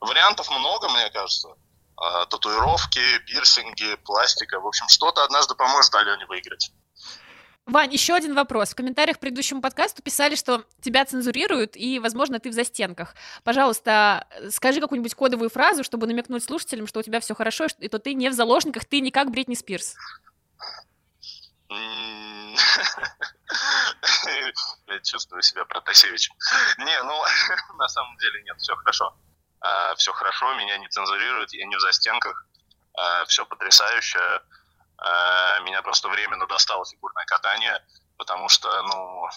вариантов 0.00 0.50
много, 0.50 0.88
мне 0.88 1.08
кажется. 1.10 1.48
Э, 2.00 2.26
Татуировки, 2.26 3.18
пирсинги, 3.20 3.94
пластика. 3.96 4.60
В 4.60 4.66
общем, 4.66 4.88
что-то 4.88 5.24
однажды 5.24 5.54
поможет 5.54 5.94
Алене 5.94 6.26
выиграть. 6.26 6.72
Вань, 7.66 7.92
еще 7.92 8.14
один 8.14 8.34
вопрос. 8.34 8.70
В 8.70 8.76
комментариях 8.76 9.16
к 9.16 9.20
предыдущему 9.20 9.60
подкасту 9.60 10.00
писали, 10.00 10.36
что 10.36 10.64
тебя 10.80 11.04
цензурируют, 11.04 11.76
и, 11.76 11.98
возможно, 11.98 12.38
ты 12.38 12.50
в 12.50 12.52
застенках. 12.52 13.16
Пожалуйста, 13.42 14.28
скажи 14.50 14.80
какую-нибудь 14.80 15.16
кодовую 15.16 15.50
фразу, 15.50 15.82
чтобы 15.82 16.06
намекнуть 16.06 16.44
слушателям, 16.44 16.86
что 16.86 17.00
у 17.00 17.02
тебя 17.02 17.18
все 17.18 17.34
хорошо, 17.34 17.66
и 17.80 17.88
то 17.88 17.98
ты 17.98 18.14
не 18.14 18.28
в 18.28 18.34
заложниках, 18.34 18.84
ты 18.84 19.00
не 19.00 19.10
как 19.10 19.32
Бритни 19.32 19.54
Спирс. 19.54 19.96
Я 21.68 21.76
чувствую 25.02 25.42
себя 25.42 25.64
Протасевичем. 25.64 26.36
Не, 26.78 27.02
ну, 27.02 27.20
на 27.78 27.88
самом 27.88 28.16
деле 28.18 28.44
нет, 28.44 28.56
все 28.58 28.76
хорошо. 28.76 29.12
Все 29.96 30.12
хорошо, 30.12 30.54
меня 30.54 30.78
не 30.78 30.86
цензурируют, 30.88 31.52
я 31.52 31.66
не 31.66 31.74
в 31.74 31.80
застенках. 31.80 32.46
Все 33.26 33.44
потрясающе. 33.44 34.20
А, 34.98 35.60
Меня 35.60 35.82
просто 35.82 36.08
временно 36.08 36.46
достало 36.46 36.84
фигурное 36.86 37.24
катание, 37.26 37.80
потому 38.16 38.48
что, 38.48 38.68
ну, 38.82 39.28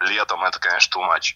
летом 0.00 0.44
это, 0.44 0.58
конечно, 0.58 0.98
too 0.98 1.08
much. 1.08 1.34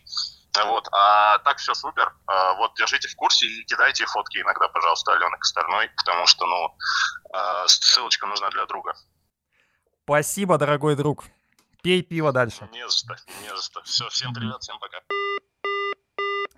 Вот, 0.65 0.89
а 0.93 1.39
так 1.39 1.59
все 1.59 1.75
супер. 1.75 2.13
А, 2.27 2.55
Вот, 2.55 2.75
держите 2.77 3.09
в 3.09 3.15
курсе 3.17 3.47
и 3.47 3.65
кидайте 3.65 4.07
фотки 4.07 4.39
иногда, 4.39 4.69
пожалуйста, 4.69 5.13
Алены 5.13 5.37
Косторной, 5.39 5.89
потому 5.97 6.27
что, 6.27 6.47
ну, 6.47 6.77
а, 7.33 7.67
ссылочка 7.69 8.27
нужна 8.27 8.51
для 8.51 8.67
друга. 8.67 8.95
Спасибо, 10.05 10.57
дорогой 10.59 10.97
друг. 10.97 11.25
Пей 11.83 12.03
пиво 12.03 12.33
дальше. 12.33 12.69
Не 12.73 12.89
за 12.89 12.97
что, 12.97 13.17
не 13.43 13.49
за 13.57 13.63
что. 13.63 13.83
Все, 13.83 14.09
всем 14.09 14.35
привет, 14.35 14.61
всем 14.63 14.79
пока. 14.81 14.99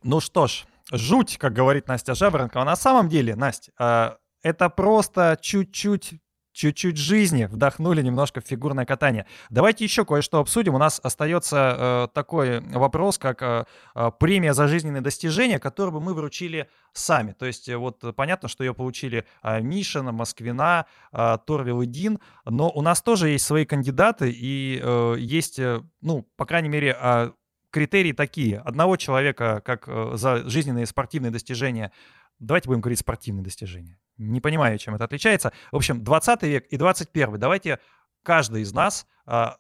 Ну 0.03 0.21
что 0.21 0.47
ж, 0.47 0.65
жуть, 0.93 1.37
как 1.37 1.53
говорит 1.53 1.89
Настя 1.89 2.15
Жабренко. 2.15 2.61
А 2.61 2.65
на 2.65 2.77
самом 2.77 3.09
деле, 3.09 3.37
Настя, 3.37 4.19
это 4.43 4.71
просто 4.71 5.37
чуть-чуть 5.43 6.15
чуть-чуть 6.53 6.97
жизни 6.97 7.45
вдохнули 7.45 8.03
немножко 8.03 8.41
в 8.41 8.47
фигурное 8.47 8.85
катание. 8.85 9.27
Давайте 9.51 9.85
еще 9.85 10.05
кое-что 10.05 10.41
обсудим. 10.41 10.75
У 10.75 10.79
нас 10.79 11.01
остается 11.03 11.77
э, 11.79 12.09
такой 12.15 12.61
вопрос, 12.61 13.19
как 13.19 13.43
э, 13.43 13.65
э, 13.95 14.11
премия 14.19 14.55
за 14.55 14.69
жизненные 14.69 15.01
достижения, 15.01 15.59
которую 15.59 15.95
бы 15.95 16.01
мы 16.01 16.15
вручили 16.15 16.69
сами. 16.93 17.33
То 17.33 17.47
есть 17.47 17.69
э, 17.69 17.77
вот 17.77 18.03
понятно, 18.17 18.49
что 18.49 18.65
ее 18.65 18.75
получили 18.75 19.25
э, 19.43 19.61
Мишина, 19.61 20.13
Москвина, 20.13 20.87
э, 21.13 21.39
Торвил 21.47 21.83
и 21.83 21.87
Дин, 21.87 22.19
но 22.45 22.71
у 22.71 22.83
нас 22.83 23.03
тоже 23.03 23.29
есть 23.29 23.45
свои 23.45 23.65
кандидаты 23.65 24.31
и 24.31 24.81
э, 24.83 25.17
есть, 25.19 25.59
э, 25.59 25.83
ну, 26.01 26.27
по 26.37 26.47
крайней 26.47 26.69
мере, 26.69 26.97
э, 27.01 27.31
критерии 27.71 28.13
такие. 28.13 28.59
Одного 28.59 28.97
человека, 28.97 29.63
как 29.65 29.85
э, 29.87 30.13
за 30.15 30.49
жизненные 30.49 30.87
спортивные 30.87 31.31
достижения, 31.31 31.93
давайте 32.41 32.69
будем 32.69 32.81
говорить 32.81 32.99
спортивные 32.99 33.45
достижения. 33.45 33.99
Не 34.17 34.41
понимаю, 34.41 34.79
чем 34.79 34.95
это 34.95 35.05
отличается. 35.05 35.53
В 35.71 35.77
общем, 35.77 36.03
20 36.03 36.43
век 36.43 36.67
и 36.67 36.77
21. 36.77 37.39
Давайте 37.39 37.79
каждый 38.23 38.63
из 38.63 38.73
нас 38.73 39.07
а, 39.25 39.57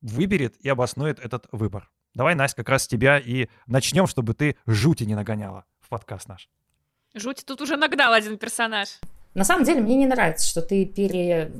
выберет 0.00 0.56
и 0.60 0.68
обоснует 0.68 1.18
этот 1.18 1.46
выбор. 1.52 1.90
Давай, 2.14 2.34
Настя, 2.34 2.58
как 2.58 2.68
раз 2.70 2.84
с 2.84 2.88
тебя 2.88 3.18
и 3.18 3.48
начнем, 3.66 4.06
чтобы 4.06 4.34
ты 4.34 4.56
жути 4.66 5.04
не 5.04 5.14
нагоняла 5.14 5.64
в 5.80 5.88
подкаст 5.88 6.28
наш. 6.28 6.48
Жуть, 7.14 7.44
тут 7.44 7.60
уже 7.60 7.76
нагнал 7.76 8.12
один 8.12 8.38
персонаж. 8.38 9.00
На 9.34 9.44
самом 9.44 9.64
деле 9.64 9.80
мне 9.80 9.96
не 9.96 10.06
нравится, 10.06 10.48
что 10.48 10.62
ты 10.62 10.84
пере... 10.86 11.52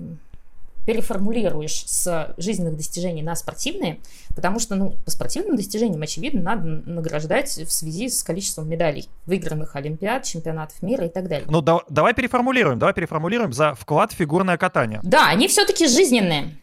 переформулируешь 0.86 1.84
с 1.86 2.34
жизненных 2.36 2.76
достижений 2.76 3.22
на 3.22 3.34
спортивные, 3.36 4.00
потому 4.34 4.58
что 4.58 4.74
ну, 4.76 4.94
по 5.04 5.10
спортивным 5.10 5.56
достижениям, 5.56 6.02
очевидно, 6.02 6.40
надо 6.42 6.62
награждать 6.90 7.50
в 7.50 7.70
связи 7.70 8.08
с 8.08 8.22
количеством 8.22 8.68
медалей, 8.68 9.08
выигранных 9.26 9.76
Олимпиад, 9.76 10.24
чемпионатов 10.24 10.82
мира 10.82 11.06
и 11.06 11.08
так 11.08 11.28
далее. 11.28 11.46
Ну, 11.48 11.60
да- 11.60 11.82
давай 11.88 12.14
переформулируем, 12.14 12.78
давай 12.78 12.94
переформулируем 12.94 13.52
за 13.52 13.74
вклад 13.74 14.12
в 14.12 14.16
фигурное 14.16 14.56
катание. 14.56 15.00
Да, 15.02 15.28
они 15.28 15.48
все-таки 15.48 15.86
жизненные. 15.86 16.56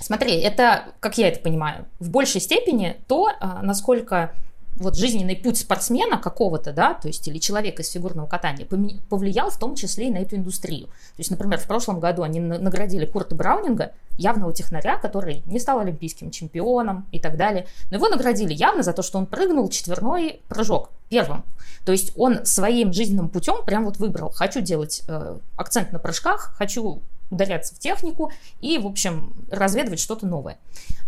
Смотри, 0.00 0.38
это, 0.40 0.84
как 1.00 1.18
я 1.18 1.28
это 1.28 1.40
понимаю, 1.40 1.86
в 1.98 2.10
большей 2.10 2.40
степени 2.40 2.96
то, 3.08 3.30
а, 3.40 3.62
насколько 3.62 4.32
вот 4.78 4.96
жизненный 4.96 5.36
путь 5.36 5.58
спортсмена 5.58 6.18
какого-то, 6.18 6.72
да, 6.72 6.94
то 6.94 7.08
есть 7.08 7.26
или 7.28 7.38
человека 7.38 7.82
из 7.82 7.90
фигурного 7.90 8.26
катания 8.26 8.66
повлиял 9.08 9.50
в 9.50 9.58
том 9.58 9.74
числе 9.74 10.08
и 10.08 10.10
на 10.10 10.18
эту 10.18 10.36
индустрию. 10.36 10.86
То 10.86 11.18
есть, 11.18 11.30
например, 11.30 11.58
в 11.58 11.66
прошлом 11.66 12.00
году 12.00 12.22
они 12.22 12.40
на- 12.40 12.58
наградили 12.58 13.06
Курта 13.06 13.34
Браунинга, 13.34 13.92
явного 14.16 14.52
технаря, 14.52 14.98
который 14.98 15.42
не 15.46 15.60
стал 15.60 15.78
олимпийским 15.78 16.30
чемпионом 16.30 17.06
и 17.12 17.20
так 17.20 17.36
далее. 17.36 17.66
Но 17.90 17.96
его 17.96 18.08
наградили 18.08 18.52
явно 18.52 18.82
за 18.82 18.92
то, 18.92 19.02
что 19.02 19.18
он 19.18 19.26
прыгнул 19.26 19.68
четверной 19.68 20.40
прыжок 20.48 20.90
первым. 21.08 21.44
То 21.84 21.92
есть 21.92 22.12
он 22.16 22.44
своим 22.44 22.92
жизненным 22.92 23.28
путем 23.28 23.64
прям 23.64 23.84
вот 23.84 23.98
выбрал, 23.98 24.30
хочу 24.30 24.60
делать 24.60 25.02
э, 25.08 25.38
акцент 25.56 25.92
на 25.92 25.98
прыжках, 25.98 26.54
хочу 26.56 27.00
ударяться 27.30 27.74
в 27.74 27.78
технику 27.78 28.32
и, 28.60 28.78
в 28.78 28.86
общем, 28.86 29.34
разведывать 29.50 30.00
что-то 30.00 30.26
новое. 30.26 30.58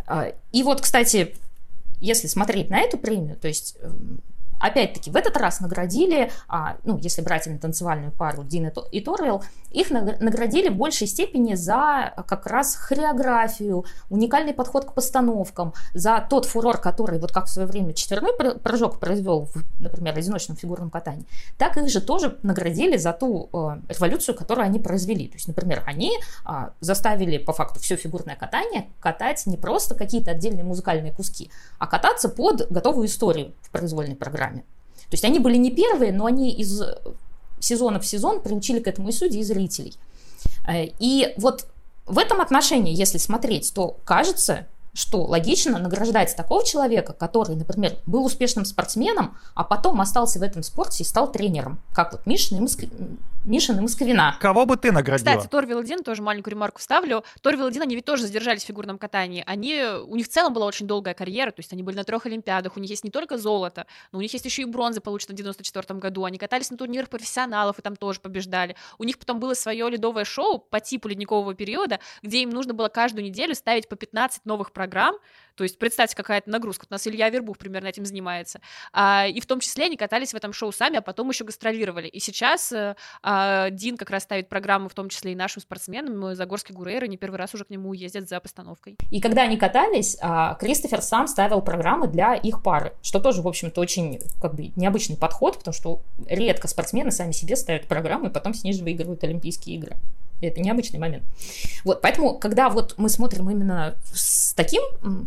А, 0.07 0.33
И 0.53 0.63
вот, 0.63 0.81
кстати, 0.81 1.35
если 2.01 2.27
смотреть 2.27 2.71
на 2.71 2.81
эту 2.81 2.99
премию, 2.99 3.37
то 3.37 3.49
есть 3.49 3.77
эм, 3.81 4.21
опять-таки, 4.61 5.11
в 5.11 5.17
этот 5.17 5.37
раз 5.37 5.61
наградили, 5.61 6.31
а, 6.49 6.77
ну, 6.85 6.99
если 6.99 7.23
брать 7.23 7.47
именно 7.47 7.61
танцевальную 7.61 8.13
пару 8.13 8.45
Дин 8.45 8.71
и 8.93 9.01
Торвилл, 9.01 9.43
их 9.71 9.91
наградили 9.91 10.69
в 10.69 10.77
большей 10.77 11.07
степени 11.07 11.55
за 11.55 12.13
как 12.27 12.47
раз 12.47 12.77
хореографию, 12.77 13.85
уникальный 14.09 14.53
подход 14.53 14.85
к 14.85 14.95
постановкам, 14.95 15.75
за 15.95 16.25
тот 16.29 16.45
фурор, 16.45 16.79
который, 16.79 17.19
вот 17.19 17.33
как 17.33 17.47
в 17.47 17.49
свое 17.49 17.67
время 17.67 17.95
четверной 17.95 18.33
прыжок 18.59 19.01
произвел, 19.01 19.47
в, 19.47 19.81
например, 19.81 20.17
одиночном 20.17 20.57
фигурном 20.57 20.91
катании, 20.91 21.27
так 21.57 21.77
их 21.77 21.89
же 21.89 22.01
тоже 22.01 22.39
наградили 22.43 22.97
за 22.97 23.13
ту 23.13 23.49
э, 23.53 23.93
революцию, 23.93 24.37
которую 24.37 24.65
они 24.65 24.79
произвели. 24.79 25.29
То 25.29 25.35
есть, 25.35 25.49
например, 25.49 25.83
они 25.87 26.19
э, 26.19 26.51
заставили 26.81 27.39
по 27.39 27.53
факту 27.53 27.81
все 27.81 27.97
фигурное 27.97 28.37
катание 28.37 28.89
катать 29.01 29.47
не 29.47 29.57
просто 29.57 29.95
какие-то 29.95 30.33
отдельные 30.33 30.65
музыкальные 30.65 31.13
куски, 31.13 31.51
а 31.79 31.87
кататься 31.87 32.29
под 32.29 32.71
готовую 32.71 33.07
историю 33.07 33.55
в 33.63 33.71
произвольной 33.71 34.17
программе. 34.17 34.50
То 34.55 35.15
есть 35.15 35.25
они 35.25 35.39
были 35.39 35.57
не 35.57 35.71
первые, 35.71 36.13
но 36.13 36.27
они 36.27 36.53
из 36.53 36.83
сезона 37.59 38.01
в 38.01 38.07
сезон 38.07 38.41
приучили 38.41 38.81
к 38.81 38.87
этому 38.87 39.09
и 39.09 39.13
судей, 39.13 39.41
и 39.41 39.45
зрителей. 39.45 39.97
Э, 40.67 40.87
и 40.99 41.35
вот 41.37 41.67
в 42.07 42.19
этом 42.19 42.41
отношении, 42.41 42.95
если 42.95 43.19
смотреть, 43.19 43.73
то 43.75 43.97
кажется, 44.05 44.67
что 44.93 45.23
логично 45.23 45.79
награждать 45.79 46.35
такого 46.35 46.65
человека, 46.65 47.13
который, 47.13 47.55
например, 47.55 47.97
был 48.07 48.25
успешным 48.25 48.65
спортсменом, 48.65 49.37
а 49.55 49.63
потом 49.63 50.01
остался 50.01 50.39
в 50.41 50.43
этом 50.43 50.63
спорте 50.63 51.05
и 51.05 51.07
стал 51.07 51.31
тренером, 51.31 51.81
как 51.93 52.13
вот 52.13 52.27
Мишин 52.27 52.65
и, 52.65 52.69
Моск... 53.45 53.45
Мишин 53.45 53.79
и 53.79 53.81
Московина. 53.81 54.37
Кого 54.41 54.67
бы 54.67 54.77
ты 54.77 54.93
наградила? 54.93 55.37
Кстати, 55.37 55.49
Тор 55.49 55.67
Вилдин, 55.67 56.03
тоже 56.03 56.23
маленькую 56.23 56.53
ремарку 56.53 56.79
вставлю. 56.79 57.25
Тор 57.43 57.57
Вилдин, 57.57 57.83
они 57.83 57.95
ведь 57.95 58.05
тоже 58.05 58.23
задержались 58.25 58.65
в 58.65 58.67
фигурном 58.67 58.99
катании. 58.99 59.43
Они, 59.47 59.83
у 60.07 60.17
них 60.17 60.27
в 60.27 60.29
целом 60.29 60.53
была 60.53 60.67
очень 60.67 60.87
долгая 60.87 61.15
карьера, 61.15 61.51
то 61.51 61.61
есть 61.61 61.73
они 61.73 61.83
были 61.83 61.97
на 61.97 62.05
трех 62.05 62.27
Олимпиадах, 62.27 62.77
у 62.77 62.81
них 62.81 62.91
есть 62.91 63.05
не 63.05 63.11
только 63.11 63.39
золото, 63.39 63.87
но 64.13 64.19
у 64.19 64.23
них 64.23 64.33
есть 64.33 64.45
еще 64.45 64.63
и 64.63 64.65
бронза, 64.65 65.01
получена 65.01 65.35
в 65.35 65.37
94 65.37 65.99
году. 65.99 66.25
Они 66.25 66.39
катались 66.39 66.71
на 66.71 66.77
турнирах 66.77 67.09
профессионалов 67.09 67.79
и 67.79 67.83
там 67.83 67.97
тоже 67.97 68.21
побеждали. 68.21 68.77
У 68.99 69.05
них 69.05 69.19
потом 69.19 69.41
было 69.41 69.55
свое 69.55 69.89
ледовое 69.89 70.25
шоу 70.25 70.59
по 70.59 70.81
типу 70.81 71.09
ледникового 71.09 71.55
периода, 71.55 72.01
где 72.23 72.43
им 72.43 72.51
нужно 72.51 72.75
было 72.75 72.89
каждую 72.89 73.25
неделю 73.25 73.55
ставить 73.55 73.89
по 73.89 73.97
15 73.97 74.45
новых 74.45 74.73
программ, 74.73 75.17
то 75.61 75.65
есть 75.65 75.79
представьте, 75.79 76.17
какая-то 76.17 76.49
нагрузка. 76.49 76.87
У 76.89 76.95
нас 76.95 77.07
Илья 77.07 77.29
Вербух 77.29 77.59
примерно 77.59 77.89
этим 77.89 78.07
занимается. 78.07 78.63
А, 78.95 79.27
и 79.27 79.41
в 79.41 79.47
том 79.47 79.61
числе 79.61 79.85
они 79.85 79.99
катались 79.99 80.33
в 80.33 80.35
этом 80.35 80.55
шоу 80.55 80.73
сами, 80.73 80.97
а 80.97 81.03
потом 81.03 81.29
еще 81.29 81.45
гастролировали. 81.45 82.09
И 82.09 82.19
сейчас 82.19 82.73
а, 82.73 82.97
а, 83.23 83.69
Дин 83.69 83.99
как 83.99 84.09
раз 84.09 84.23
ставит 84.23 84.49
программу, 84.49 84.89
в 84.89 84.95
том 84.95 85.11
числе 85.11 85.33
и 85.33 85.35
нашим 85.35 85.61
спортсменам. 85.61 86.35
Загорский 86.35 86.75
Гурейры 86.75 87.09
не 87.09 87.19
первый 87.19 87.37
раз 87.37 87.53
уже 87.53 87.67
к 87.67 87.69
нему 87.69 87.93
ездят 87.93 88.27
за 88.27 88.41
постановкой. 88.41 88.97
И 89.11 89.21
когда 89.21 89.43
они 89.43 89.59
катались, 89.59 90.17
а, 90.23 90.55
Кристофер 90.55 91.03
сам 91.03 91.27
ставил 91.27 91.61
программы 91.61 92.09
для 92.09 92.33
их 92.33 92.63
пары, 92.63 92.95
что 93.03 93.21
тоже, 93.21 93.43
в 93.43 93.47
общем-то, 93.47 93.83
очень 93.83 94.19
как 94.41 94.55
бы 94.55 94.73
необычный 94.77 95.19
подход, 95.19 95.59
потому 95.59 95.75
что 95.75 96.01
редко 96.27 96.69
спортсмены 96.69 97.11
сами 97.11 97.33
себе 97.33 97.57
ставят 97.57 97.87
программы 97.87 98.29
и 98.29 98.33
потом 98.33 98.55
с 98.55 98.65
ней 98.65 98.73
же 98.73 98.83
выигрывают 98.83 99.23
Олимпийские 99.25 99.77
игры. 99.77 99.99
Это 100.41 100.61
необычный 100.61 100.99
момент. 100.99 101.25
Вот, 101.85 102.01
поэтому, 102.01 102.35
когда 102.39 102.69
вот 102.69 102.95
мы 102.97 103.09
смотрим 103.09 103.51
именно 103.51 103.95
с 104.13 104.55
таким 104.55 104.83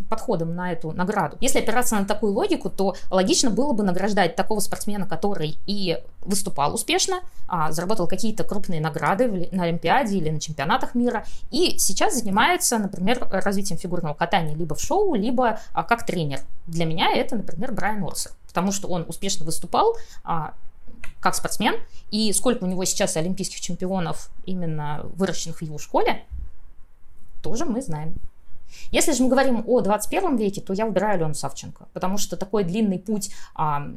подходом 0.10 0.56
на 0.56 0.72
эту 0.72 0.92
награду, 0.92 1.38
если 1.40 1.60
опираться 1.60 1.96
на 1.96 2.06
такую 2.06 2.34
логику, 2.34 2.70
то 2.70 2.96
логично 3.10 3.50
было 3.50 3.74
бы 3.74 3.84
награждать 3.84 4.36
такого 4.36 4.60
спортсмена, 4.60 5.08
который 5.08 5.58
и 5.66 6.00
выступал 6.22 6.74
успешно, 6.74 7.22
а, 7.48 7.72
заработал 7.72 8.08
какие-то 8.08 8.44
крупные 8.44 8.82
награды 8.82 9.50
на 9.52 9.64
Олимпиаде 9.64 10.18
или 10.18 10.30
на 10.30 10.40
чемпионатах 10.40 10.96
мира, 10.96 11.26
и 11.52 11.78
сейчас 11.78 12.16
занимается, 12.16 12.78
например, 12.78 13.28
развитием 13.32 13.78
фигурного 13.78 14.14
катания 14.14 14.56
либо 14.56 14.76
в 14.76 14.82
шоу, 14.82 15.16
либо 15.16 15.60
а, 15.74 15.84
как 15.84 16.06
тренер. 16.06 16.42
Для 16.68 16.86
меня 16.86 17.12
это, 17.14 17.36
например, 17.36 17.74
Брайан 17.74 18.04
Орсер, 18.04 18.32
потому 18.48 18.72
что 18.72 18.88
он 18.88 19.06
успешно 19.08 19.46
выступал, 19.46 19.96
а, 20.24 20.54
как 21.24 21.36
спортсмен, 21.36 21.76
и 22.12 22.34
сколько 22.34 22.66
у 22.66 22.68
него 22.68 22.84
сейчас 22.84 23.16
олимпийских 23.16 23.62
чемпионов 23.62 24.30
именно 24.46 25.02
выращенных 25.16 25.60
в 25.60 25.62
его 25.62 25.78
школе, 25.78 26.26
тоже 27.42 27.66
мы 27.66 27.82
знаем. 27.82 28.16
Если 28.92 29.14
же 29.14 29.24
мы 29.24 29.30
говорим 29.30 29.64
о 29.66 29.82
21 29.82 30.36
веке, 30.36 30.60
то 30.60 30.74
я 30.74 30.86
выбираю 30.86 31.16
Алену 31.16 31.34
Савченко, 31.34 31.88
потому 31.94 32.18
что 32.18 32.36
такой 32.38 32.64
длинный 32.64 33.00
путь 33.00 33.32
а, 33.56 33.88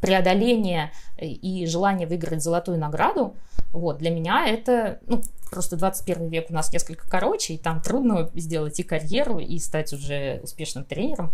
преодоления 0.00 0.92
и 1.20 1.66
желания 1.66 2.06
выиграть 2.06 2.42
золотую 2.42 2.78
награду, 2.78 3.34
вот, 3.72 3.98
для 3.98 4.10
меня 4.10 4.46
это, 4.48 4.98
ну, 5.06 5.20
просто 5.50 5.76
21 5.76 6.28
век 6.28 6.46
у 6.50 6.54
нас 6.54 6.72
несколько 6.72 7.08
короче, 7.08 7.54
и 7.54 7.58
там 7.58 7.80
трудно 7.80 8.30
сделать 8.34 8.80
и 8.80 8.82
карьеру, 8.82 9.38
и 9.38 9.58
стать 9.58 9.92
уже 9.92 10.40
успешным 10.42 10.84
тренером. 10.84 11.30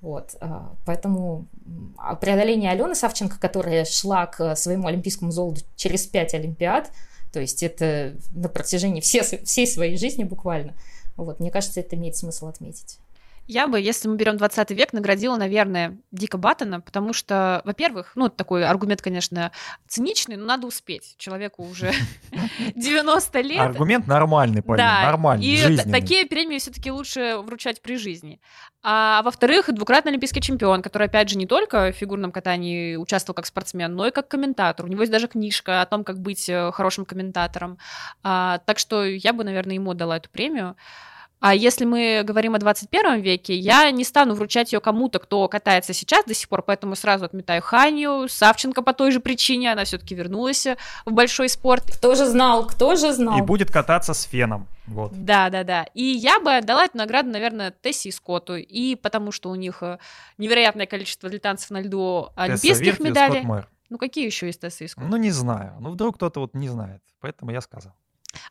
Вот, 0.00 0.36
а, 0.40 0.74
поэтому 0.84 1.46
преодоление 2.20 2.70
Алены 2.70 2.94
Савченко, 2.94 3.38
которая 3.40 3.84
шла 3.84 4.26
к 4.26 4.54
своему 4.54 4.88
олимпийскому 4.88 5.32
золоту 5.32 5.62
через 5.74 6.06
пять 6.06 6.34
Олимпиад, 6.34 6.90
то 7.32 7.40
есть 7.40 7.62
это 7.62 8.16
на 8.32 8.48
протяжении 8.48 9.00
всей, 9.00 9.22
всей 9.22 9.66
своей 9.66 9.96
жизни 9.96 10.24
буквально, 10.24 10.74
вот, 11.16 11.40
мне 11.40 11.50
кажется, 11.50 11.80
это 11.80 11.96
имеет 11.96 12.16
смысл 12.16 12.46
отметить. 12.46 12.98
Я 13.46 13.68
бы, 13.68 13.80
если 13.80 14.08
мы 14.08 14.16
берем 14.16 14.36
20 14.36 14.70
век, 14.72 14.92
наградила, 14.92 15.36
наверное, 15.36 15.98
Дика 16.10 16.36
Баттона, 16.36 16.80
потому 16.80 17.12
что, 17.12 17.62
во-первых, 17.64 18.12
ну, 18.16 18.28
такой 18.28 18.64
аргумент, 18.64 19.02
конечно, 19.02 19.52
циничный, 19.86 20.36
но 20.36 20.44
надо 20.44 20.66
успеть. 20.66 21.14
Человеку 21.16 21.64
уже 21.64 21.92
90 22.74 23.40
лет. 23.42 23.60
Аргумент 23.60 24.06
нормальный, 24.06 24.62
Полин, 24.62 24.78
да, 24.78 25.02
нормальный, 25.02 25.46
и 25.46 25.56
жизненный. 25.56 25.92
такие 25.92 26.26
премии 26.26 26.58
все 26.58 26.72
таки 26.72 26.90
лучше 26.90 27.36
вручать 27.38 27.80
при 27.82 27.96
жизни. 27.96 28.40
А 28.82 29.22
во-вторых, 29.22 29.72
двукратный 29.72 30.10
олимпийский 30.12 30.40
чемпион, 30.40 30.82
который, 30.82 31.06
опять 31.06 31.28
же, 31.28 31.38
не 31.38 31.46
только 31.46 31.92
в 31.92 31.96
фигурном 31.96 32.32
катании 32.32 32.96
участвовал 32.96 33.34
как 33.34 33.46
спортсмен, 33.46 33.94
но 33.94 34.06
и 34.08 34.10
как 34.10 34.28
комментатор. 34.28 34.86
У 34.86 34.88
него 34.88 35.02
есть 35.02 35.12
даже 35.12 35.28
книжка 35.28 35.82
о 35.82 35.86
том, 35.86 36.04
как 36.04 36.20
быть 36.20 36.48
э, 36.48 36.70
хорошим 36.72 37.04
комментатором. 37.04 37.78
А, 38.22 38.58
так 38.58 38.78
что 38.78 39.04
я 39.04 39.32
бы, 39.32 39.44
наверное, 39.44 39.74
ему 39.74 39.94
дала 39.94 40.16
эту 40.16 40.30
премию. 40.30 40.76
А 41.46 41.54
если 41.54 41.84
мы 41.84 42.22
говорим 42.24 42.56
о 42.56 42.58
21 42.58 43.20
веке, 43.20 43.54
я 43.54 43.88
не 43.92 44.02
стану 44.02 44.34
вручать 44.34 44.72
ее 44.72 44.80
кому-то, 44.80 45.20
кто 45.20 45.46
катается 45.46 45.92
сейчас 45.92 46.24
до 46.24 46.34
сих 46.34 46.48
пор, 46.48 46.62
поэтому 46.62 46.96
сразу 46.96 47.24
отметаю 47.24 47.62
Ханю, 47.62 48.26
Савченко 48.26 48.82
по 48.82 48.92
той 48.92 49.12
же 49.12 49.20
причине, 49.20 49.70
она 49.70 49.84
все-таки 49.84 50.16
вернулась 50.16 50.66
в 51.04 51.12
большой 51.12 51.48
спорт. 51.48 51.84
Кто 51.98 52.16
же 52.16 52.26
знал, 52.26 52.66
кто 52.66 52.96
же 52.96 53.12
знал. 53.12 53.38
И 53.38 53.42
будет 53.42 53.70
кататься 53.70 54.12
с 54.12 54.24
феном. 54.24 54.66
Вот. 54.88 55.12
Да, 55.12 55.48
да, 55.48 55.62
да. 55.62 55.86
И 55.94 56.02
я 56.02 56.40
бы 56.40 56.52
отдала 56.52 56.86
эту 56.86 56.98
награду, 56.98 57.30
наверное, 57.30 57.70
Тесси 57.70 58.08
и 58.08 58.12
Скотту. 58.12 58.56
И 58.56 58.96
потому 58.96 59.30
что 59.30 59.48
у 59.48 59.54
них 59.54 59.84
э, 59.84 59.98
невероятное 60.38 60.86
количество 60.86 61.28
летанцев 61.28 61.70
на 61.70 61.80
льду 61.80 62.30
олимпийских 62.34 62.98
медалей. 62.98 63.46
Ну, 63.88 63.98
какие 63.98 64.26
еще 64.26 64.46
есть 64.46 64.60
Тесса 64.60 64.82
и 64.82 64.88
Скотт? 64.88 65.06
Ну, 65.08 65.16
не 65.16 65.30
знаю. 65.30 65.76
Ну, 65.78 65.90
вдруг 65.90 66.16
кто-то 66.16 66.40
вот 66.40 66.54
не 66.54 66.68
знает. 66.68 67.02
Поэтому 67.20 67.52
я 67.52 67.60
сказал. 67.60 67.92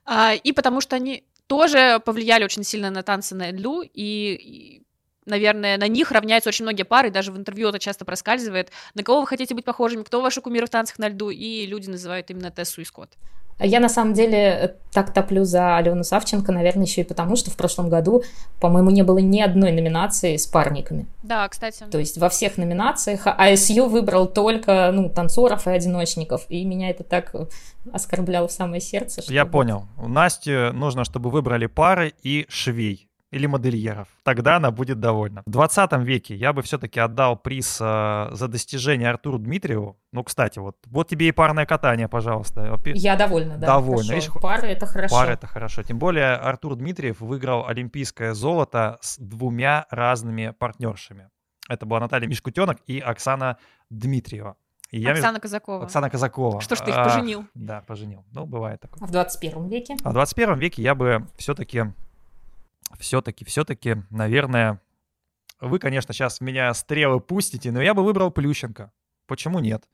А, 0.05 0.33
и 0.33 0.53
потому 0.53 0.79
что 0.79 0.95
они 0.95 1.25
тоже 1.47 2.01
повлияли 2.03 2.43
очень 2.43 2.63
сильно 2.63 2.89
на 2.89 3.03
танцы 3.03 3.35
на 3.35 3.51
льду, 3.51 3.81
и, 3.81 3.91
и 3.93 4.83
наверное, 5.25 5.77
на 5.77 5.87
них 5.87 6.11
равняются 6.11 6.49
очень 6.49 6.65
многие 6.65 6.83
пары, 6.83 7.09
даже 7.11 7.31
в 7.31 7.37
интервью 7.37 7.69
это 7.69 7.79
часто 7.79 8.05
проскальзывает. 8.05 8.71
На 8.93 9.03
кого 9.03 9.21
вы 9.21 9.27
хотите 9.27 9.53
быть 9.53 9.65
похожими, 9.65 10.03
кто 10.03 10.21
ваши 10.21 10.41
кумиры 10.41 10.67
в 10.67 10.69
танцах 10.69 10.99
на 10.99 11.09
льду, 11.09 11.29
и 11.29 11.65
люди 11.65 11.89
называют 11.89 12.29
именно 12.29 12.51
Тессу 12.51 12.81
и 12.81 12.85
Скотт. 12.85 13.17
Я 13.59 13.79
на 13.79 13.87
самом 13.87 14.13
деле 14.13 14.37
э, 14.37 14.69
так 14.91 15.13
топлю 15.13 15.45
за 15.45 15.77
Алену 15.77 16.03
Савченко, 16.03 16.51
наверное, 16.51 16.85
еще 16.85 17.01
и 17.01 17.03
потому, 17.05 17.37
что 17.37 17.51
в 17.51 17.55
прошлом 17.55 17.89
году, 17.89 18.23
по-моему, 18.59 18.89
не 18.89 19.03
было 19.03 19.19
ни 19.19 19.39
одной 19.39 19.71
номинации 19.71 20.35
с 20.35 20.45
парниками. 20.45 21.05
Да, 21.23 21.47
кстати. 21.47 21.85
То 21.89 21.97
есть 21.97 22.17
во 22.17 22.27
всех 22.29 22.57
номинациях 22.57 23.21
АСЮ 23.25 23.87
выбрал 23.87 24.27
только 24.27 24.91
ну, 24.93 25.09
танцоров 25.09 25.67
и 25.67 25.71
одиночников, 25.71 26.45
и 26.49 26.65
меня 26.65 26.89
это 26.89 27.03
так 27.03 27.33
оскорбляло 27.93 28.47
в 28.47 28.51
самое 28.51 28.81
сердце. 28.81 29.21
Что... 29.21 29.33
Я 29.33 29.45
понял. 29.45 29.85
У 29.97 30.07
Насти 30.09 30.71
нужно, 30.73 31.05
чтобы 31.05 31.29
выбрали 31.29 31.67
пары 31.67 32.13
и 32.23 32.45
швей 32.49 33.07
или 33.35 33.47
модельеров. 33.47 34.07
Тогда 34.23 34.55
она 34.55 34.71
будет 34.71 35.01
довольна. 35.01 35.43
В 35.45 35.49
20 35.49 35.91
веке 36.03 36.35
я 36.35 36.53
бы 36.53 36.61
все-таки 36.61 37.01
отдал 37.01 37.35
приз 37.35 37.79
э, 37.81 38.29
за 38.31 38.47
достижение 38.47 39.09
Артуру 39.09 39.37
Дмитриеву. 39.39 39.99
Ну, 40.13 40.23
кстати, 40.23 40.59
вот, 40.59 40.77
вот 40.87 41.09
тебе 41.09 41.27
и 41.27 41.31
парное 41.33 41.65
катание, 41.65 42.07
пожалуйста. 42.07 42.79
Я 42.85 43.17
довольна, 43.17 43.57
да. 43.57 43.67
Довольна. 43.67 44.13
Видишь, 44.13 44.31
пары 44.41 44.69
это 44.69 44.85
хорошо. 44.85 45.15
Пары 45.15 45.33
это 45.33 45.47
хорошо. 45.47 45.83
Тем 45.83 45.99
более 45.99 46.35
Артур 46.35 46.75
Дмитриев 46.75 47.19
выиграл 47.19 47.67
олимпийское 47.67 48.33
золото 48.33 48.97
с 49.01 49.17
двумя 49.19 49.85
разными 49.89 50.53
партнершами. 50.57 51.29
Это 51.67 51.85
была 51.85 51.99
Наталья 51.99 52.29
Мишкутенок 52.29 52.77
и 52.87 52.99
Оксана 52.99 53.57
Дмитриева. 53.89 54.55
И 54.91 55.01
я... 55.01 55.11
Оксана 55.11 55.41
Казакова. 55.41 55.83
Оксана 55.83 56.09
Казакова. 56.09 56.61
Что 56.61 56.75
ж 56.75 56.79
ты 56.79 56.91
их 56.91 56.95
поженил? 56.95 57.41
А, 57.41 57.45
да, 57.53 57.81
поженил. 57.81 58.23
Ну, 58.31 58.45
бывает 58.45 58.79
такое. 58.79 59.03
А 59.03 59.07
в 59.07 59.11
21 59.11 59.67
веке? 59.67 59.97
А 60.05 60.09
в 60.11 60.13
21 60.13 60.57
веке 60.57 60.81
я 60.83 60.95
бы 60.95 61.27
все-таки 61.35 61.83
все-таки, 62.99 63.45
все-таки, 63.45 63.97
наверное, 64.09 64.81
вы, 65.61 65.79
конечно, 65.79 66.13
сейчас 66.13 66.41
меня 66.41 66.73
стрелы 66.73 67.19
пустите, 67.19 67.71
но 67.71 67.81
я 67.81 67.93
бы 67.93 68.03
выбрал 68.03 68.31
Плющенко. 68.31 68.91
Почему 69.27 69.59
нет? 69.59 69.85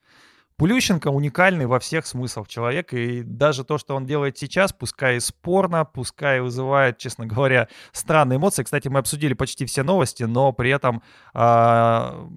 Плющенко 0.56 1.08
уникальный 1.08 1.66
во 1.66 1.80
всех 1.80 2.06
смыслах 2.06 2.46
человек, 2.46 2.92
и 2.92 3.22
даже 3.22 3.64
то, 3.64 3.78
что 3.78 3.96
он 3.96 4.06
делает 4.06 4.38
сейчас, 4.38 4.72
пускай 4.72 5.20
спорно, 5.20 5.84
пускай 5.84 6.40
вызывает, 6.40 6.98
честно 6.98 7.26
говоря, 7.26 7.68
странные 7.92 8.36
эмоции. 8.36 8.62
Кстати, 8.62 8.88
мы 8.88 9.00
обсудили 9.00 9.34
почти 9.34 9.64
все 9.64 9.82
новости, 9.82 10.24
но 10.24 10.52
при 10.52 10.70
этом 10.70 11.02
э, 11.34 12.28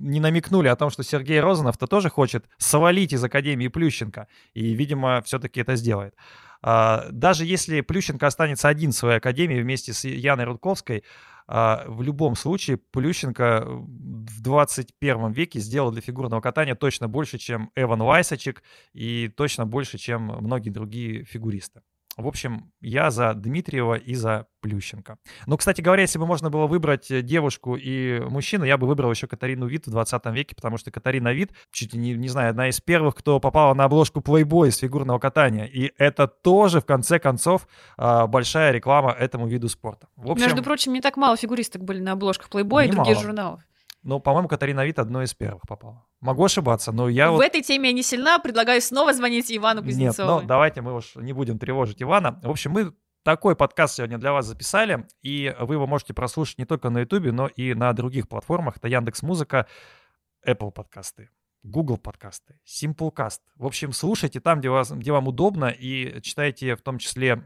не 0.00 0.20
намекнули 0.20 0.68
о 0.68 0.76
том, 0.76 0.90
что 0.90 1.02
Сергей 1.02 1.40
Розанов-то 1.40 1.86
тоже 1.86 2.08
хочет 2.08 2.46
свалить 2.56 3.12
из 3.12 3.22
Академии 3.22 3.68
Плющенко, 3.68 4.28
и, 4.54 4.72
видимо, 4.72 5.20
все-таки 5.22 5.60
это 5.60 5.76
сделает. 5.76 6.14
Э, 6.62 7.08
даже 7.10 7.44
если 7.44 7.80
Плющенко 7.80 8.26
останется 8.26 8.68
один 8.68 8.92
в 8.92 8.96
своей 8.96 9.18
Академии 9.18 9.60
вместе 9.60 9.92
с 9.92 10.04
Яной 10.04 10.44
Рудковской, 10.44 11.04
а, 11.48 11.84
в 11.86 12.02
любом 12.02 12.34
случае 12.34 12.76
Плющенко 12.76 13.64
в 13.66 14.40
21 14.42 15.30
веке 15.30 15.60
сделал 15.60 15.92
для 15.92 16.00
фигурного 16.00 16.40
катания 16.40 16.74
точно 16.74 17.08
больше, 17.08 17.38
чем 17.38 17.70
Эван 17.76 18.02
Вайсачек 18.02 18.62
и 18.92 19.28
точно 19.28 19.64
больше, 19.64 19.96
чем 19.98 20.22
многие 20.22 20.70
другие 20.70 21.24
фигуристы. 21.24 21.82
В 22.16 22.26
общем, 22.26 22.72
я 22.80 23.10
за 23.10 23.34
Дмитриева 23.34 23.94
и 23.94 24.14
за 24.14 24.46
Плющенко. 24.62 25.18
Ну, 25.46 25.56
кстати 25.58 25.82
говоря, 25.82 26.02
если 26.02 26.18
бы 26.18 26.26
можно 26.26 26.48
было 26.48 26.66
выбрать 26.66 27.10
э, 27.10 27.20
девушку 27.20 27.76
и 27.76 28.20
мужчину, 28.20 28.64
я 28.64 28.78
бы 28.78 28.86
выбрал 28.86 29.10
еще 29.10 29.26
Катарину 29.26 29.66
Вид 29.66 29.86
в 29.86 29.90
20 29.90 30.24
веке, 30.26 30.54
потому 30.54 30.78
что 30.78 30.90
Катарина 30.90 31.34
Вид, 31.34 31.52
чуть 31.70 31.92
ли 31.92 32.00
не, 32.00 32.14
не 32.14 32.28
знаю, 32.28 32.50
одна 32.50 32.68
из 32.68 32.80
первых, 32.80 33.16
кто 33.16 33.38
попала 33.38 33.74
на 33.74 33.84
обложку 33.84 34.20
Playboy 34.20 34.68
из 34.68 34.78
фигурного 34.78 35.18
катания. 35.18 35.66
И 35.66 35.92
это 35.98 36.26
тоже, 36.26 36.80
в 36.80 36.86
конце 36.86 37.18
концов, 37.18 37.68
а, 37.98 38.26
большая 38.26 38.72
реклама 38.72 39.10
этому 39.10 39.46
виду 39.46 39.68
спорта. 39.68 40.08
В 40.16 40.30
общем, 40.30 40.46
Между 40.46 40.62
прочим, 40.62 40.94
не 40.94 41.02
так 41.02 41.18
мало 41.18 41.36
фигуристок 41.36 41.84
были 41.84 42.00
на 42.00 42.12
обложках 42.12 42.48
Playboy 42.48 42.86
и 42.86 42.90
других 42.90 43.20
журналов. 43.20 43.60
Ну, 44.06 44.20
по-моему, 44.20 44.46
Катарина 44.46 44.86
Вит 44.86 45.00
одной 45.00 45.24
из 45.24 45.34
первых 45.34 45.62
попала. 45.66 46.06
Могу 46.20 46.44
ошибаться, 46.44 46.92
но 46.92 47.08
я 47.08 47.28
В 47.28 47.34
вот... 47.34 47.42
этой 47.42 47.60
теме 47.60 47.88
я 47.88 47.92
не 47.92 48.04
сильна, 48.04 48.38
предлагаю 48.38 48.80
снова 48.80 49.12
звонить 49.12 49.50
Ивану 49.50 49.82
Кузнецову. 49.82 50.30
Нет, 50.30 50.42
ну 50.42 50.46
давайте 50.46 50.80
мы 50.80 50.94
уж 50.94 51.16
не 51.16 51.32
будем 51.32 51.58
тревожить 51.58 52.00
Ивана. 52.00 52.38
В 52.40 52.50
общем, 52.50 52.70
мы 52.70 52.92
такой 53.24 53.56
подкаст 53.56 53.96
сегодня 53.96 54.16
для 54.18 54.32
вас 54.32 54.46
записали, 54.46 55.08
и 55.22 55.52
вы 55.58 55.74
его 55.74 55.88
можете 55.88 56.14
прослушать 56.14 56.58
не 56.58 56.64
только 56.64 56.88
на 56.88 57.00
Ютубе, 57.00 57.32
но 57.32 57.48
и 57.48 57.74
на 57.74 57.92
других 57.94 58.28
платформах. 58.28 58.76
Это 58.76 58.86
Яндекс 58.86 59.22
Музыка, 59.22 59.66
Apple 60.46 60.70
подкасты, 60.70 61.30
Google 61.64 61.98
подкасты, 61.98 62.60
Simplecast. 62.64 63.40
В 63.56 63.66
общем, 63.66 63.90
слушайте 63.90 64.38
там, 64.38 64.60
где, 64.60 64.70
вас, 64.70 64.92
где 64.92 65.10
вам 65.10 65.26
удобно, 65.26 65.64
и 65.64 66.20
читайте 66.22 66.76
в 66.76 66.82
том 66.82 66.98
числе 66.98 67.42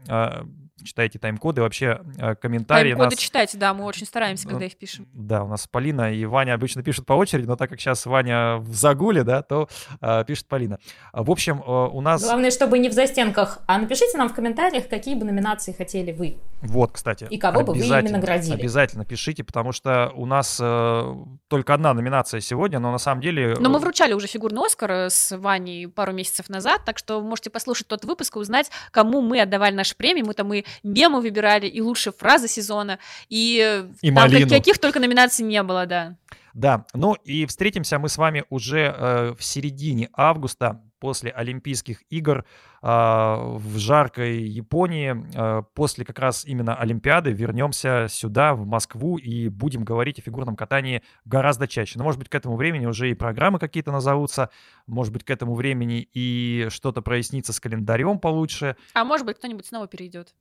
читаете 0.83 1.19
тайм-коды, 1.19 1.61
вообще 1.61 2.01
э, 2.17 2.35
комментарии. 2.35 2.89
Тайм-коды 2.89 3.15
нас... 3.15 3.19
читайте, 3.19 3.57
да, 3.57 3.73
мы 3.73 3.85
очень 3.85 4.05
стараемся, 4.05 4.47
когда 4.47 4.65
их 4.65 4.75
пишем. 4.75 5.07
Да, 5.13 5.43
у 5.43 5.47
нас 5.47 5.67
Полина 5.67 6.13
и 6.13 6.25
Ваня 6.25 6.53
обычно 6.53 6.83
пишут 6.83 7.05
по 7.05 7.13
очереди, 7.13 7.45
но 7.45 7.55
так 7.55 7.69
как 7.69 7.79
сейчас 7.79 8.05
Ваня 8.05 8.57
в 8.57 8.73
загуле, 8.73 9.23
да, 9.23 9.41
то 9.41 9.67
э, 10.01 10.23
пишет 10.25 10.47
Полина. 10.47 10.79
В 11.13 11.31
общем, 11.31 11.61
э, 11.65 11.71
у 11.71 12.01
нас... 12.01 12.23
Главное, 12.23 12.51
чтобы 12.51 12.79
не 12.79 12.89
в 12.89 12.93
застенках, 12.93 13.59
а 13.67 13.77
напишите 13.77 14.17
нам 14.17 14.29
в 14.29 14.33
комментариях, 14.33 14.87
какие 14.87 15.15
бы 15.15 15.25
номинации 15.25 15.71
хотели 15.71 16.11
вы. 16.11 16.37
Вот, 16.61 16.91
кстати. 16.91 17.27
И 17.29 17.37
кого 17.37 17.61
бы 17.61 17.73
вы 17.73 17.79
ими 17.79 18.09
наградили. 18.09 18.53
Обязательно 18.53 19.05
пишите, 19.05 19.43
потому 19.43 19.71
что 19.71 20.11
у 20.15 20.25
нас 20.25 20.59
э, 20.61 21.15
только 21.47 21.73
одна 21.73 21.93
номинация 21.93 22.39
сегодня, 22.39 22.79
но 22.79 22.91
на 22.91 22.97
самом 22.97 23.21
деле... 23.21 23.55
Но 23.59 23.69
мы 23.69 23.79
вручали 23.79 24.13
уже 24.13 24.27
фигурный 24.27 24.65
Оскар 24.65 24.91
э, 24.91 25.09
с 25.09 25.35
Ваней 25.35 25.87
пару 25.87 26.13
месяцев 26.13 26.49
назад, 26.49 26.81
так 26.85 26.97
что 26.97 27.21
можете 27.21 27.49
послушать 27.49 27.87
тот 27.87 28.05
выпуск 28.05 28.35
и 28.35 28.39
узнать, 28.39 28.69
кому 28.91 29.21
мы 29.21 29.41
отдавали 29.41 29.73
наши 29.73 29.95
премии. 29.95 30.21
Мы 30.21 30.33
там 30.33 30.53
и 30.53 30.63
мемы 30.83 31.21
выбирали, 31.21 31.67
и 31.67 31.81
лучшие 31.81 32.13
фразы 32.13 32.47
сезона, 32.47 32.99
и, 33.29 33.85
и 34.01 34.07
там 34.07 34.15
малину. 34.15 34.49
каких 34.49 34.79
только 34.79 34.99
номинаций 34.99 35.45
не 35.45 35.61
было, 35.63 35.85
да. 35.85 36.15
Да, 36.53 36.85
ну 36.93 37.13
и 37.13 37.45
встретимся 37.45 37.97
мы 37.97 38.09
с 38.09 38.17
вами 38.17 38.43
уже 38.49 38.93
э, 38.95 39.33
в 39.37 39.43
середине 39.43 40.09
августа 40.13 40.81
после 40.99 41.31
Олимпийских 41.31 42.03
игр 42.09 42.39
э, 42.39 42.85
в 42.85 43.77
жаркой 43.77 44.43
Японии. 44.43 45.25
Э, 45.33 45.63
после 45.73 46.03
как 46.03 46.19
раз 46.19 46.45
именно 46.45 46.75
Олимпиады 46.75 47.31
вернемся 47.31 48.07
сюда, 48.09 48.53
в 48.53 48.65
Москву, 48.65 49.17
и 49.17 49.47
будем 49.47 49.83
говорить 49.83 50.19
о 50.19 50.21
фигурном 50.21 50.55
катании 50.55 51.01
гораздо 51.25 51.67
чаще. 51.67 51.97
Но, 51.97 52.03
может 52.03 52.19
быть, 52.19 52.29
к 52.29 52.35
этому 52.35 52.57
времени 52.57 52.85
уже 52.85 53.09
и 53.09 53.13
программы 53.13 53.57
какие-то 53.57 53.91
назовутся, 53.91 54.49
может 54.87 55.13
быть, 55.13 55.23
к 55.23 55.29
этому 55.29 55.55
времени 55.55 56.07
и 56.13 56.67
что-то 56.69 57.01
прояснится 57.01 57.53
с 57.53 57.59
календарем 57.59 58.19
получше. 58.19 58.75
А 58.93 59.05
может 59.05 59.25
быть, 59.25 59.37
кто-нибудь 59.37 59.65
снова 59.65 59.87
перейдет. 59.87 60.35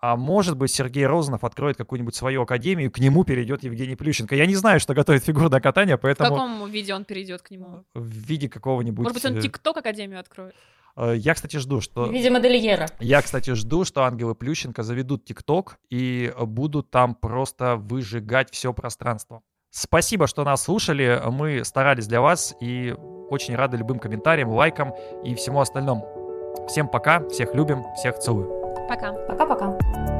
А 0.00 0.16
может 0.16 0.56
быть, 0.56 0.72
Сергей 0.72 1.06
Розанов 1.06 1.44
откроет 1.44 1.76
какую-нибудь 1.76 2.14
свою 2.14 2.42
академию, 2.42 2.90
к 2.90 2.98
нему 2.98 3.24
перейдет 3.24 3.62
Евгений 3.64 3.96
Плющенко. 3.96 4.34
Я 4.34 4.46
не 4.46 4.54
знаю, 4.54 4.80
что 4.80 4.94
готовит 4.94 5.24
фигурное 5.24 5.60
катание, 5.60 5.98
поэтому... 5.98 6.30
В 6.30 6.32
каком 6.32 6.70
виде 6.70 6.94
он 6.94 7.04
перейдет 7.04 7.42
к 7.42 7.50
нему? 7.50 7.84
В 7.94 8.06
виде 8.06 8.48
какого-нибудь... 8.48 9.04
Может 9.04 9.14
быть, 9.14 9.24
он 9.30 9.36
э, 9.36 9.40
ТикТок 9.42 9.76
Академию 9.76 10.18
откроет? 10.18 10.54
Э, 10.96 11.14
я, 11.14 11.34
кстати, 11.34 11.58
жду, 11.58 11.82
что... 11.82 12.06
В 12.06 12.12
виде 12.12 12.30
модельера. 12.30 12.86
Я, 12.98 13.20
кстати, 13.20 13.52
жду, 13.52 13.84
что 13.84 14.04
ангелы 14.04 14.34
Плющенко 14.34 14.82
заведут 14.82 15.26
ТикТок 15.26 15.78
и 15.90 16.32
будут 16.40 16.90
там 16.90 17.14
просто 17.14 17.76
выжигать 17.76 18.50
все 18.50 18.72
пространство. 18.72 19.42
Спасибо, 19.70 20.26
что 20.26 20.44
нас 20.44 20.62
слушали. 20.62 21.22
Мы 21.30 21.62
старались 21.64 22.06
для 22.06 22.22
вас 22.22 22.54
и 22.60 22.94
очень 23.28 23.54
рады 23.54 23.76
любым 23.76 23.98
комментариям, 23.98 24.48
лайкам 24.48 24.94
и 25.24 25.34
всему 25.34 25.60
остальному. 25.60 26.66
Всем 26.68 26.88
пока, 26.88 27.28
всех 27.28 27.54
любим, 27.54 27.84
всех 27.94 28.18
целую. 28.18 28.59
Пока. 28.90 29.12
Пока-пока. 29.28 30.19